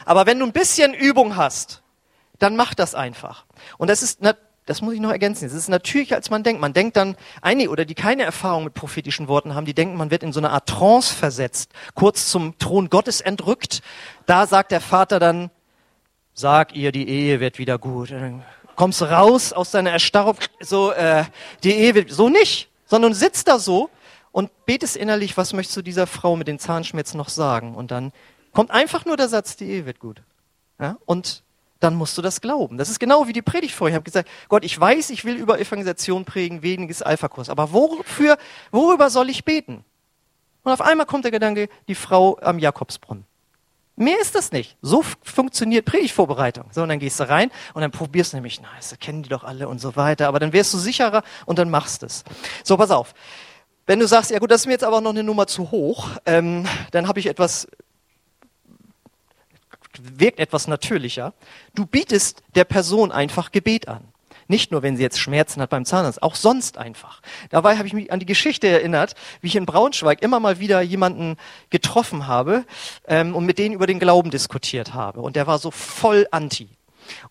Aber 0.06 0.26
wenn 0.26 0.40
du 0.40 0.46
ein 0.48 0.52
bisschen 0.52 0.96
Übung 0.96 1.36
hast, 1.36 1.84
dann 2.40 2.56
mach 2.56 2.74
das 2.74 2.96
einfach. 2.96 3.46
Und 3.78 3.90
das 3.90 4.02
ist, 4.02 4.20
das 4.66 4.82
muss 4.82 4.96
ich 4.96 5.02
noch 5.02 5.12
ergänzen. 5.12 5.46
Es 5.46 5.54
ist 5.54 5.70
natürlicher, 5.70 6.16
als 6.16 6.32
man 6.32 6.42
denkt. 6.42 6.62
Man 6.62 6.74
denkt 6.74 6.98
dann, 6.98 7.16
einige 7.44 7.70
oder 7.70 7.86
die 7.86 7.96
keine 7.96 8.24
Erfahrung 8.24 8.64
mit 8.64 8.74
prophetischen 8.74 9.28
Worten 9.28 9.54
haben, 9.54 9.66
die 9.66 9.76
denken, 9.76 9.98
man 9.98 10.10
wird 10.10 10.24
in 10.24 10.34
so 10.34 10.40
eine 10.40 10.50
Art 10.50 10.68
Trance 10.68 11.14
versetzt, 11.14 11.72
kurz 11.94 12.30
zum 12.30 12.58
Thron 12.58 12.90
Gottes 12.90 13.22
entrückt. 13.22 13.82
Da 14.26 14.48
sagt 14.48 14.72
der 14.72 14.82
Vater 14.82 15.20
dann, 15.20 15.52
sag 16.34 16.76
ihr, 16.76 16.92
die 16.92 17.08
Ehe 17.08 17.40
wird 17.40 17.60
wieder 17.60 17.78
gut. 17.78 18.12
dann 18.12 18.44
kommst 18.76 19.02
raus 19.02 19.52
aus 19.52 19.72
deiner 19.72 19.92
Erstarrung, 19.92 20.38
so, 20.62 20.92
äh, 20.94 21.26
die 21.64 21.74
Ehe 21.74 21.96
wird, 21.96 22.12
so 22.12 22.30
nicht, 22.30 22.70
sondern 22.86 23.14
sitzt 23.14 23.48
da 23.50 23.60
so 23.60 23.90
und 24.32 24.50
betest 24.66 24.96
innerlich, 24.96 25.36
was 25.36 25.52
möchtest 25.54 25.76
du 25.78 25.82
dieser 25.82 26.08
Frau 26.08 26.36
mit 26.36 26.48
den 26.48 26.60
Zahnschmerzen 26.60 27.18
noch 27.18 27.30
sagen? 27.30 27.76
Und 27.76 27.92
dann 27.92 28.14
kommt 28.54 28.72
einfach 28.72 29.06
nur 29.06 29.18
der 29.18 29.28
Satz, 29.28 29.58
die 29.58 29.66
Ehe 29.70 29.86
wird 29.86 30.00
gut. 30.00 30.22
Ja? 30.80 30.98
Und 31.06 31.44
dann 31.80 31.96
musst 31.96 32.18
du 32.18 32.22
das 32.22 32.42
glauben. 32.42 32.78
Das 32.78 32.90
ist 32.90 33.00
genau 33.00 33.28
wie 33.28 33.34
die 33.34 33.42
Predigt 33.42 33.74
vorher. 33.74 33.94
Ich 33.94 33.96
habe 33.96 34.04
gesagt, 34.04 34.30
Gott, 34.50 34.64
ich 34.64 34.80
weiß, 34.80 35.10
ich 35.12 35.26
will 35.26 35.36
über 35.36 35.60
Evangelisation 35.60 36.26
prägen, 36.26 36.62
weniges 36.62 37.02
Alpha-Kurs. 37.02 37.50
Aber 37.50 37.74
wofür, 37.74 38.38
worüber 38.72 39.10
soll 39.10 39.30
ich 39.30 39.46
beten? 39.46 39.86
Und 40.64 40.72
auf 40.72 40.82
einmal 40.82 41.06
kommt 41.06 41.24
der 41.24 41.32
Gedanke, 41.32 41.70
die 41.88 41.96
Frau 41.96 42.38
am 42.42 42.60
Jakobsbrunnen. 42.60 43.26
Mehr 44.00 44.22
ist 44.22 44.34
das 44.34 44.54
nicht. 44.54 44.78
So 44.82 45.04
funktioniert 45.24 45.84
Predigtvorbereitung. 45.84 46.68
So, 46.72 46.84
und 46.84 46.88
dann 46.88 47.00
gehst 47.00 47.20
du 47.20 47.28
rein 47.28 47.52
und 47.74 47.82
dann 47.82 47.92
probierst 47.92 48.32
du 48.32 48.38
nämlich, 48.38 48.62
na, 48.62 48.70
das 48.78 48.98
kennen 48.98 49.24
die 49.24 49.30
doch 49.30 49.44
alle 49.44 49.68
und 49.68 49.80
so 49.80 49.98
weiter. 49.98 50.30
Aber 50.30 50.40
dann 50.40 50.54
wirst 50.54 50.74
du 50.74 50.78
sicherer 50.78 51.22
und 51.46 51.60
dann 51.60 51.70
machst 51.70 52.04
es. 52.04 52.24
So, 52.64 52.78
pass 52.78 52.92
auf. 52.92 53.14
Wenn 53.86 54.00
du 54.00 54.08
sagst, 54.08 54.32
ja 54.32 54.40
gut, 54.40 54.52
das 54.52 54.62
ist 54.62 54.68
mir 54.68 54.72
jetzt 54.72 54.86
aber 54.86 55.02
noch 55.02 55.10
eine 55.10 55.22
Nummer 55.22 55.48
zu 55.48 55.72
hoch, 55.72 56.12
ähm, 56.26 56.66
dann 56.92 57.10
habe 57.10 57.20
ich 57.20 57.26
etwas, 57.26 57.68
wirkt 60.00 60.40
etwas 60.40 60.70
natürlicher. 60.70 61.34
Du 61.76 61.86
bietest 61.86 62.42
der 62.56 62.64
Person 62.64 63.12
einfach 63.12 63.52
Gebet 63.52 63.90
an. 63.90 64.08
Nicht 64.50 64.72
nur, 64.72 64.82
wenn 64.82 64.98
sie 64.98 65.04
jetzt 65.04 65.20
Schmerzen 65.20 65.62
hat 65.62 65.70
beim 65.70 65.86
Zahnarzt, 65.86 66.24
auch 66.24 66.34
sonst 66.34 66.80
einfach. 66.80 67.22
Dabei 67.52 67.78
habe 67.78 67.88
ich 67.88 67.94
mich 67.94 68.12
an 68.12 68.20
die 68.20 68.26
Geschichte 68.26 68.68
erinnert, 68.68 69.14
wie 69.42 69.48
ich 69.48 69.56
in 69.56 69.68
Braunschweig 69.68 70.24
immer 70.24 70.40
mal 70.40 70.60
wieder 70.60 70.82
jemanden 70.82 71.38
getroffen 71.70 72.26
habe 72.26 72.66
ähm, 73.08 73.36
und 73.36 73.46
mit 73.46 73.60
denen 73.60 73.76
über 73.76 73.86
den 73.86 74.00
Glauben 74.00 74.32
diskutiert 74.32 74.96
habe. 74.96 75.22
Und 75.22 75.36
der 75.36 75.46
war 75.46 75.60
so 75.60 75.70
voll 75.70 76.28
anti. 76.32 76.68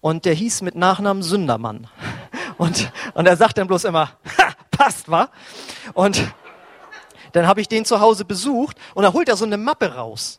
Und 0.01 0.27
der 0.27 0.35
hieß 0.35 0.63
mit 0.63 0.77
Nachnamen 0.77 1.25
Sündermann. 1.25 1.89
Und, 2.57 2.91
und 3.15 3.27
er 3.27 3.37
sagt 3.37 3.57
dann 3.57 3.69
bloß 3.69 3.85
immer, 3.85 4.11
ha, 4.37 4.53
passt, 4.73 5.09
wa? 5.09 5.29
Und 5.95 6.21
dann 7.31 7.47
habe 7.47 7.61
ich 7.61 7.69
den 7.69 7.85
zu 7.85 8.01
Hause 8.01 8.25
besucht 8.25 8.77
und 8.95 9.05
da 9.05 9.13
holt 9.13 9.29
er 9.29 9.37
so 9.37 9.45
eine 9.45 9.57
Mappe 9.57 9.95
raus 9.95 10.39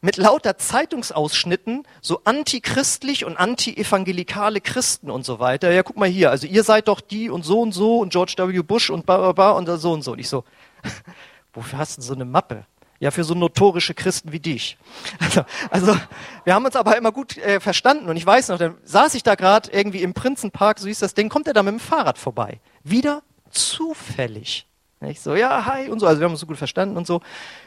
mit 0.00 0.16
lauter 0.16 0.56
Zeitungsausschnitten, 0.56 1.86
so 2.00 2.20
antichristlich 2.24 3.24
und 3.24 3.36
anti-evangelikale 3.36 4.60
Christen 4.60 5.10
und 5.10 5.24
so 5.24 5.38
weiter. 5.38 5.70
Ja, 5.72 5.82
guck 5.82 5.96
mal 5.96 6.08
hier, 6.08 6.30
also 6.30 6.46
ihr 6.46 6.64
seid 6.64 6.88
doch 6.88 7.00
die 7.00 7.30
und 7.30 7.44
so 7.44 7.60
und 7.60 7.72
so 7.72 7.98
und 7.98 8.10
George 8.10 8.34
W. 8.36 8.62
Bush 8.62 8.90
und 8.90 9.06
ba, 9.06 9.18
ba, 9.18 9.32
ba 9.32 9.50
und 9.52 9.66
so 9.78 9.92
und 9.92 10.02
so. 10.02 10.12
Und 10.12 10.18
ich 10.18 10.28
so, 10.28 10.44
wofür 11.52 11.78
hast 11.78 11.98
du 11.98 12.02
so 12.02 12.14
eine 12.14 12.24
Mappe? 12.24 12.66
Ja, 12.98 13.10
für 13.10 13.24
so 13.24 13.34
notorische 13.34 13.94
Christen 13.94 14.30
wie 14.30 14.40
dich. 14.40 14.76
Also, 15.18 15.44
also 15.70 15.96
wir 16.44 16.54
haben 16.54 16.66
uns 16.66 16.76
aber 16.76 16.98
immer 16.98 17.12
gut 17.12 17.38
äh, 17.38 17.58
verstanden 17.58 18.10
und 18.10 18.16
ich 18.16 18.26
weiß 18.26 18.48
noch, 18.48 18.58
dann 18.58 18.76
saß 18.84 19.14
ich 19.14 19.22
da 19.22 19.36
gerade 19.36 19.70
irgendwie 19.72 20.02
im 20.02 20.12
Prinzenpark, 20.12 20.78
so 20.78 20.86
hieß 20.86 20.98
das 20.98 21.14
Ding, 21.14 21.30
kommt 21.30 21.46
er 21.46 21.54
da 21.54 21.62
mit 21.62 21.72
dem 21.72 21.80
Fahrrad 21.80 22.18
vorbei. 22.18 22.60
Wieder 22.84 23.22
zufällig. 23.50 24.66
Ich 25.02 25.22
so, 25.22 25.34
ja, 25.34 25.64
hi 25.64 25.88
und 25.88 25.98
so. 25.98 26.06
Also 26.06 26.20
wir 26.20 26.26
haben 26.26 26.32
uns 26.32 26.40
so 26.40 26.46
gut 26.46 26.58
verstanden 26.58 26.98
und 26.98 27.06
so. 27.06 27.20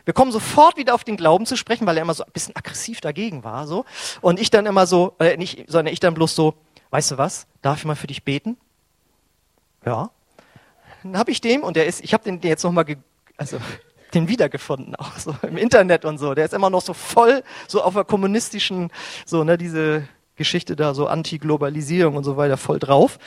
Wir 0.06 0.14
kommen 0.14 0.32
sofort 0.32 0.78
wieder 0.78 0.94
auf 0.94 1.04
den 1.04 1.18
Glauben 1.18 1.48
zu 1.48 1.56
sprechen, 1.56 1.88
weil 1.88 1.98
er 1.98 2.04
immer 2.04 2.14
so 2.14 2.24
ein 2.24 2.32
bisschen 2.32 2.56
aggressiv 2.56 3.02
dagegen 3.02 3.44
war. 3.44 3.66
so. 3.66 3.86
Und 4.22 4.40
ich 4.40 4.52
dann 4.52 4.68
immer 4.68 4.86
so, 4.86 5.16
äh, 5.20 5.36
nicht, 5.36 5.66
sondern 5.68 5.92
ich 5.92 6.00
dann 6.00 6.14
bloß 6.14 6.36
so, 6.36 6.54
weißt 6.92 7.12
du 7.12 7.18
was, 7.18 7.48
darf 7.64 7.80
ich 7.80 7.86
mal 7.86 7.96
für 7.96 8.06
dich 8.06 8.24
beten? 8.24 8.56
Ja. 9.84 10.12
Dann 11.02 11.18
habe 11.18 11.32
ich 11.32 11.42
dem, 11.42 11.64
und 11.64 11.76
der 11.76 11.88
ist, 11.88 12.04
ich 12.04 12.14
habe 12.14 12.24
den 12.24 12.40
jetzt 12.42 12.64
nochmal, 12.64 12.86
also 13.36 13.58
den 14.14 14.28
wiedergefunden, 14.28 14.96
auch 14.96 15.18
so 15.18 15.36
im 15.42 15.58
Internet 15.58 16.06
und 16.06 16.20
so. 16.20 16.36
Der 16.36 16.46
ist 16.46 16.54
immer 16.54 16.70
noch 16.70 16.84
so 16.84 16.94
voll, 16.94 17.44
so 17.68 17.82
auf 17.82 17.96
der 17.96 18.04
kommunistischen, 18.04 18.92
so, 19.26 19.44
ne, 19.44 19.58
diese 19.58 20.08
Geschichte 20.36 20.76
da, 20.76 20.94
so 20.94 21.08
Anti-Globalisierung 21.08 22.16
und 22.16 22.24
so 22.24 22.38
weiter, 22.38 22.58
voll 22.58 22.80
drauf. 22.80 23.20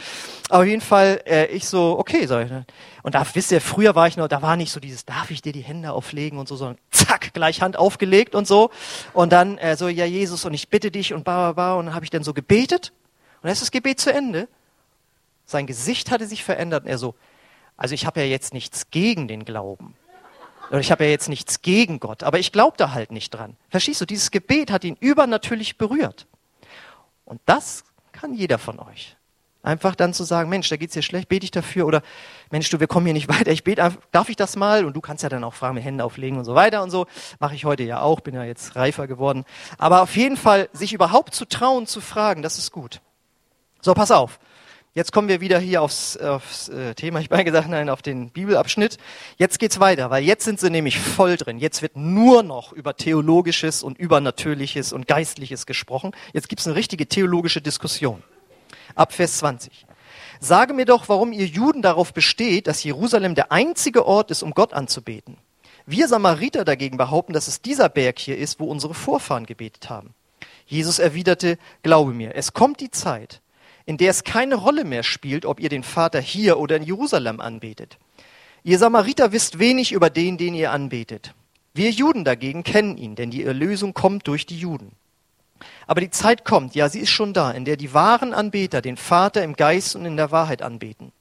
Aber 0.48 0.62
auf 0.62 0.68
jeden 0.68 0.80
Fall, 0.80 1.22
äh, 1.26 1.46
ich 1.46 1.68
so, 1.68 1.98
okay, 1.98 2.26
sag 2.26 2.44
ich. 2.44 2.50
Ne? 2.50 2.66
Und 3.02 3.14
da, 3.14 3.24
wisst 3.34 3.52
ihr, 3.52 3.60
früher 3.60 3.94
war 3.94 4.08
ich 4.08 4.16
noch, 4.16 4.28
da 4.28 4.42
war 4.42 4.56
nicht 4.56 4.72
so 4.72 4.80
dieses, 4.80 5.04
darf 5.04 5.30
ich 5.30 5.42
dir 5.42 5.52
die 5.52 5.62
Hände 5.62 5.92
auflegen 5.92 6.38
und 6.38 6.48
so, 6.48 6.56
sondern 6.56 6.78
zack, 6.90 7.32
gleich 7.32 7.62
Hand 7.62 7.76
aufgelegt 7.76 8.34
und 8.34 8.46
so. 8.46 8.70
Und 9.12 9.32
dann 9.32 9.58
äh, 9.58 9.76
so, 9.76 9.88
ja, 9.88 10.04
Jesus, 10.04 10.44
und 10.44 10.54
ich 10.54 10.68
bitte 10.68 10.90
dich 10.90 11.12
und 11.12 11.24
ba, 11.24 11.52
ba, 11.52 11.52
ba. 11.52 11.74
Und 11.74 11.86
dann 11.86 11.94
habe 11.94 12.04
ich 12.04 12.10
dann 12.10 12.24
so 12.24 12.34
gebetet. 12.34 12.92
Und 13.36 13.44
dann 13.44 13.52
ist 13.52 13.62
das 13.62 13.70
Gebet 13.70 14.00
zu 14.00 14.12
Ende. 14.12 14.48
Sein 15.44 15.66
Gesicht 15.66 16.10
hatte 16.10 16.26
sich 16.26 16.42
verändert 16.42 16.84
und 16.84 16.90
er 16.90 16.98
so, 16.98 17.14
also 17.76 17.94
ich 17.94 18.06
habe 18.06 18.20
ja 18.20 18.26
jetzt 18.26 18.52
nichts 18.52 18.90
gegen 18.90 19.28
den 19.28 19.44
Glauben. 19.44 19.94
Oder 20.70 20.80
ich 20.80 20.90
habe 20.90 21.04
ja 21.04 21.10
jetzt 21.10 21.28
nichts 21.28 21.62
gegen 21.62 22.00
Gott, 22.00 22.24
aber 22.24 22.38
ich 22.40 22.50
glaube 22.50 22.76
da 22.76 22.92
halt 22.92 23.12
nicht 23.12 23.30
dran. 23.30 23.56
Verstehst 23.68 24.00
du, 24.00 24.04
dieses 24.04 24.32
Gebet 24.32 24.72
hat 24.72 24.82
ihn 24.82 24.96
übernatürlich 24.98 25.78
berührt. 25.78 26.26
Und 27.26 27.42
das 27.44 27.84
kann 28.12 28.32
jeder 28.32 28.56
von 28.56 28.80
euch. 28.80 29.16
Einfach 29.62 29.96
dann 29.96 30.14
zu 30.14 30.22
sagen, 30.22 30.48
Mensch, 30.48 30.68
da 30.68 30.76
geht's 30.76 30.94
dir 30.94 31.02
schlecht, 31.02 31.28
bete 31.28 31.42
ich 31.42 31.50
dafür 31.50 31.86
oder 31.86 32.02
Mensch, 32.52 32.70
du, 32.70 32.78
wir 32.78 32.86
kommen 32.86 33.04
hier 33.04 33.12
nicht 33.12 33.28
weiter, 33.40 33.50
ich 33.50 33.64
bete, 33.64 33.98
darf 34.12 34.28
ich 34.28 34.36
das 34.36 34.54
mal? 34.54 34.84
Und 34.84 34.94
du 34.94 35.00
kannst 35.00 35.24
ja 35.24 35.28
dann 35.28 35.42
auch 35.42 35.54
fragen, 35.54 35.74
mit 35.74 35.84
Hände 35.84 36.04
auflegen 36.04 36.38
und 36.38 36.44
so 36.44 36.54
weiter 36.54 36.82
und 36.84 36.90
so. 36.90 37.06
Mache 37.40 37.56
ich 37.56 37.64
heute 37.64 37.82
ja 37.82 38.00
auch, 38.00 38.20
bin 38.20 38.34
ja 38.34 38.44
jetzt 38.44 38.76
reifer 38.76 39.08
geworden. 39.08 39.44
Aber 39.76 40.02
auf 40.02 40.16
jeden 40.16 40.36
Fall, 40.36 40.68
sich 40.72 40.92
überhaupt 40.92 41.34
zu 41.34 41.46
trauen, 41.46 41.86
zu 41.86 42.00
fragen, 42.00 42.42
das 42.42 42.58
ist 42.58 42.70
gut. 42.70 43.00
So, 43.80 43.92
pass 43.92 44.12
auf. 44.12 44.38
Jetzt 44.96 45.12
kommen 45.12 45.28
wir 45.28 45.42
wieder 45.42 45.58
hier 45.58 45.82
aufs, 45.82 46.16
aufs 46.16 46.70
äh, 46.70 46.94
Thema, 46.94 47.20
ich 47.20 47.28
meine 47.30 47.44
gesagt, 47.44 47.68
nein, 47.68 47.90
auf 47.90 48.00
den 48.00 48.30
Bibelabschnitt. 48.30 48.96
Jetzt 49.36 49.58
geht's 49.58 49.78
weiter, 49.78 50.08
weil 50.08 50.24
jetzt 50.24 50.46
sind 50.46 50.58
sie 50.58 50.70
nämlich 50.70 50.98
voll 50.98 51.36
drin. 51.36 51.58
Jetzt 51.58 51.82
wird 51.82 51.98
nur 51.98 52.42
noch 52.42 52.72
über 52.72 52.96
Theologisches 52.96 53.82
und 53.82 53.98
Übernatürliches 53.98 54.94
und 54.94 55.06
Geistliches 55.06 55.66
gesprochen. 55.66 56.12
Jetzt 56.32 56.48
gibt's 56.48 56.66
eine 56.66 56.76
richtige 56.76 57.06
theologische 57.06 57.60
Diskussion. 57.60 58.22
Ab 58.94 59.12
Vers 59.12 59.36
20. 59.36 59.84
Sage 60.40 60.72
mir 60.72 60.86
doch, 60.86 61.10
warum 61.10 61.30
ihr 61.30 61.44
Juden 61.44 61.82
darauf 61.82 62.14
besteht, 62.14 62.66
dass 62.66 62.82
Jerusalem 62.82 63.34
der 63.34 63.52
einzige 63.52 64.06
Ort 64.06 64.30
ist, 64.30 64.42
um 64.42 64.52
Gott 64.52 64.72
anzubeten. 64.72 65.36
Wir 65.84 66.08
Samariter 66.08 66.64
dagegen 66.64 66.96
behaupten, 66.96 67.34
dass 67.34 67.48
es 67.48 67.60
dieser 67.60 67.90
Berg 67.90 68.18
hier 68.18 68.38
ist, 68.38 68.60
wo 68.60 68.64
unsere 68.64 68.94
Vorfahren 68.94 69.44
gebetet 69.44 69.90
haben. 69.90 70.14
Jesus 70.64 70.98
erwiderte, 70.98 71.58
glaube 71.82 72.14
mir, 72.14 72.34
es 72.34 72.54
kommt 72.54 72.80
die 72.80 72.90
Zeit, 72.90 73.42
in 73.86 73.96
der 73.96 74.10
es 74.10 74.24
keine 74.24 74.56
Rolle 74.56 74.84
mehr 74.84 75.04
spielt, 75.04 75.46
ob 75.46 75.60
ihr 75.60 75.68
den 75.68 75.84
Vater 75.84 76.20
hier 76.20 76.58
oder 76.58 76.76
in 76.76 76.82
Jerusalem 76.82 77.40
anbetet. 77.40 77.98
Ihr 78.64 78.78
Samariter 78.78 79.30
wisst 79.30 79.60
wenig 79.60 79.92
über 79.92 80.10
den, 80.10 80.36
den 80.36 80.54
ihr 80.54 80.72
anbetet. 80.72 81.34
Wir 81.72 81.90
Juden 81.90 82.24
dagegen 82.24 82.64
kennen 82.64 82.96
ihn, 82.96 83.14
denn 83.14 83.30
die 83.30 83.44
Erlösung 83.44 83.94
kommt 83.94 84.26
durch 84.26 84.44
die 84.44 84.58
Juden. 84.58 84.92
Aber 85.86 86.00
die 86.00 86.10
Zeit 86.10 86.44
kommt, 86.44 86.74
ja, 86.74 86.88
sie 86.88 87.00
ist 87.00 87.10
schon 87.10 87.32
da, 87.32 87.52
in 87.52 87.64
der 87.64 87.76
die 87.76 87.94
wahren 87.94 88.34
Anbeter 88.34 88.82
den 88.82 88.96
Vater 88.96 89.44
im 89.44 89.54
Geist 89.54 89.94
und 89.94 90.04
in 90.04 90.16
der 90.16 90.32
Wahrheit 90.32 90.62
anbeten. 90.62 91.12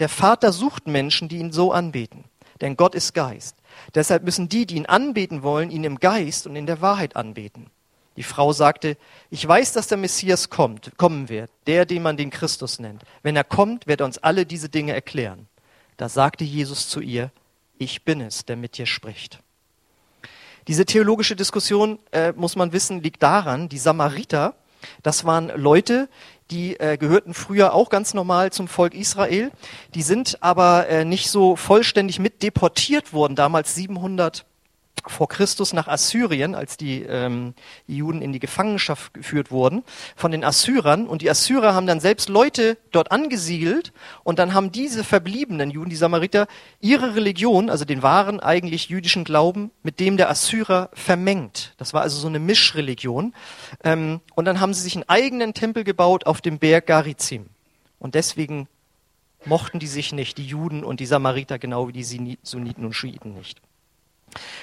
Der 0.00 0.08
Vater 0.08 0.52
sucht 0.52 0.86
Menschen, 0.88 1.28
die 1.28 1.38
ihn 1.38 1.52
so 1.52 1.72
anbeten, 1.72 2.24
denn 2.60 2.76
Gott 2.76 2.94
ist 2.94 3.14
Geist. 3.14 3.56
Deshalb 3.94 4.24
müssen 4.24 4.48
die, 4.48 4.66
die 4.66 4.76
ihn 4.76 4.86
anbeten 4.86 5.42
wollen, 5.42 5.70
ihn 5.70 5.84
im 5.84 6.00
Geist 6.00 6.46
und 6.46 6.56
in 6.56 6.66
der 6.66 6.80
Wahrheit 6.80 7.14
anbeten. 7.14 7.70
Die 8.18 8.24
Frau 8.24 8.52
sagte, 8.52 8.96
ich 9.30 9.46
weiß, 9.46 9.74
dass 9.74 9.86
der 9.86 9.96
Messias 9.96 10.50
kommt, 10.50 10.90
kommen 10.96 11.28
wird, 11.28 11.52
der, 11.68 11.86
den 11.86 12.02
man 12.02 12.16
den 12.16 12.30
Christus 12.30 12.80
nennt. 12.80 13.04
Wenn 13.22 13.36
er 13.36 13.44
kommt, 13.44 13.86
wird 13.86 14.00
er 14.00 14.06
uns 14.06 14.18
alle 14.18 14.44
diese 14.44 14.68
Dinge 14.68 14.92
erklären. 14.92 15.46
Da 15.98 16.08
sagte 16.08 16.42
Jesus 16.42 16.88
zu 16.88 16.98
ihr, 16.98 17.30
ich 17.78 18.04
bin 18.04 18.20
es, 18.20 18.44
der 18.44 18.56
mit 18.56 18.76
dir 18.76 18.86
spricht. 18.86 19.38
Diese 20.66 20.84
theologische 20.84 21.36
Diskussion, 21.36 22.00
äh, 22.10 22.32
muss 22.32 22.56
man 22.56 22.72
wissen, 22.72 23.04
liegt 23.04 23.22
daran, 23.22 23.68
die 23.68 23.78
Samariter, 23.78 24.56
das 25.04 25.24
waren 25.24 25.52
Leute, 25.54 26.08
die 26.50 26.74
äh, 26.80 26.96
gehörten 26.96 27.34
früher 27.34 27.72
auch 27.72 27.88
ganz 27.88 28.14
normal 28.14 28.50
zum 28.50 28.66
Volk 28.66 28.94
Israel. 28.94 29.52
Die 29.94 30.02
sind 30.02 30.42
aber 30.42 30.88
äh, 30.88 31.04
nicht 31.04 31.30
so 31.30 31.54
vollständig 31.54 32.18
mit 32.18 32.42
deportiert 32.42 33.12
worden, 33.12 33.36
damals 33.36 33.76
700 33.76 34.44
vor 35.06 35.28
Christus 35.28 35.72
nach 35.72 35.88
Assyrien, 35.88 36.54
als 36.54 36.76
die, 36.76 37.02
ähm, 37.02 37.54
die 37.86 37.96
Juden 37.96 38.22
in 38.22 38.32
die 38.32 38.38
Gefangenschaft 38.38 39.14
geführt 39.14 39.50
wurden, 39.50 39.82
von 40.16 40.30
den 40.30 40.44
Assyrern. 40.44 41.06
Und 41.06 41.22
die 41.22 41.30
Assyrer 41.30 41.74
haben 41.74 41.86
dann 41.86 42.00
selbst 42.00 42.28
Leute 42.28 42.76
dort 42.90 43.12
angesiedelt 43.12 43.92
und 44.24 44.38
dann 44.38 44.54
haben 44.54 44.72
diese 44.72 45.04
verbliebenen 45.04 45.70
Juden, 45.70 45.90
die 45.90 45.96
Samariter, 45.96 46.46
ihre 46.80 47.14
Religion, 47.14 47.70
also 47.70 47.84
den 47.84 48.02
wahren 48.02 48.40
eigentlich 48.40 48.88
jüdischen 48.88 49.24
Glauben, 49.24 49.70
mit 49.82 50.00
dem 50.00 50.16
der 50.16 50.30
Assyrer 50.30 50.90
vermengt. 50.92 51.74
Das 51.78 51.94
war 51.94 52.02
also 52.02 52.18
so 52.18 52.28
eine 52.28 52.38
Mischreligion. 52.38 53.34
Ähm, 53.84 54.20
und 54.34 54.44
dann 54.44 54.60
haben 54.60 54.74
sie 54.74 54.82
sich 54.82 54.96
einen 54.96 55.08
eigenen 55.08 55.54
Tempel 55.54 55.84
gebaut 55.84 56.26
auf 56.26 56.40
dem 56.40 56.58
Berg 56.58 56.86
Garizim. 56.86 57.46
Und 57.98 58.14
deswegen 58.14 58.68
mochten 59.44 59.78
die 59.78 59.86
sich 59.86 60.12
nicht, 60.12 60.38
die 60.38 60.46
Juden 60.46 60.84
und 60.84 61.00
die 61.00 61.06
Samariter, 61.06 61.58
genau 61.58 61.88
wie 61.88 61.92
die 61.92 62.38
Sunniten 62.42 62.84
und 62.84 62.92
Schiiten 62.92 63.34
nicht. 63.34 63.60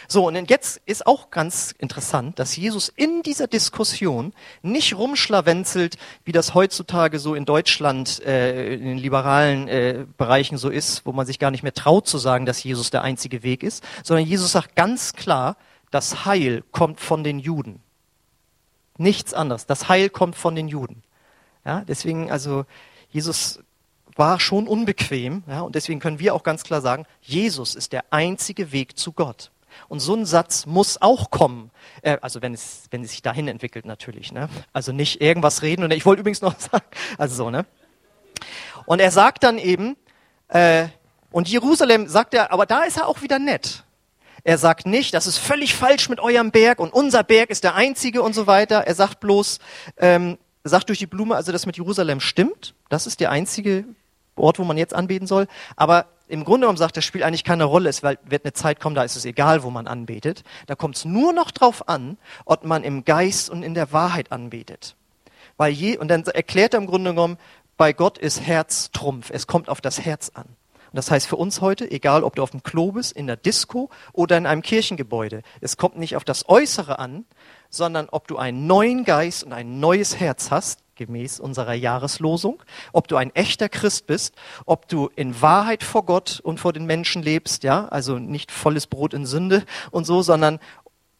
So, 0.08 0.28
und 0.28 0.50
jetzt 0.50 0.82
ist 0.86 1.08
auch 1.08 1.32
ganz 1.32 1.74
interessant, 1.78 2.40
dass 2.40 2.56
Jesus 2.56 2.90
in 2.90 3.24
dieser 3.24 3.48
Diskussion 3.48 4.34
nicht 4.62 4.96
rumschlawenzelt, 4.96 5.98
wie 6.24 6.32
das 6.32 6.54
heutzutage 6.54 7.20
so 7.20 7.36
in 7.36 7.46
Deutschland, 7.46 8.22
äh, 8.24 8.74
in 8.76 8.86
den 8.86 8.98
liberalen 8.98 9.68
äh, 9.68 10.06
Bereichen 10.18 10.58
so 10.58 10.70
ist, 10.70 11.06
wo 11.06 11.12
man 11.12 11.26
sich 11.26 11.40
gar 11.40 11.52
nicht 11.52 11.64
mehr 11.64 11.74
traut 11.74 12.08
zu 12.08 12.18
sagen, 12.18 12.46
dass 12.46 12.64
Jesus 12.64 12.92
der 12.92 13.04
einzige 13.04 13.44
Weg 13.44 13.64
ist, 13.64 13.84
sondern 14.04 14.26
Jesus 14.26 14.52
sagt 14.52 14.76
ganz 14.76 15.14
klar, 15.14 15.58
das 15.92 16.26
Heil 16.26 16.64
kommt 16.72 17.00
von 17.00 17.24
den 17.24 17.40
Juden. 17.40 17.82
Nichts 18.98 19.34
anderes. 19.34 19.66
Das 19.66 19.90
Heil 19.90 20.10
kommt 20.10 20.36
von 20.36 20.56
den 20.56 20.68
Juden. 20.68 21.04
Ja, 21.66 21.82
deswegen, 21.82 22.32
also, 22.32 22.66
Jesus 23.10 23.60
war 24.16 24.40
schon 24.40 24.68
unbequem, 24.68 25.44
ja, 25.48 25.62
und 25.62 25.76
deswegen 25.76 26.00
können 26.00 26.20
wir 26.20 26.34
auch 26.34 26.44
ganz 26.44 26.64
klar 26.64 26.82
sagen, 26.82 27.06
Jesus 27.22 27.76
ist 27.76 27.92
der 27.92 28.06
einzige 28.12 28.72
Weg 28.72 28.98
zu 28.98 29.12
Gott. 29.12 29.52
Und 29.88 30.00
so 30.00 30.16
ein 30.16 30.26
Satz 30.26 30.66
muss 30.66 31.02
auch 31.02 31.32
kommen. 31.32 31.72
Äh, 32.02 32.18
also 32.22 32.42
wenn 32.42 32.54
es, 32.54 32.84
wenn 32.92 33.04
es 33.04 33.12
sich 33.12 33.22
dahin 33.22 33.48
entwickelt 33.48 33.86
natürlich. 33.86 34.32
Ne? 34.32 34.50
Also 34.74 34.92
nicht 34.92 35.22
irgendwas 35.22 35.62
reden. 35.62 35.84
Und 35.84 35.92
ich 35.92 36.06
wollte 36.06 36.22
übrigens 36.22 36.42
noch 36.42 36.60
sagen, 36.60 36.86
also 37.18 37.36
so, 37.36 37.50
ne? 37.50 37.66
Und 38.86 39.00
er 39.00 39.12
sagt 39.12 39.44
dann 39.44 39.58
eben, 39.58 39.96
äh, 40.50 40.88
und 41.32 41.50
Jerusalem 41.50 42.08
sagt 42.08 42.34
er, 42.34 42.52
aber 42.52 42.66
da 42.66 42.84
ist 42.84 42.98
er 42.98 43.08
auch 43.08 43.22
wieder 43.22 43.40
nett. 43.40 43.84
Er 44.44 44.58
sagt 44.60 44.86
nicht, 44.86 45.14
das 45.14 45.26
ist 45.26 45.40
völlig 45.40 45.74
falsch 45.74 46.08
mit 46.08 46.20
eurem 46.20 46.52
Berg 46.52 46.80
und 46.80 46.94
unser 46.94 47.24
Berg 47.24 47.50
ist 47.50 47.64
der 47.64 47.74
einzige 47.74 48.22
und 48.22 48.36
so 48.36 48.46
weiter. 48.46 48.82
Er 48.82 48.94
sagt 48.94 49.20
bloß, 49.20 49.60
ähm, 49.98 50.38
sagt 50.64 50.90
durch 50.90 51.00
die 51.00 51.08
Blume, 51.08 51.36
also 51.36 51.52
das 51.52 51.66
mit 51.66 51.78
Jerusalem 51.78 52.20
stimmt. 52.20 52.76
Das 52.90 53.08
ist 53.08 53.20
der 53.20 53.32
einzige 53.32 53.86
Ort, 54.36 54.60
wo 54.60 54.64
man 54.64 54.78
jetzt 54.78 54.94
anbeten 54.94 55.26
soll. 55.26 55.48
Aber 55.76 56.06
im 56.28 56.44
Grunde 56.44 56.66
genommen 56.66 56.78
sagt, 56.78 56.98
das 56.98 57.06
spielt 57.06 57.24
eigentlich 57.24 57.44
keine 57.44 57.66
Rolle. 57.66 57.90
Es 57.90 58.04
wird 58.04 58.46
eine 58.46 58.54
Zeit 58.54 58.80
kommen, 58.80 58.96
da 58.96 59.04
ist 59.04 59.16
es 59.16 59.26
egal, 59.26 59.64
wo 59.64 59.70
man 59.70 59.88
anbetet. 59.88 60.44
Da 60.68 60.76
kommt 60.76 60.96
es 60.96 61.06
nur 61.06 61.34
noch 61.34 61.52
drauf 61.52 61.88
an, 61.88 62.18
ob 62.46 62.64
man 62.64 62.84
im 62.84 63.06
Geist 63.06 63.50
und 63.50 63.64
in 63.64 63.74
der 63.74 63.92
Wahrheit 63.92 64.32
anbetet. 64.32 64.96
Weil 65.58 65.72
je, 65.72 65.98
und 65.98 66.08
dann 66.10 66.24
erklärt 66.24 66.74
er 66.74 66.80
im 66.80 66.88
Grunde 66.88 67.12
genommen, 67.12 67.38
bei 67.78 67.94
Gott 67.94 68.18
ist 68.18 68.42
Herz 68.42 68.92
Trumpf. 68.92 69.30
Es 69.32 69.48
kommt 69.48 69.70
auf 69.70 69.82
das 69.82 70.02
Herz 70.02 70.32
an. 70.34 70.46
Und 70.46 70.98
das 70.98 71.12
heißt 71.12 71.28
für 71.28 71.36
uns 71.36 71.60
heute, 71.62 71.92
egal 71.92 72.24
ob 72.24 72.36
du 72.36 72.44
auf 72.44 72.52
dem 72.52 72.64
Klo 72.64 72.94
bist, 72.94 73.12
in 73.12 73.28
der 73.28 73.36
Disco 73.36 73.90
oder 74.14 74.38
in 74.38 74.46
einem 74.46 74.62
Kirchengebäude, 74.62 75.42
es 75.60 75.76
kommt 75.76 75.98
nicht 75.98 76.16
auf 76.16 76.24
das 76.24 76.48
Äußere 76.48 77.00
an, 77.00 77.26
sondern 77.70 78.08
ob 78.10 78.30
du 78.30 78.38
einen 78.38 78.66
neuen 78.66 79.04
Geist 79.04 79.44
und 79.44 79.52
ein 79.52 79.82
neues 79.82 80.20
Herz 80.20 80.52
hast, 80.52 80.85
gemäß 80.96 81.40
unserer 81.40 81.74
Jahreslosung, 81.74 82.62
ob 82.94 83.08
du 83.08 83.16
ein 83.16 83.34
echter 83.36 83.70
Christ 83.70 84.08
bist, 84.08 84.36
ob 84.66 84.88
du 84.88 85.10
in 85.16 85.42
Wahrheit 85.42 85.84
vor 85.84 86.06
Gott 86.06 86.40
und 86.44 86.60
vor 86.60 86.74
den 86.74 86.86
Menschen 86.86 87.22
lebst, 87.22 87.64
ja, 87.64 87.88
also 87.88 88.20
nicht 88.20 88.52
volles 88.52 88.88
Brot 88.88 89.14
in 89.14 89.26
Sünde 89.26 89.64
und 89.92 90.06
so, 90.06 90.22
sondern 90.22 90.60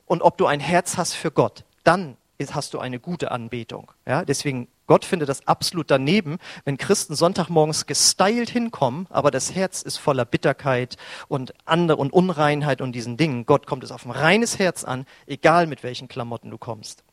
und 0.06 0.22
ob 0.22 0.38
du 0.38 0.46
ein 0.46 0.60
Herz 0.60 0.98
hast 0.98 1.14
für 1.14 1.32
Gott, 1.32 1.64
dann 1.84 2.18
hast 2.52 2.74
du 2.74 2.80
eine 2.80 3.00
gute 3.00 3.32
Anbetung. 3.32 3.92
Ja, 4.06 4.26
deswegen 4.26 4.68
Gott 4.88 5.06
findet 5.06 5.30
das 5.30 5.48
absolut 5.48 5.90
daneben, 5.90 6.38
wenn 6.64 6.78
Christen 6.78 7.16
Sonntagmorgens 7.16 7.86
gestylt 7.86 8.50
hinkommen, 8.50 9.08
aber 9.10 9.32
das 9.32 9.56
Herz 9.56 9.82
ist 9.82 9.98
voller 9.98 10.26
Bitterkeit 10.26 10.98
und 11.28 11.54
andere 11.66 11.98
und 11.98 12.14
Unreinheit 12.14 12.82
und 12.82 12.92
diesen 12.92 13.18
Dingen. 13.18 13.46
Gott 13.46 13.66
kommt 13.66 13.84
es 13.84 13.92
auf 13.92 14.06
ein 14.06 14.12
reines 14.12 14.60
Herz 14.60 14.84
an, 14.84 15.06
egal 15.26 15.66
mit 15.66 15.82
welchen 15.82 16.08
Klamotten 16.08 16.52
du 16.52 16.58
kommst. 16.58 17.04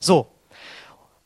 So, 0.00 0.28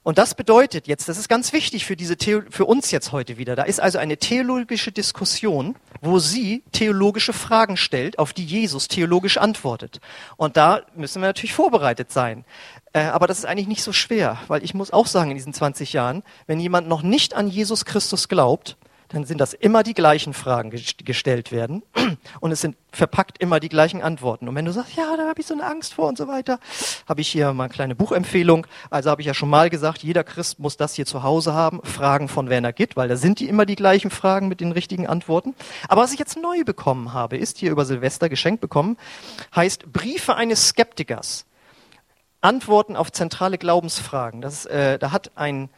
und 0.09 0.16
das 0.16 0.34
bedeutet 0.34 0.88
jetzt, 0.88 1.06
das 1.11 1.18
ist 1.18 1.28
ganz 1.28 1.52
wichtig 1.52 1.84
für, 1.84 1.94
diese 1.94 2.16
Theo 2.16 2.40
für 2.48 2.64
uns 2.64 2.90
jetzt 2.92 3.12
heute 3.12 3.36
wieder, 3.36 3.56
da 3.56 3.64
ist 3.64 3.78
also 3.78 3.98
eine 3.98 4.16
theologische 4.16 4.90
Diskussion, 4.90 5.76
wo 6.00 6.18
sie 6.18 6.62
theologische 6.72 7.34
Fragen 7.34 7.76
stellt, 7.76 8.18
auf 8.18 8.32
die 8.32 8.46
Jesus 8.46 8.88
theologisch 8.88 9.36
antwortet. 9.36 10.00
Und 10.38 10.56
da 10.56 10.80
müssen 10.96 11.20
wir 11.20 11.28
natürlich 11.28 11.52
vorbereitet 11.52 12.11
sein. 12.11 12.46
Äh, 12.94 13.02
aber 13.02 13.26
das 13.26 13.40
ist 13.40 13.44
eigentlich 13.44 13.68
nicht 13.68 13.82
so 13.82 13.92
schwer, 13.92 14.38
weil 14.48 14.64
ich 14.64 14.72
muss 14.72 14.94
auch 14.94 15.06
sagen, 15.06 15.30
in 15.30 15.36
diesen 15.36 15.52
20 15.52 15.92
Jahren, 15.92 16.22
wenn 16.46 16.59
jemand 16.59 16.88
noch 16.88 17.02
nicht 17.02 17.34
an 17.34 17.48
Jesus 17.48 17.84
Christus 17.84 18.28
glaubt, 18.28 18.78
dann 19.09 19.24
sind 19.24 19.40
das 19.40 19.54
immer 19.54 19.82
die 19.82 19.94
gleichen 19.94 20.34
Fragen 20.34 20.70
gestellt 20.70 21.50
werden 21.50 21.82
und 22.40 22.52
es 22.52 22.61
sind 22.61 22.76
verpackt 22.92 23.38
immer 23.38 23.61
die 23.61 23.68
gleichen 23.68 24.02
Antworten. 24.02 24.48
Und 24.48 24.54
wenn 24.54 24.64
du 24.64 24.72
sagst, 24.72 24.96
ja, 24.96 25.16
da 25.16 25.28
habe 25.28 25.40
ich 25.40 25.46
so 25.46 25.54
eine 25.54 25.64
Angst 25.64 25.94
vor 25.94 26.09
und 26.09 26.18
so 26.18 26.28
weiter, 26.28 26.59
habe 27.09 27.20
ich 27.20 27.28
hier 27.28 27.52
mal 27.52 27.64
eine 27.64 27.72
kleine 27.72 27.94
Buchempfehlung. 27.94 28.66
Also 28.90 29.11
habe 29.11 29.22
ich 29.22 29.26
ja 29.26 29.34
schon 29.34 29.50
mal 29.50 29.70
gesagt, 29.70 30.02
jeder 30.02 30.24
Christ 30.24 30.59
muss 30.59 30.76
das 30.76 30.94
hier 30.94 31.06
zu 31.06 31.22
Hause 31.22 31.54
haben, 31.54 31.80
Fragen 31.84 32.28
von 32.28 32.48
Werner 32.48 32.72
Gitt, 32.72 32.96
weil 32.96 33.09
da 33.09 33.16
sind 33.16 33.40
die 33.40 33.48
immer 33.48 33.66
die 33.66 33.76
gleichen 33.76 34.11
Fragen 34.11 34.48
mit 34.48 34.61
den 34.61 34.72
richtigen 34.72 35.06
Antworten. 35.06 35.54
Aber 35.88 36.02
was 36.02 36.12
ich 36.12 36.18
jetzt 36.18 36.36
neu 36.36 36.64
bekommen 36.64 37.12
habe, 37.12 37.36
ist 37.36 37.59
hier 37.59 37.70
über 37.70 37.84
Silvester 37.84 38.28
geschenkt 38.28 38.61
bekommen, 38.61 38.96
heißt 39.54 39.92
Briefe 39.92 40.34
eines 40.34 40.68
Skeptikers. 40.68 41.44
Antworten 42.40 42.96
auf 42.96 43.11
zentrale 43.11 43.59
Glaubensfragen. 43.59 44.40
Das, 44.40 44.64
äh, 44.66 44.98
da 44.98 45.11
hat 45.11 45.32
ein 45.34 45.70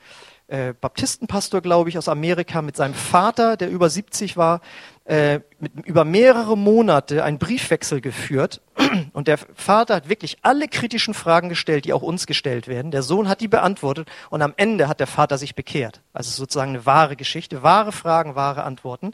äh, 0.51 0.75
Baptistenpastor, 0.79 1.61
glaube 1.61 1.89
ich, 1.89 1.97
aus 1.97 2.09
Amerika 2.09 2.61
mit 2.61 2.77
seinem 2.77 2.95
Vater, 2.95 3.57
der 3.57 3.71
über 3.71 3.89
70 3.89 4.37
war, 4.37 4.61
äh, 5.05 5.41
mit, 5.61 5.73
über 5.87 6.05
mehrere 6.05 6.57
Monate 6.57 7.25
einen 7.25 7.39
Briefwechsel 7.39 8.01
geführt. 8.01 8.61
Und 9.13 9.29
der 9.29 9.39
Vater 9.39 9.95
hat 9.95 10.09
wirklich 10.09 10.39
alle 10.43 10.67
kritischen 10.69 11.15
Fragen 11.15 11.49
gestellt, 11.49 11.85
die 11.85 11.93
auch 11.93 12.03
uns 12.03 12.27
gestellt 12.27 12.69
werden. 12.69 12.91
Der 12.91 13.03
Sohn 13.03 13.29
hat 13.29 13.41
die 13.41 13.49
beantwortet 13.49 14.09
und 14.31 14.43
am 14.43 14.55
Ende 14.57 14.89
hat 14.89 15.01
der 15.01 15.07
Vater 15.07 15.39
sich 15.39 15.55
bekehrt. 15.55 16.01
Also 16.13 16.31
sozusagen 16.31 16.71
eine 16.71 16.87
wahre 16.87 17.17
Geschichte, 17.17 17.63
wahre 17.63 17.93
Fragen, 17.93 18.35
wahre 18.35 18.65
Antworten. 18.65 19.13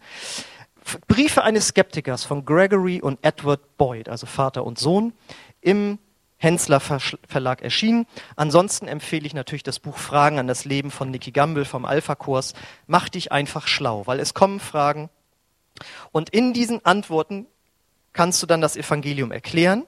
Briefe 1.09 1.43
eines 1.43 1.69
Skeptikers 1.69 2.25
von 2.25 2.45
Gregory 2.45 3.01
und 3.01 3.19
Edward 3.23 3.77
Boyd, 3.77 4.09
also 4.09 4.27
Vater 4.27 4.65
und 4.65 4.79
Sohn, 4.79 5.13
im 5.61 5.99
Hensler 6.39 6.81
Verlag 6.81 7.63
erschienen. 7.63 8.07
Ansonsten 8.37 8.89
empfehle 8.89 9.27
ich 9.27 9.35
natürlich 9.35 9.63
das 9.63 9.79
Buch 9.79 9.97
Fragen 9.97 10.39
an 10.39 10.47
das 10.47 10.65
Leben 10.65 10.91
von 10.91 11.11
Nicky 11.11 11.31
Gamble 11.33 11.65
vom 11.65 11.85
Alpha-Kurs. 11.85 12.53
Mach 12.87 13.09
dich 13.09 13.33
einfach 13.33 13.67
schlau, 13.67 14.07
weil 14.07 14.21
es 14.21 14.35
kommen 14.35 14.61
Fragen. 14.61 15.09
Und 16.13 16.31
in 16.31 16.53
diesen 16.53 16.85
Antworten 16.85 17.47
kannst 18.13 18.43
du 18.43 18.47
dann 18.47 18.61
das 18.61 18.77
Evangelium 18.77 19.33
erklären. 19.33 19.85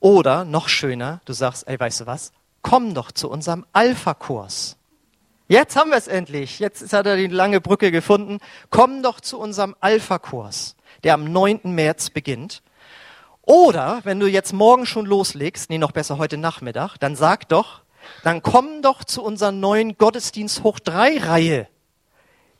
Oder 0.00 0.44
noch 0.44 0.68
schöner, 0.68 1.20
du 1.24 1.32
sagst, 1.32 1.66
ey, 1.68 1.78
weißt 1.78 2.00
du 2.00 2.06
was? 2.06 2.32
Komm 2.62 2.94
doch 2.94 3.12
zu 3.12 3.30
unserem 3.30 3.66
Alpha-Kurs. 3.72 4.76
Jetzt 5.48 5.76
haben 5.76 5.90
wir 5.90 5.96
es 5.96 6.08
endlich. 6.08 6.58
Jetzt 6.58 6.92
hat 6.92 7.06
er 7.06 7.16
die 7.16 7.28
lange 7.28 7.60
Brücke 7.60 7.92
gefunden. 7.92 8.38
Komm 8.70 9.02
doch 9.02 9.20
zu 9.20 9.38
unserem 9.38 9.76
Alpha-Kurs, 9.80 10.76
der 11.04 11.14
am 11.14 11.30
9. 11.30 11.60
März 11.64 12.10
beginnt. 12.10 12.62
Oder 13.46 14.00
wenn 14.02 14.18
du 14.18 14.26
jetzt 14.26 14.52
morgen 14.52 14.86
schon 14.86 15.06
loslegst, 15.06 15.70
nee, 15.70 15.78
noch 15.78 15.92
besser 15.92 16.18
heute 16.18 16.36
Nachmittag, 16.36 16.98
dann 16.98 17.14
sag 17.14 17.48
doch, 17.48 17.82
dann 18.24 18.42
komm 18.42 18.82
doch 18.82 19.04
zu 19.04 19.22
unserer 19.22 19.52
neuen 19.52 19.96
Gottesdienst 19.96 20.64
hoch 20.64 20.80
drei 20.80 21.16
Reihe, 21.16 21.68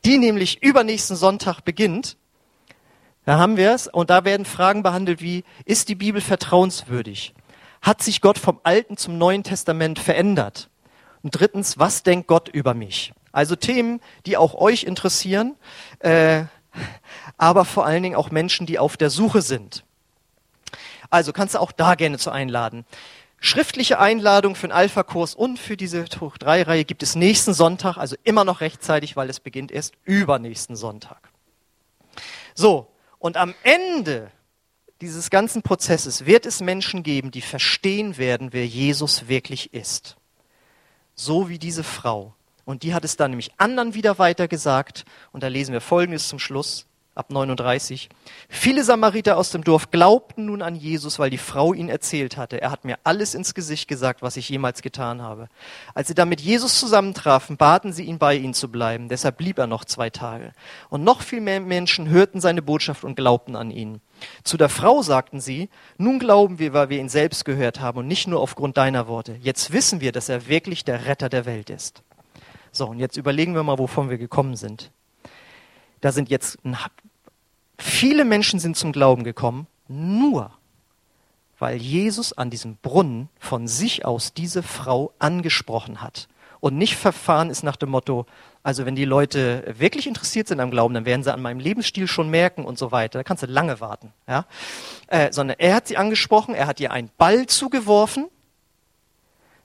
die 0.05 0.17
nämlich 0.19 0.63
übernächsten 0.63 1.17
Sonntag 1.17 1.63
beginnt. 1.63 2.17
Da 3.25 3.37
haben 3.37 3.57
wir 3.57 3.73
es 3.73 3.89
und 3.89 4.11
da 4.11 4.25
werden 4.25 4.47
Fragen 4.47 4.85
behandelt 4.85 5.21
wie, 5.21 5.43
ist 5.65 5.89
die 5.89 5.97
Bibel 5.97 6.21
vertrauenswürdig? 6.21 7.35
Hat 7.83 8.01
sich 8.01 8.21
Gott 8.21 8.39
vom 8.39 8.61
Alten 8.63 8.97
zum 8.97 9.19
Neuen 9.19 9.43
Testament 9.43 9.99
verändert? 9.99 10.71
Und 11.25 11.33
drittens, 11.33 11.81
was 11.81 12.05
denkt 12.05 12.29
Gott 12.29 12.49
über 12.49 12.75
mich? 12.75 13.13
Also 13.33 13.57
Themen, 13.57 14.01
die 14.25 14.37
auch 14.37 14.55
euch 14.55 14.85
interessieren. 14.85 15.57
Äh, 15.99 16.45
aber 17.39 17.65
vor 17.65 17.85
allen 17.85 18.05
Dingen 18.05 18.15
auch 18.15 18.31
Menschen, 18.31 18.67
die 18.67 18.79
auf 18.79 18.97
der 18.97 19.11
Suche 19.11 19.43
sind. 19.43 19.86
Also 21.11 21.33
kannst 21.33 21.55
du 21.55 21.61
auch 21.61 21.73
da 21.73 21.95
gerne 21.95 22.19
zu 22.19 22.31
einladen. 22.31 22.85
Schriftliche 23.39 23.99
Einladung 23.99 24.55
für 24.55 24.69
den 24.69 24.73
Alpha-Kurs 24.73 25.35
und 25.35 25.59
für 25.59 25.77
diese 25.77 26.07
Tuch 26.07 26.39
3-Reihe 26.39 26.85
gibt 26.85 27.03
es 27.03 27.15
nächsten 27.15 27.53
Sonntag, 27.55 27.97
also 27.99 28.17
immer 28.25 28.45
noch 28.45 28.61
rechtzeitig, 28.61 29.15
weil 29.17 29.29
es 29.29 29.41
beginnt 29.41 29.71
erst 29.71 29.95
übernächsten 30.05 30.75
Sonntag. 30.75 31.31
So, 32.55 32.89
und 33.19 33.37
am 33.37 33.55
Ende 33.63 34.31
dieses 35.03 35.29
ganzen 35.29 35.63
Prozesses 35.63 36.25
wird 36.25 36.47
es 36.47 36.61
Menschen 36.61 37.03
geben, 37.03 37.31
die 37.31 37.43
verstehen 37.43 38.17
werden, 38.17 38.53
wer 38.53 38.67
Jesus 38.67 39.29
wirklich 39.29 39.75
ist. 39.75 40.17
So 41.15 41.49
wie 41.49 41.59
diese 41.59 41.85
Frau. 41.85 42.35
Und 42.65 42.83
die 42.83 42.95
hat 42.95 43.05
es 43.05 43.17
dann 43.17 43.31
nämlich 43.31 43.53
anderen 43.59 43.95
wieder 43.95 44.19
weitergesagt. 44.19 45.05
Und 45.33 45.43
da 45.43 45.49
lesen 45.49 45.73
wir 45.73 45.81
Folgendes 45.81 46.29
zum 46.29 46.39
Schluss 46.39 46.87
ab 47.17 47.31
39. 47.31 48.09
Viele 48.49 48.85
Samariter 48.85 49.37
aus 49.37 49.51
dem 49.51 49.65
Dorf 49.65 49.91
glaubten 49.91 50.47
nun 50.47 50.63
an 50.63 50.77
Jesus, 50.77 51.19
weil 51.19 51.31
die 51.31 51.39
Frau 51.39 51.73
ihn 51.73 51.89
erzählt 51.89 52.37
hatte. 52.37 52.61
Er 52.61 52.71
hat 52.71 52.85
mir 52.85 52.99
alles 53.05 53.35
ins 53.35 53.55
Gesicht 53.55 53.89
gesagt, 53.89 54.23
was 54.23 54.37
ich 54.37 54.49
jemals 54.49 54.83
getan 54.83 55.23
habe. 55.23 55.49
Als 55.95 56.09
sie 56.09 56.15
dann 56.15 56.29
mit 56.29 56.41
Jesus 56.41 56.79
zusammentrafen, 56.79 57.57
baten 57.57 57.93
sie 57.93 58.05
ihn, 58.05 58.19
bei 58.19 58.37
ihnen 58.37 58.55
zu 58.55 58.71
bleiben. 58.71 59.09
Deshalb 59.09 59.39
blieb 59.39 59.59
er 59.59 59.67
noch 59.67 59.85
zwei 59.85 60.11
Tage. 60.11 60.53
Und 60.91 61.05
noch 61.05 61.23
viel 61.23 61.41
mehr 61.41 61.61
Menschen 61.61 62.09
hörten 62.09 62.41
seine 62.41 62.63
Botschaft 62.63 63.03
und 63.03 63.17
glaubten 63.17 63.57
an 63.57 63.71
ihn. 63.71 64.01
Zu 64.45 64.57
der 64.57 64.69
Frau 64.69 65.03
sagten 65.03 65.41
sie, 65.41 65.71
nun 65.99 66.19
glauben 66.19 66.59
wir, 66.59 66.73
weil 66.73 66.91
wir 66.91 66.99
ihn 66.99 67.09
selbst 67.09 67.45
gehört 67.45 67.81
haben 67.81 67.99
und 67.99 68.07
nicht 68.07 68.29
nur 68.29 68.41
aufgrund 68.41 68.77
deiner 68.77 69.09
Worte. 69.09 69.37
Jetzt 69.41 69.73
wissen 69.73 70.01
wir, 70.01 70.13
dass 70.13 70.29
er 70.29 70.49
wirklich 70.49 70.85
der 70.85 71.07
Retter 71.07 71.29
der 71.29 71.47
Welt 71.47 71.71
ist. 71.71 72.03
So, 72.73 72.89
und 72.89 72.99
jetzt 72.99 73.17
überlegen 73.17 73.55
wir 73.55 73.63
mal, 73.63 73.79
wovon 73.79 74.11
wir 74.11 74.19
gekommen 74.19 74.55
sind. 74.55 74.91
Da 76.01 76.13
sind 76.13 76.29
jetzt 76.29 76.59
viele 77.79 78.25
Menschen 78.25 78.61
sind 78.61 78.77
zum 78.77 78.93
Glauben 78.93 79.25
gekommen, 79.25 79.67
nur 79.89 80.53
weil 81.59 81.77
Jesus 81.79 82.33
an 82.33 82.51
diesem 82.51 82.77
Brunnen 82.77 83.29
von 83.39 83.67
sich 83.67 84.05
aus 84.05 84.35
diese 84.35 84.63
Frau 84.63 85.13
angesprochen 85.19 86.03
hat 86.03 86.29
und 86.61 86.77
nicht 86.77 86.97
verfahren 86.97 87.51
ist 87.51 87.63
nach 87.63 87.77
dem 87.77 87.91
Motto, 87.91 88.27
also 88.63 88.85
wenn 88.85 88.97
die 88.97 89.05
Leute 89.05 89.75
wirklich 89.79 90.07
interessiert 90.07 90.49
sind 90.49 90.61
am 90.61 90.71
Glauben, 90.71 90.95
dann 90.95 91.05
werden 91.05 91.23
sie 91.23 91.33
an 91.33 91.41
meinem 91.41 91.61
Lebensstil 91.61 92.09
schon 92.09 92.29
merken 92.29 92.65
und 92.65 92.79
so 92.79 92.93
weiter. 92.93 93.19
Da 93.19 93.23
kannst 93.23 93.43
du 93.43 93.47
lange 93.47 93.81
warten. 93.81 94.13
Ja? 94.27 94.47
Äh, 95.07 95.33
sondern 95.33 95.57
er 95.59 95.77
hat 95.77 95.87
sie 95.87 95.97
angesprochen, 95.97 96.55
er 96.55 96.67
hat 96.67 96.81
ihr 96.81 96.91
einen 96.91 97.11
Ball 97.17 97.47
zugeworfen, 97.47 98.29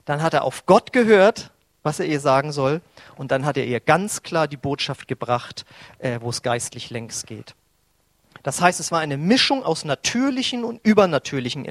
dann 0.04 0.22
hat 0.22 0.34
er 0.34 0.44
auf 0.44 0.66
Gott 0.66 0.92
gehört, 0.92 1.50
was 1.82 2.00
er 2.00 2.06
ihr 2.06 2.20
sagen 2.20 2.52
soll, 2.52 2.80
und 3.16 3.30
dann 3.30 3.44
hat 3.44 3.56
er 3.56 3.66
ihr 3.66 3.80
ganz 3.80 4.22
klar 4.22 4.48
die 4.48 4.56
Botschaft 4.56 5.08
gebracht, 5.08 5.64
äh, 5.98 6.18
wo 6.20 6.30
es 6.30 6.42
geistlich 6.42 6.90
längs 6.90 7.26
geht. 7.26 7.54
Das 8.42 8.60
heißt, 8.60 8.80
es 8.80 8.90
war 8.90 9.00
eine 9.00 9.16
Mischung 9.16 9.62
aus 9.62 9.84
natürlichen 9.84 10.64
und 10.64 10.80
übernatürlichen 10.84 11.64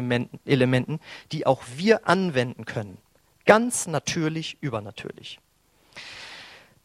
Elementen, 0.45 0.99
die 1.31 1.45
auch 1.45 1.63
wir 1.75 2.07
anwenden 2.07 2.65
können. 2.65 2.97
Ganz 3.45 3.87
natürlich, 3.87 4.57
übernatürlich. 4.61 5.39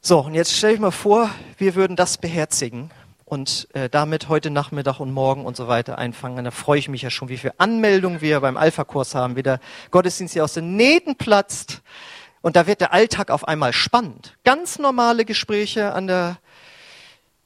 So, 0.01 0.21
und 0.21 0.35
jetzt 0.35 0.57
stelle 0.57 0.75
ich 0.75 0.81
mal 0.81 0.91
vor, 0.91 1.31
wir 1.59 1.75
würden 1.75 1.97
das 1.97 2.19
beherzigen 2.19 2.91
und 3.25 3.69
äh, 3.75 3.89
damit 3.89 4.29
heute 4.29 4.51
Nachmittag 4.51 5.01
und 5.01 5.11
morgen 5.11 5.45
und 5.45 5.57
so 5.57 5.69
weiter 5.69 5.99
einfangen. 5.99 6.45
Da 6.45 6.53
freue 6.53 6.79
ich 6.79 6.89
mich 6.89 7.03
ja 7.03 7.11
schon, 7.11 7.29
wie 7.29 7.37
viele 7.37 7.59
Anmeldungen 7.59 8.21
wir 8.21 8.41
beim 8.41 8.57
Alpha-Kurs 8.57 9.15
haben, 9.15 9.37
wie 9.37 9.43
der 9.43 9.61
Gottesdienst 9.91 10.35
hier 10.35 10.45
aus 10.45 10.55
den 10.55 10.77
Nähten 10.77 11.17
platzt. 11.17 11.83
Und 12.47 12.55
da 12.55 12.69
wird 12.69 12.81
der 12.81 12.93
Alltag 12.93 13.33
auf 13.33 13.49
einmal 13.49 13.73
spannend. 13.73 14.37
Ganz 14.45 14.79
normale 14.79 15.25
Gespräche 15.25 15.93
an 15.93 16.07
der 16.07 16.39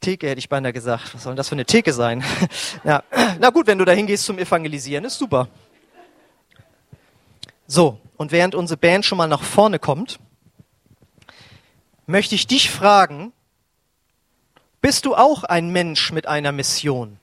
Theke, 0.03 0.29
hätte 0.29 0.41
ich 0.41 0.51
beinahe 0.51 0.75
gesagt. 0.75 1.15
Was 1.15 1.23
soll 1.23 1.33
denn 1.33 1.39
das 1.39 1.49
für 1.49 1.55
eine 1.55 1.65
Theke 1.65 1.95
sein? 1.95 2.23
ja, 2.85 3.03
na 3.39 3.49
gut, 3.49 3.67
wenn 3.67 3.79
du 3.79 3.87
da 3.87 3.93
hingehst 3.93 4.27
zum 4.27 4.39
Evangelisieren, 4.39 5.07
ist 5.07 5.17
super. 5.17 5.49
So, 7.67 7.99
und 8.19 8.31
während 8.31 8.55
unsere 8.55 8.77
Band 8.77 9.07
schon 9.07 9.17
mal 9.17 9.27
nach 9.27 9.43
vorne 9.43 9.79
kommt, 9.79 10.19
möchte 12.05 12.35
ich 12.35 12.47
dich 12.47 12.71
fragen, 12.71 13.33
bist 14.83 15.07
du 15.07 15.15
auch 15.15 15.45
ein 15.45 15.71
Mensch 15.71 16.13
mit 16.13 16.27
einer 16.27 16.53
Mission? 16.53 17.19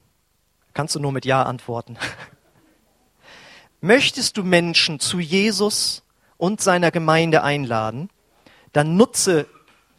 Kannst 0.74 0.96
du 0.96 1.00
nur 1.00 1.12
mit 1.12 1.26
Ja 1.26 1.44
antworten. 1.44 2.00
Möchtest 3.82 4.36
du 4.36 4.44
Menschen 4.44 5.00
zu 5.00 5.20
Jesus 5.20 6.02
und 6.38 6.62
seiner 6.62 6.92
Gemeinde 6.92 7.44
einladen, 7.44 8.10
dann 8.74 8.98
nutze 8.98 9.48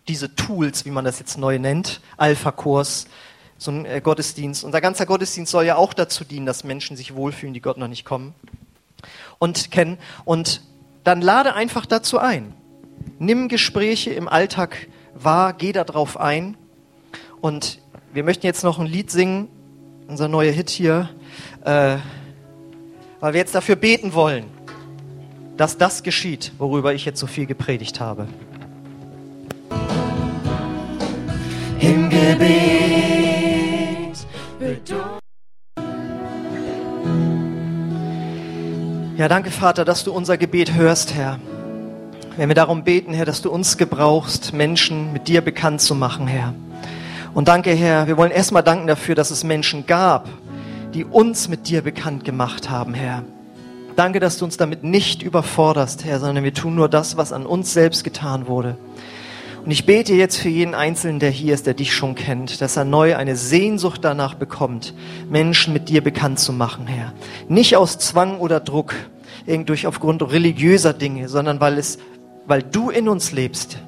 diese 0.08 0.34
Tools, 0.34 0.84
wie 0.84 0.90
man 0.90 1.04
das 1.04 1.18
jetzt 1.18 1.36
neu 1.36 1.58
nennt, 1.58 2.00
Alpha-Kurs, 2.16 3.06
so 3.58 3.70
ein 3.72 3.84
äh, 3.84 4.00
Gottesdienst. 4.00 4.64
Unser 4.64 4.80
ganzer 4.80 5.04
Gottesdienst 5.04 5.50
soll 5.50 5.64
ja 5.64 5.76
auch 5.76 5.92
dazu 5.92 6.24
dienen, 6.24 6.46
dass 6.46 6.64
Menschen 6.64 6.96
sich 6.96 7.14
wohlfühlen, 7.14 7.54
die 7.54 7.60
Gott 7.60 7.76
noch 7.76 7.88
nicht 7.88 8.04
kommen 8.04 8.34
und 9.38 9.70
kennen. 9.70 9.98
Und 10.24 10.62
dann 11.04 11.20
lade 11.20 11.54
einfach 11.54 11.84
dazu 11.84 12.18
ein. 12.18 12.54
Nimm 13.18 13.48
Gespräche 13.48 14.12
im 14.12 14.28
Alltag 14.28 14.88
wahr, 15.14 15.52
geh 15.52 15.72
darauf 15.72 16.18
ein. 16.18 16.56
Und 17.40 17.80
wir 18.12 18.24
möchten 18.24 18.46
jetzt 18.46 18.64
noch 18.64 18.78
ein 18.78 18.86
Lied 18.86 19.10
singen, 19.10 19.48
unser 20.06 20.28
neuer 20.28 20.52
Hit 20.52 20.70
hier, 20.70 21.10
äh, 21.64 21.96
weil 23.20 23.32
wir 23.32 23.40
jetzt 23.40 23.54
dafür 23.54 23.76
beten 23.76 24.14
wollen, 24.14 24.44
dass 25.58 25.76
das 25.76 26.02
geschieht, 26.04 26.52
worüber 26.56 26.94
ich 26.94 27.04
jetzt 27.04 27.18
so 27.18 27.26
viel 27.26 27.44
gepredigt 27.44 28.00
habe. 28.00 28.28
Im 31.80 32.08
Gebet. 32.08 32.88
Ja, 39.16 39.26
danke 39.26 39.50
Vater, 39.50 39.84
dass 39.84 40.04
du 40.04 40.12
unser 40.12 40.38
Gebet 40.38 40.74
hörst, 40.74 41.14
Herr. 41.14 41.40
Wenn 42.36 42.48
wir 42.48 42.54
darum 42.54 42.84
beten, 42.84 43.12
Herr, 43.12 43.24
dass 43.24 43.42
du 43.42 43.50
uns 43.50 43.76
gebrauchst, 43.76 44.52
Menschen 44.52 45.12
mit 45.12 45.26
dir 45.26 45.40
bekannt 45.40 45.80
zu 45.80 45.96
machen, 45.96 46.28
Herr. 46.28 46.54
Und 47.34 47.48
danke, 47.48 47.72
Herr, 47.72 48.06
wir 48.06 48.16
wollen 48.16 48.30
erstmal 48.30 48.62
danken 48.62 48.86
dafür, 48.86 49.16
dass 49.16 49.32
es 49.32 49.42
Menschen 49.42 49.86
gab, 49.86 50.28
die 50.94 51.04
uns 51.04 51.48
mit 51.48 51.68
dir 51.68 51.82
bekannt 51.82 52.24
gemacht 52.24 52.70
haben, 52.70 52.94
Herr. 52.94 53.24
Danke, 53.98 54.20
dass 54.20 54.38
du 54.38 54.44
uns 54.44 54.56
damit 54.56 54.84
nicht 54.84 55.24
überforderst, 55.24 56.04
Herr, 56.04 56.20
sondern 56.20 56.44
wir 56.44 56.54
tun 56.54 56.76
nur 56.76 56.88
das, 56.88 57.16
was 57.16 57.32
an 57.32 57.44
uns 57.44 57.72
selbst 57.72 58.04
getan 58.04 58.46
wurde. 58.46 58.76
Und 59.64 59.72
ich 59.72 59.86
bete 59.86 60.14
jetzt 60.14 60.36
für 60.36 60.48
jeden 60.48 60.76
Einzelnen, 60.76 61.18
der 61.18 61.30
hier 61.30 61.52
ist, 61.52 61.66
der 61.66 61.74
dich 61.74 61.92
schon 61.92 62.14
kennt, 62.14 62.60
dass 62.60 62.76
er 62.76 62.84
neu 62.84 63.16
eine 63.16 63.34
Sehnsucht 63.34 64.04
danach 64.04 64.34
bekommt, 64.34 64.94
Menschen 65.28 65.72
mit 65.72 65.88
dir 65.88 66.00
bekannt 66.00 66.38
zu 66.38 66.52
machen, 66.52 66.86
Herr. 66.86 67.12
Nicht 67.48 67.74
aus 67.74 67.98
Zwang 67.98 68.38
oder 68.38 68.60
Druck, 68.60 68.94
irgendwie 69.46 69.84
aufgrund 69.84 70.22
religiöser 70.22 70.92
Dinge, 70.92 71.28
sondern 71.28 71.58
weil 71.58 71.76
es, 71.76 71.98
weil 72.46 72.62
du 72.62 72.90
in 72.90 73.08
uns 73.08 73.32
lebst. 73.32 73.78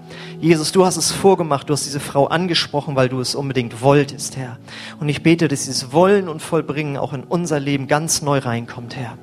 Jesus, 0.40 0.72
du 0.72 0.84
hast 0.84 0.96
es 0.96 1.12
vorgemacht, 1.12 1.68
du 1.68 1.72
hast 1.72 1.86
diese 1.86 2.00
Frau 2.00 2.26
angesprochen, 2.26 2.96
weil 2.96 3.08
du 3.08 3.20
es 3.20 3.36
unbedingt 3.36 3.80
wolltest, 3.80 4.36
Herr. 4.36 4.58
Und 4.98 5.08
ich 5.08 5.22
bete, 5.22 5.46
dass 5.46 5.66
dieses 5.66 5.92
Wollen 5.92 6.28
und 6.28 6.42
Vollbringen 6.42 6.96
auch 6.96 7.12
in 7.12 7.22
unser 7.22 7.60
Leben 7.60 7.86
ganz 7.86 8.22
neu 8.22 8.38
reinkommt, 8.38 8.96
Herr. 8.96 9.16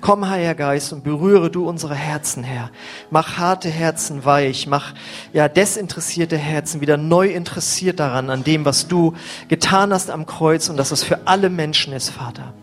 Komm, 0.00 0.28
Heiliger 0.28 0.54
Geist, 0.54 0.92
und 0.92 1.02
berühre 1.02 1.50
du 1.50 1.68
unsere 1.68 1.94
Herzen, 1.94 2.44
Herr. 2.44 2.70
Mach 3.10 3.36
harte 3.36 3.68
Herzen 3.68 4.24
weich, 4.24 4.66
mach 4.68 4.94
ja 5.32 5.48
desinteressierte 5.48 6.36
Herzen 6.36 6.80
wieder 6.80 6.96
neu 6.96 7.28
interessiert 7.28 7.98
daran, 7.98 8.30
an 8.30 8.44
dem, 8.44 8.64
was 8.64 8.86
du 8.86 9.14
getan 9.48 9.92
hast 9.92 10.10
am 10.10 10.24
Kreuz 10.24 10.68
und 10.68 10.76
dass 10.76 10.92
es 10.92 11.02
für 11.02 11.26
alle 11.26 11.50
Menschen 11.50 11.92
ist, 11.92 12.10
Vater. 12.10 12.54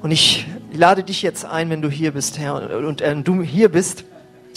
Und 0.00 0.12
ich 0.12 0.46
lade 0.72 1.04
dich 1.04 1.22
jetzt 1.22 1.44
ein, 1.44 1.68
wenn 1.68 1.82
du 1.82 1.90
hier 1.90 2.12
bist, 2.12 2.38
Herr, 2.38 2.54
und, 2.54 2.84
und 2.84 3.00
äh, 3.02 3.14
du 3.16 3.42
hier 3.42 3.70
bist 3.70 4.04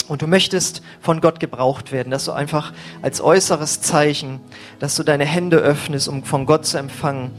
und 0.07 0.21
du 0.21 0.27
möchtest 0.27 0.81
von 1.01 1.19
Gott 1.19 1.39
gebraucht 1.41 1.91
werden, 1.91 2.11
dass 2.11 2.25
du 2.25 2.31
einfach 2.31 2.71
als 3.01 3.19
äußeres 3.19 3.81
Zeichen, 3.81 4.39
dass 4.79 4.95
du 4.95 5.03
deine 5.03 5.25
Hände 5.25 5.57
öffnest, 5.57 6.07
um 6.07 6.23
von 6.23 6.45
Gott 6.45 6.65
zu 6.65 6.77
empfangen, 6.77 7.31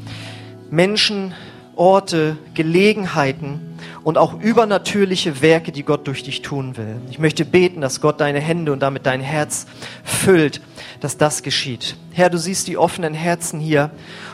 Menschen, 0.70 1.32
Orte, 1.76 2.38
Gelegenheiten 2.54 3.60
und 4.02 4.18
auch 4.18 4.40
übernatürliche 4.40 5.42
Werke, 5.42 5.72
die 5.72 5.82
Gott 5.82 6.06
durch 6.06 6.22
dich 6.22 6.42
tun 6.42 6.76
will. 6.76 6.96
Ich 7.10 7.18
möchte 7.18 7.44
beten, 7.44 7.80
dass 7.80 8.00
Gott 8.00 8.20
deine 8.20 8.40
Hände 8.40 8.72
und 8.72 8.80
damit 8.80 9.04
dein 9.04 9.20
Herz 9.20 9.66
füllt, 10.02 10.60
dass 11.00 11.18
das 11.18 11.42
geschieht. 11.42 11.96
Herr, 12.12 12.30
du 12.30 12.38
siehst 12.38 12.66
die 12.68 12.78
offenen 12.78 13.14
Herzen 13.14 13.60
hier 13.60 13.90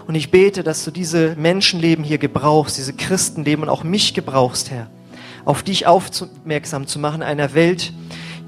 und 0.06 0.14
ich 0.14 0.30
bete, 0.30 0.62
dass 0.62 0.84
du 0.84 0.90
diese 0.90 1.34
Menschenleben 1.36 2.04
hier 2.04 2.18
gebrauchst, 2.18 2.78
diese 2.78 2.92
Christenleben 2.92 3.64
und 3.64 3.70
auch 3.70 3.82
mich 3.82 4.14
gebrauchst, 4.14 4.70
Herr, 4.70 4.86
auf 5.44 5.62
dich 5.62 5.86
aufmerksam 5.86 6.86
zu 6.86 6.98
machen, 6.98 7.22
einer 7.22 7.54
Welt, 7.54 7.92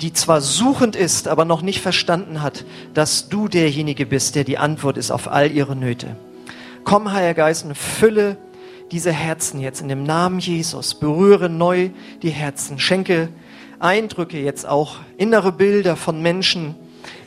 die 0.01 0.13
zwar 0.13 0.41
suchend 0.41 0.95
ist, 0.95 1.27
aber 1.27 1.45
noch 1.45 1.63
nicht 1.63 1.81
verstanden 1.81 2.43
hat, 2.43 2.65
dass 2.95 3.29
du 3.29 3.49
derjenige 3.49 4.07
bist, 4.07 4.35
der 4.37 4.45
die 4.45 4.59
Antwort 4.59 4.97
ist 4.97 5.11
auf 5.11 5.31
all 5.31 5.51
ihre 5.51 5.75
Nöte. 5.75 6.17
Komm, 6.85 7.13
Heiliger 7.13 7.35
Geist, 7.35 7.65
und 7.65 7.77
fülle 7.77 8.37
diese 8.91 9.13
Herzen 9.13 9.61
jetzt 9.61 9.81
in 9.81 9.89
dem 9.89 10.05
Namen 10.05 10.39
Jesus. 10.39 10.95
Berühre 10.95 11.49
neu 11.49 11.91
die 12.23 12.31
Herzen. 12.31 12.79
Schenke 12.79 13.29
Eindrücke 13.81 14.41
jetzt 14.41 14.67
auch, 14.67 14.97
innere 15.17 15.53
Bilder 15.53 15.97
von 15.97 16.23
Menschen, 16.23 16.75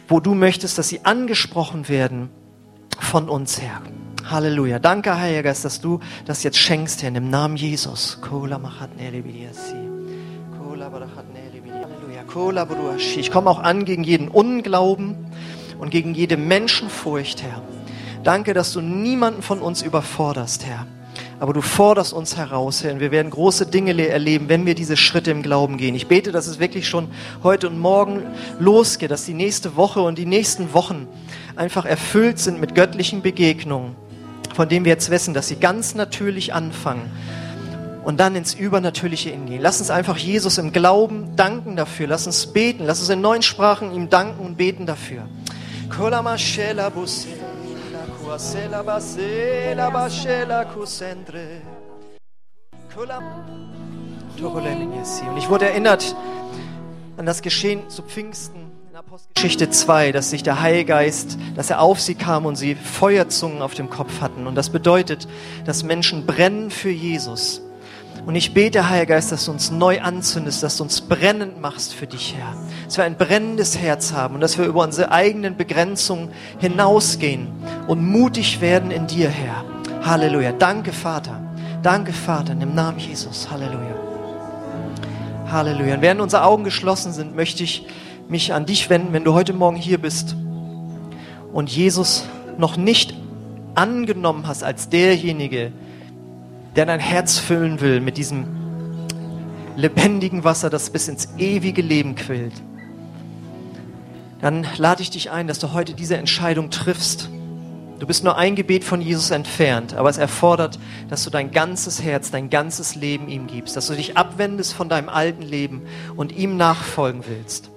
wo 0.08 0.20
du 0.20 0.34
möchtest, 0.34 0.78
dass 0.78 0.90
sie 0.90 1.06
angesprochen 1.06 1.90
werden 1.90 2.30
von 3.00 3.30
uns, 3.30 3.62
Herr. 3.62 3.82
Halleluja. 4.30 4.80
Danke, 4.80 5.18
Heiliger 5.18 5.44
Geist, 5.44 5.66
dass 5.66 5.82
du 5.82 6.00
das 6.26 6.44
jetzt 6.44 6.58
schenkst, 6.58 7.04
Herr, 7.04 7.14
im 7.14 7.30
Namen 7.30 7.56
Jesus. 7.56 8.20
Ich 13.18 13.32
komme 13.32 13.50
auch 13.50 13.60
an 13.60 13.86
gegen 13.86 14.04
jeden 14.04 14.28
Unglauben 14.28 15.16
und 15.80 15.92
gegen 15.92 16.14
jede 16.14 16.38
Menschenfurcht, 16.38 17.44
Herr. 17.44 17.62
Danke, 18.24 18.54
dass 18.54 18.74
du 18.74 18.82
niemanden 18.82 19.42
von 19.42 19.60
uns 19.60 19.82
überforderst, 19.82 20.66
Herr. 20.66 20.88
Aber 21.40 21.54
du 21.54 21.62
forderst 21.62 22.14
uns 22.14 22.36
heraus, 22.36 22.84
Herr, 22.84 22.94
und 22.94 23.00
wir 23.00 23.12
werden 23.12 23.30
große 23.30 23.68
Dinge 23.68 24.08
erleben, 24.08 24.50
wenn 24.50 24.66
wir 24.66 24.74
diese 24.74 24.98
Schritte 24.98 25.30
im 25.30 25.44
Glauben 25.44 25.78
gehen. 25.78 25.94
Ich 25.94 26.08
bete, 26.08 26.32
dass 26.32 26.48
es 26.48 26.60
wirklich 26.60 26.88
schon 26.88 27.10
heute 27.44 27.68
und 27.68 27.78
morgen 27.78 28.24
losgeht, 28.60 29.12
dass 29.12 29.26
die 29.26 29.36
nächste 29.36 29.76
Woche 29.76 30.02
und 30.02 30.18
die 30.18 30.26
nächsten 30.26 30.74
Wochen 30.74 31.08
einfach 31.56 31.86
erfüllt 31.86 32.40
sind 32.40 32.60
mit 32.60 32.74
göttlichen 32.74 33.22
Begegnungen, 33.22 33.96
von 34.56 34.68
denen 34.68 34.86
wir 34.86 34.92
jetzt 34.92 35.12
wissen, 35.12 35.36
dass 35.36 35.48
sie 35.48 35.58
ganz 35.58 35.94
natürlich 35.94 36.54
anfangen 36.56 37.12
und 38.08 38.22
dann 38.22 38.36
ins 38.36 38.54
Übernatürliche 38.54 39.30
hingehen. 39.32 39.62
Lass 39.62 39.80
uns 39.80 39.92
einfach 39.92 40.18
Jesus 40.18 40.58
im 40.58 40.72
Glauben 40.72 41.36
danken 41.36 41.76
dafür. 41.76 42.08
Lass 42.08 42.26
uns 42.26 42.48
beten. 42.48 42.86
Lass 42.86 43.02
uns 43.02 43.10
in 43.10 43.20
neuen 43.20 43.42
Sprachen 43.42 43.94
ihm 43.94 44.10
danken 44.10 44.46
und 44.46 44.56
beten 44.56 44.86
dafür. 44.86 45.28
Und 55.30 55.38
ich 55.38 55.50
wurde 55.50 55.66
erinnert 55.66 56.16
an 57.16 57.26
das 57.26 57.42
Geschehen 57.42 57.90
zu 57.90 58.02
Pfingsten 58.02 58.70
in 58.90 58.96
Apostelgeschichte 58.98 59.70
2, 59.70 60.12
dass 60.12 60.30
sich 60.30 60.44
der 60.44 60.60
Heilgeist, 60.60 61.38
dass 61.56 61.70
er 61.70 61.80
auf 61.82 62.02
sie 62.02 62.16
kam 62.16 62.46
und 62.46 62.58
sie 62.58 62.76
Feuerzungen 62.76 63.62
auf 63.62 63.76
dem 63.76 63.90
Kopf 63.90 64.20
hatten. 64.20 64.46
Und 64.46 64.56
das 64.56 64.72
bedeutet, 64.72 65.26
dass 65.66 65.84
Menschen 65.84 66.26
brennen 66.26 66.70
für 66.70 66.90
Jesus. 66.90 67.62
Und 68.28 68.36
ich 68.36 68.54
bete, 68.54 68.90
Heiliger 68.90 69.16
Geist, 69.16 69.32
dass 69.32 69.46
du 69.46 69.52
uns 69.52 69.72
neu 69.72 70.02
anzündest, 70.02 70.62
dass 70.62 70.76
du 70.76 70.84
uns 70.84 71.00
brennend 71.00 71.62
machst 71.62 71.94
für 71.94 72.08
dich, 72.08 72.36
Herr. 72.38 72.58
Dass 72.84 72.98
wir 72.98 73.06
ein 73.06 73.16
brennendes 73.16 73.78
Herz 73.78 74.12
haben 74.12 74.36
und 74.36 74.42
dass 74.42 74.58
wir 74.58 74.66
über 74.66 74.84
unsere 74.84 75.14
eigenen 75.14 75.56
Begrenzungen 75.56 76.32
hinausgehen 76.60 77.48
und 77.88 78.06
mutig 78.06 78.60
werden 78.60 78.92
in 78.92 79.08
dir, 79.08 79.30
Herr. 79.30 79.64
Halleluja. 80.04 80.52
Danke, 80.52 80.92
Vater. 80.92 81.42
Danke, 81.82 82.12
Vater, 82.12 82.52
in 82.52 82.60
dem 82.60 82.76
Namen 82.76 83.00
Jesus. 83.00 83.50
Halleluja. 83.50 83.96
Halleluja. 85.50 85.96
Und 85.96 86.02
während 86.02 86.20
unsere 86.20 86.44
Augen 86.44 86.66
geschlossen 86.66 87.14
sind, 87.14 87.34
möchte 87.34 87.64
ich 87.64 87.88
mich 88.28 88.54
an 88.54 88.66
dich 88.66 88.90
wenden, 88.90 89.14
wenn 89.14 89.24
du 89.24 89.36
heute 89.36 89.54
Morgen 89.54 89.78
hier 89.78 90.00
bist 90.00 90.36
und 91.54 91.70
Jesus 91.70 92.26
noch 92.58 92.76
nicht 92.76 93.16
angenommen 93.74 94.50
hast 94.50 94.66
als 94.66 94.90
derjenige, 94.90 95.72
der 95.72 95.87
dein 96.86 97.00
Herz 97.00 97.40
füllen 97.40 97.82
will 97.82 98.02
mit 98.02 98.18
diesem 98.18 98.46
lebendigen 99.76 100.44
Wasser, 100.44 100.70
das 100.70 100.90
bis 100.90 101.08
ins 101.08 101.30
ewige 101.38 101.82
Leben 101.82 102.16
quillt, 102.16 102.54
dann 104.42 104.68
lade 104.78 105.02
ich 105.02 105.10
dich 105.10 105.32
ein, 105.32 105.48
dass 105.48 105.60
du 105.60 105.74
heute 105.74 105.94
diese 105.94 106.18
Entscheidung 106.18 106.70
triffst. 106.70 107.30
Du 108.00 108.06
bist 108.06 108.24
nur 108.24 108.38
ein 108.38 108.56
Gebet 108.56 108.84
von 108.84 109.02
Jesus 109.02 109.32
entfernt, 109.32 109.96
aber 109.96 110.10
es 110.10 110.18
erfordert, 110.18 110.78
dass 111.10 111.24
du 111.24 111.32
dein 111.32 111.52
ganzes 111.52 112.04
Herz, 112.04 112.30
dein 112.30 112.52
ganzes 112.52 112.94
Leben 112.94 113.28
ihm 113.28 113.48
gibst, 113.48 113.76
dass 113.76 113.88
du 113.88 113.96
dich 113.96 114.16
abwendest 114.16 114.74
von 114.74 114.90
deinem 114.90 115.10
alten 115.10 115.42
Leben 115.42 115.82
und 116.16 116.32
ihm 116.32 116.58
nachfolgen 116.58 117.24
willst. 117.28 117.72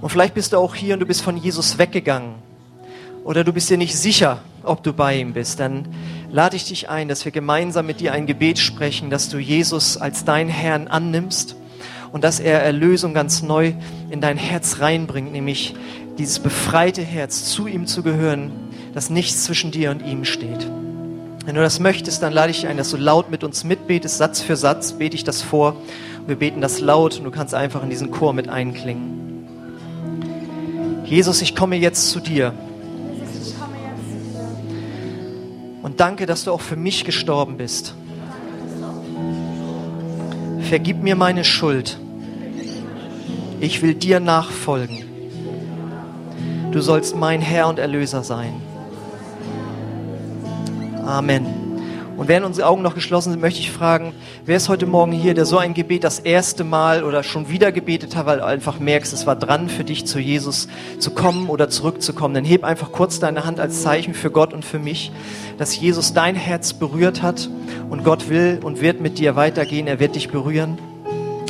Und 0.00 0.08
vielleicht 0.08 0.34
bist 0.34 0.52
du 0.52 0.56
auch 0.56 0.74
hier 0.74 0.94
und 0.94 1.00
du 1.00 1.06
bist 1.06 1.20
von 1.20 1.36
Jesus 1.36 1.76
weggegangen 1.76 2.36
oder 3.24 3.44
du 3.44 3.52
bist 3.52 3.68
dir 3.68 3.76
nicht 3.76 3.94
sicher, 3.96 4.40
ob 4.62 4.82
du 4.82 4.94
bei 4.94 5.18
ihm 5.18 5.34
bist. 5.34 5.60
Dann 5.60 5.88
lade 6.30 6.56
ich 6.56 6.64
dich 6.64 6.88
ein, 6.88 7.08
dass 7.08 7.24
wir 7.24 7.32
gemeinsam 7.32 7.86
mit 7.86 8.00
dir 8.00 8.12
ein 8.12 8.26
Gebet 8.26 8.58
sprechen, 8.58 9.10
dass 9.10 9.28
du 9.28 9.38
Jesus 9.38 9.96
als 9.96 10.24
dein 10.24 10.48
Herrn 10.48 10.88
annimmst 10.88 11.56
und 12.12 12.24
dass 12.24 12.40
er 12.40 12.62
Erlösung 12.62 13.14
ganz 13.14 13.42
neu 13.42 13.72
in 14.10 14.20
dein 14.20 14.36
Herz 14.36 14.80
reinbringt, 14.80 15.32
nämlich 15.32 15.74
dieses 16.18 16.38
befreite 16.38 17.02
Herz, 17.02 17.44
zu 17.46 17.66
ihm 17.66 17.86
zu 17.86 18.02
gehören, 18.02 18.50
dass 18.94 19.10
nichts 19.10 19.44
zwischen 19.44 19.70
dir 19.70 19.90
und 19.90 20.04
ihm 20.04 20.24
steht. 20.24 20.68
Wenn 21.44 21.54
du 21.54 21.62
das 21.62 21.80
möchtest, 21.80 22.22
dann 22.22 22.32
lade 22.32 22.50
ich 22.50 22.60
dich 22.60 22.68
ein, 22.68 22.76
dass 22.76 22.90
du 22.90 22.96
laut 22.96 23.30
mit 23.30 23.42
uns 23.42 23.64
mitbetest, 23.64 24.18
Satz 24.18 24.40
für 24.40 24.56
Satz 24.56 24.92
bete 24.92 25.16
ich 25.16 25.24
das 25.24 25.40
vor. 25.40 25.76
Wir 26.26 26.36
beten 26.36 26.60
das 26.60 26.80
laut 26.80 27.16
und 27.16 27.24
du 27.24 27.30
kannst 27.30 27.54
einfach 27.54 27.82
in 27.82 27.88
diesen 27.88 28.10
Chor 28.10 28.34
mit 28.34 28.50
einklingen. 28.50 29.46
Jesus, 31.04 31.40
ich 31.40 31.56
komme 31.56 31.76
jetzt 31.76 32.10
zu 32.10 32.20
dir. 32.20 32.52
Und 35.82 36.00
danke, 36.00 36.26
dass 36.26 36.44
du 36.44 36.52
auch 36.52 36.60
für 36.60 36.76
mich 36.76 37.04
gestorben 37.04 37.56
bist. 37.56 37.94
Vergib 40.60 41.02
mir 41.02 41.16
meine 41.16 41.44
Schuld. 41.44 41.98
Ich 43.60 43.82
will 43.82 43.94
dir 43.94 44.20
nachfolgen. 44.20 45.04
Du 46.72 46.80
sollst 46.80 47.16
mein 47.16 47.40
Herr 47.40 47.68
und 47.68 47.78
Erlöser 47.78 48.22
sein. 48.22 48.52
Amen. 51.04 51.67
Und 52.18 52.26
während 52.26 52.44
unsere 52.44 52.66
Augen 52.66 52.82
noch 52.82 52.96
geschlossen 52.96 53.30
sind, 53.30 53.40
möchte 53.40 53.60
ich 53.60 53.70
fragen, 53.70 54.12
wer 54.44 54.56
ist 54.56 54.68
heute 54.68 54.86
Morgen 54.86 55.12
hier, 55.12 55.34
der 55.34 55.46
so 55.46 55.56
ein 55.56 55.72
Gebet 55.72 56.02
das 56.02 56.18
erste 56.18 56.64
Mal 56.64 57.04
oder 57.04 57.22
schon 57.22 57.48
wieder 57.48 57.70
gebetet 57.70 58.16
hat, 58.16 58.26
weil 58.26 58.38
du 58.38 58.44
einfach 58.44 58.80
merkst, 58.80 59.12
es 59.12 59.24
war 59.24 59.36
dran 59.36 59.68
für 59.68 59.84
dich 59.84 60.04
zu 60.04 60.18
Jesus 60.18 60.66
zu 60.98 61.12
kommen 61.12 61.48
oder 61.48 61.70
zurückzukommen. 61.70 62.34
Dann 62.34 62.44
heb 62.44 62.64
einfach 62.64 62.90
kurz 62.90 63.20
deine 63.20 63.46
Hand 63.46 63.60
als 63.60 63.82
Zeichen 63.82 64.14
für 64.14 64.32
Gott 64.32 64.52
und 64.52 64.64
für 64.64 64.80
mich, 64.80 65.12
dass 65.58 65.78
Jesus 65.78 66.12
dein 66.12 66.34
Herz 66.34 66.72
berührt 66.72 67.22
hat 67.22 67.48
und 67.88 68.02
Gott 68.02 68.28
will 68.28 68.58
und 68.64 68.80
wird 68.80 69.00
mit 69.00 69.20
dir 69.20 69.36
weitergehen. 69.36 69.86
Er 69.86 70.00
wird 70.00 70.16
dich 70.16 70.28
berühren. 70.28 70.76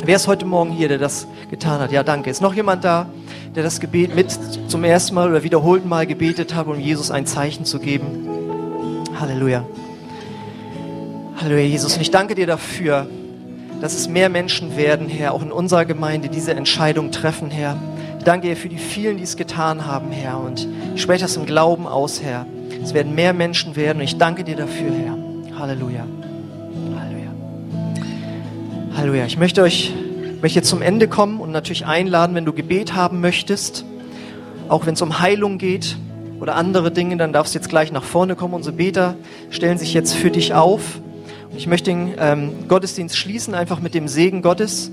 Wer 0.05 0.17
ist 0.17 0.27
heute 0.27 0.45
Morgen 0.45 0.69
hier, 0.69 0.87
der 0.87 0.99
das 0.99 1.25
getan 1.49 1.79
hat? 1.79 1.91
Ja, 1.91 2.03
danke. 2.03 2.29
Ist 2.29 2.43
noch 2.43 2.53
jemand 2.53 2.83
da, 2.83 3.07
der 3.55 3.63
das 3.63 3.79
Gebet 3.79 4.13
mit 4.15 4.37
zum 4.67 4.83
ersten 4.83 5.15
Mal 5.15 5.31
oder 5.31 5.41
wiederholten 5.41 5.89
Mal 5.89 6.05
gebetet 6.05 6.53
hat, 6.53 6.67
um 6.67 6.79
Jesus 6.79 7.09
ein 7.09 7.25
Zeichen 7.25 7.65
zu 7.65 7.79
geben? 7.79 8.29
Halleluja. 9.19 9.65
Halleluja, 11.41 11.67
Jesus. 11.67 11.95
Und 11.95 12.01
ich 12.01 12.11
danke 12.11 12.35
dir 12.35 12.47
dafür, 12.47 13.07
dass 13.79 13.93
es 13.93 14.09
mehr 14.09 14.27
Menschen 14.27 14.75
werden, 14.75 15.07
Herr, 15.07 15.33
auch 15.33 15.41
in 15.41 15.53
unserer 15.53 15.85
Gemeinde 15.85 16.27
diese 16.27 16.53
Entscheidung 16.53 17.11
treffen, 17.11 17.49
Herr. 17.49 17.77
Ich 18.17 18.25
danke 18.25 18.49
dir 18.49 18.57
für 18.57 18.67
die 18.67 18.77
vielen, 18.77 19.15
die 19.15 19.23
es 19.23 19.37
getan 19.37 19.85
haben, 19.85 20.11
Herr. 20.11 20.37
Und 20.37 20.67
ich 20.95 21.01
spreche 21.01 21.23
das 21.23 21.37
im 21.37 21.45
Glauben 21.45 21.87
aus, 21.87 22.21
Herr. 22.21 22.45
Es 22.83 22.93
werden 22.93 23.15
mehr 23.15 23.31
Menschen 23.31 23.77
werden 23.77 23.99
und 23.99 24.03
ich 24.03 24.17
danke 24.17 24.43
dir 24.43 24.57
dafür, 24.57 24.91
Herr. 24.91 25.57
Halleluja. 25.57 26.05
Halleluja. 26.97 27.31
Halleluja. 28.97 29.25
Ich 29.25 29.37
möchte 29.37 29.61
euch 29.61 29.93
möchte 30.41 30.61
zum 30.61 30.81
Ende 30.81 31.07
kommen 31.07 31.39
und 31.39 31.51
natürlich 31.51 31.85
einladen, 31.85 32.35
wenn 32.35 32.45
du 32.45 32.51
Gebet 32.51 32.95
haben 32.95 33.21
möchtest, 33.21 33.85
auch 34.67 34.85
wenn 34.85 34.95
es 34.95 35.01
um 35.01 35.19
Heilung 35.19 35.57
geht 35.57 35.95
oder 36.41 36.55
andere 36.55 36.91
Dinge, 36.91 37.15
dann 37.15 37.31
darfst 37.31 37.55
du 37.55 37.59
jetzt 37.59 37.69
gleich 37.69 37.93
nach 37.93 38.03
vorne 38.03 38.35
kommen. 38.35 38.53
Unsere 38.53 38.75
Beter 38.75 39.15
stellen 39.49 39.77
sich 39.77 39.93
jetzt 39.93 40.13
für 40.15 40.31
dich 40.31 40.53
auf. 40.53 40.99
Ich 41.55 41.67
möchte 41.67 41.91
den 41.91 42.13
ähm, 42.19 42.67
Gottesdienst 42.67 43.17
schließen, 43.17 43.53
einfach 43.53 43.79
mit 43.79 43.93
dem 43.93 44.07
Segen 44.07 44.41
Gottes 44.41 44.91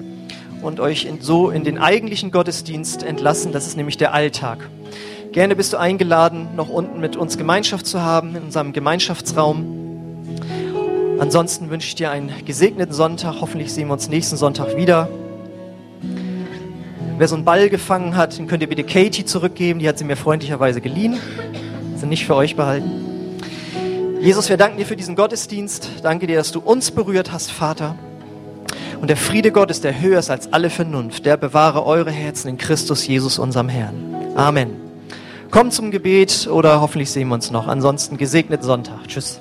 und 0.62 0.80
euch 0.80 1.04
in, 1.04 1.20
so 1.20 1.50
in 1.50 1.64
den 1.64 1.78
eigentlichen 1.78 2.30
Gottesdienst 2.30 3.02
entlassen. 3.02 3.52
Das 3.52 3.66
ist 3.66 3.76
nämlich 3.76 3.96
der 3.96 4.14
Alltag. 4.14 4.68
Gerne 5.32 5.54
bist 5.54 5.74
du 5.74 5.76
eingeladen, 5.76 6.48
noch 6.57 6.68
unten 6.68 6.98
mit 6.98 7.14
uns 7.14 7.36
Gemeinschaft 7.36 7.86
zu 7.86 8.00
haben, 8.00 8.34
in 8.36 8.44
unserem 8.44 8.72
Gemeinschaftsraum. 8.72 9.84
Ansonsten 11.18 11.70
wünsche 11.70 11.88
ich 11.88 11.94
dir 11.94 12.11
einen 12.11 12.32
gesegneten 12.44 12.94
Sonntag. 12.94 13.36
Hoffentlich 13.40 13.72
sehen 13.72 13.88
wir 13.88 13.92
uns 13.92 14.09
nächsten 14.09 14.36
Sonntag 14.36 14.76
wieder. 14.76 15.09
Wer 17.18 17.28
so 17.28 17.34
einen 17.34 17.44
Ball 17.44 17.70
gefangen 17.70 18.16
hat, 18.16 18.38
den 18.38 18.46
könnt 18.46 18.62
ihr 18.62 18.68
bitte 18.68 18.84
Katie 18.84 19.24
zurückgeben. 19.24 19.78
Die 19.80 19.88
hat 19.88 19.98
sie 19.98 20.04
mir 20.04 20.16
freundlicherweise 20.16 20.80
geliehen. 20.80 21.18
Sind 21.96 22.09
nicht 22.11 22.26
für 22.26 22.34
euch 22.34 22.57
behalten. 22.57 23.15
Jesus, 24.26 24.48
wir 24.48 24.56
danken 24.56 24.76
dir 24.76 24.86
für 24.86 24.96
diesen 24.96 25.14
Gottesdienst. 25.14 25.88
Danke 26.02 26.26
dir, 26.26 26.38
dass 26.38 26.50
du 26.50 26.58
uns 26.58 26.90
berührt 26.90 27.30
hast, 27.30 27.52
Vater. 27.52 27.94
Und 29.00 29.06
der 29.06 29.16
Friede 29.16 29.52
Gottes, 29.52 29.82
der 29.82 30.00
höher 30.00 30.18
ist 30.18 30.30
als 30.30 30.52
alle 30.52 30.68
Vernunft, 30.68 31.24
der 31.26 31.36
bewahre 31.36 31.86
eure 31.86 32.10
Herzen 32.10 32.48
in 32.48 32.58
Christus 32.58 33.06
Jesus, 33.06 33.38
unserem 33.38 33.68
Herrn. 33.68 34.16
Amen. 34.34 34.80
Kommt 35.52 35.74
zum 35.74 35.92
Gebet 35.92 36.48
oder 36.50 36.80
hoffentlich 36.80 37.12
sehen 37.12 37.28
wir 37.28 37.36
uns 37.36 37.52
noch. 37.52 37.68
Ansonsten 37.68 38.16
gesegneten 38.16 38.66
Sonntag. 38.66 39.06
Tschüss. 39.06 39.40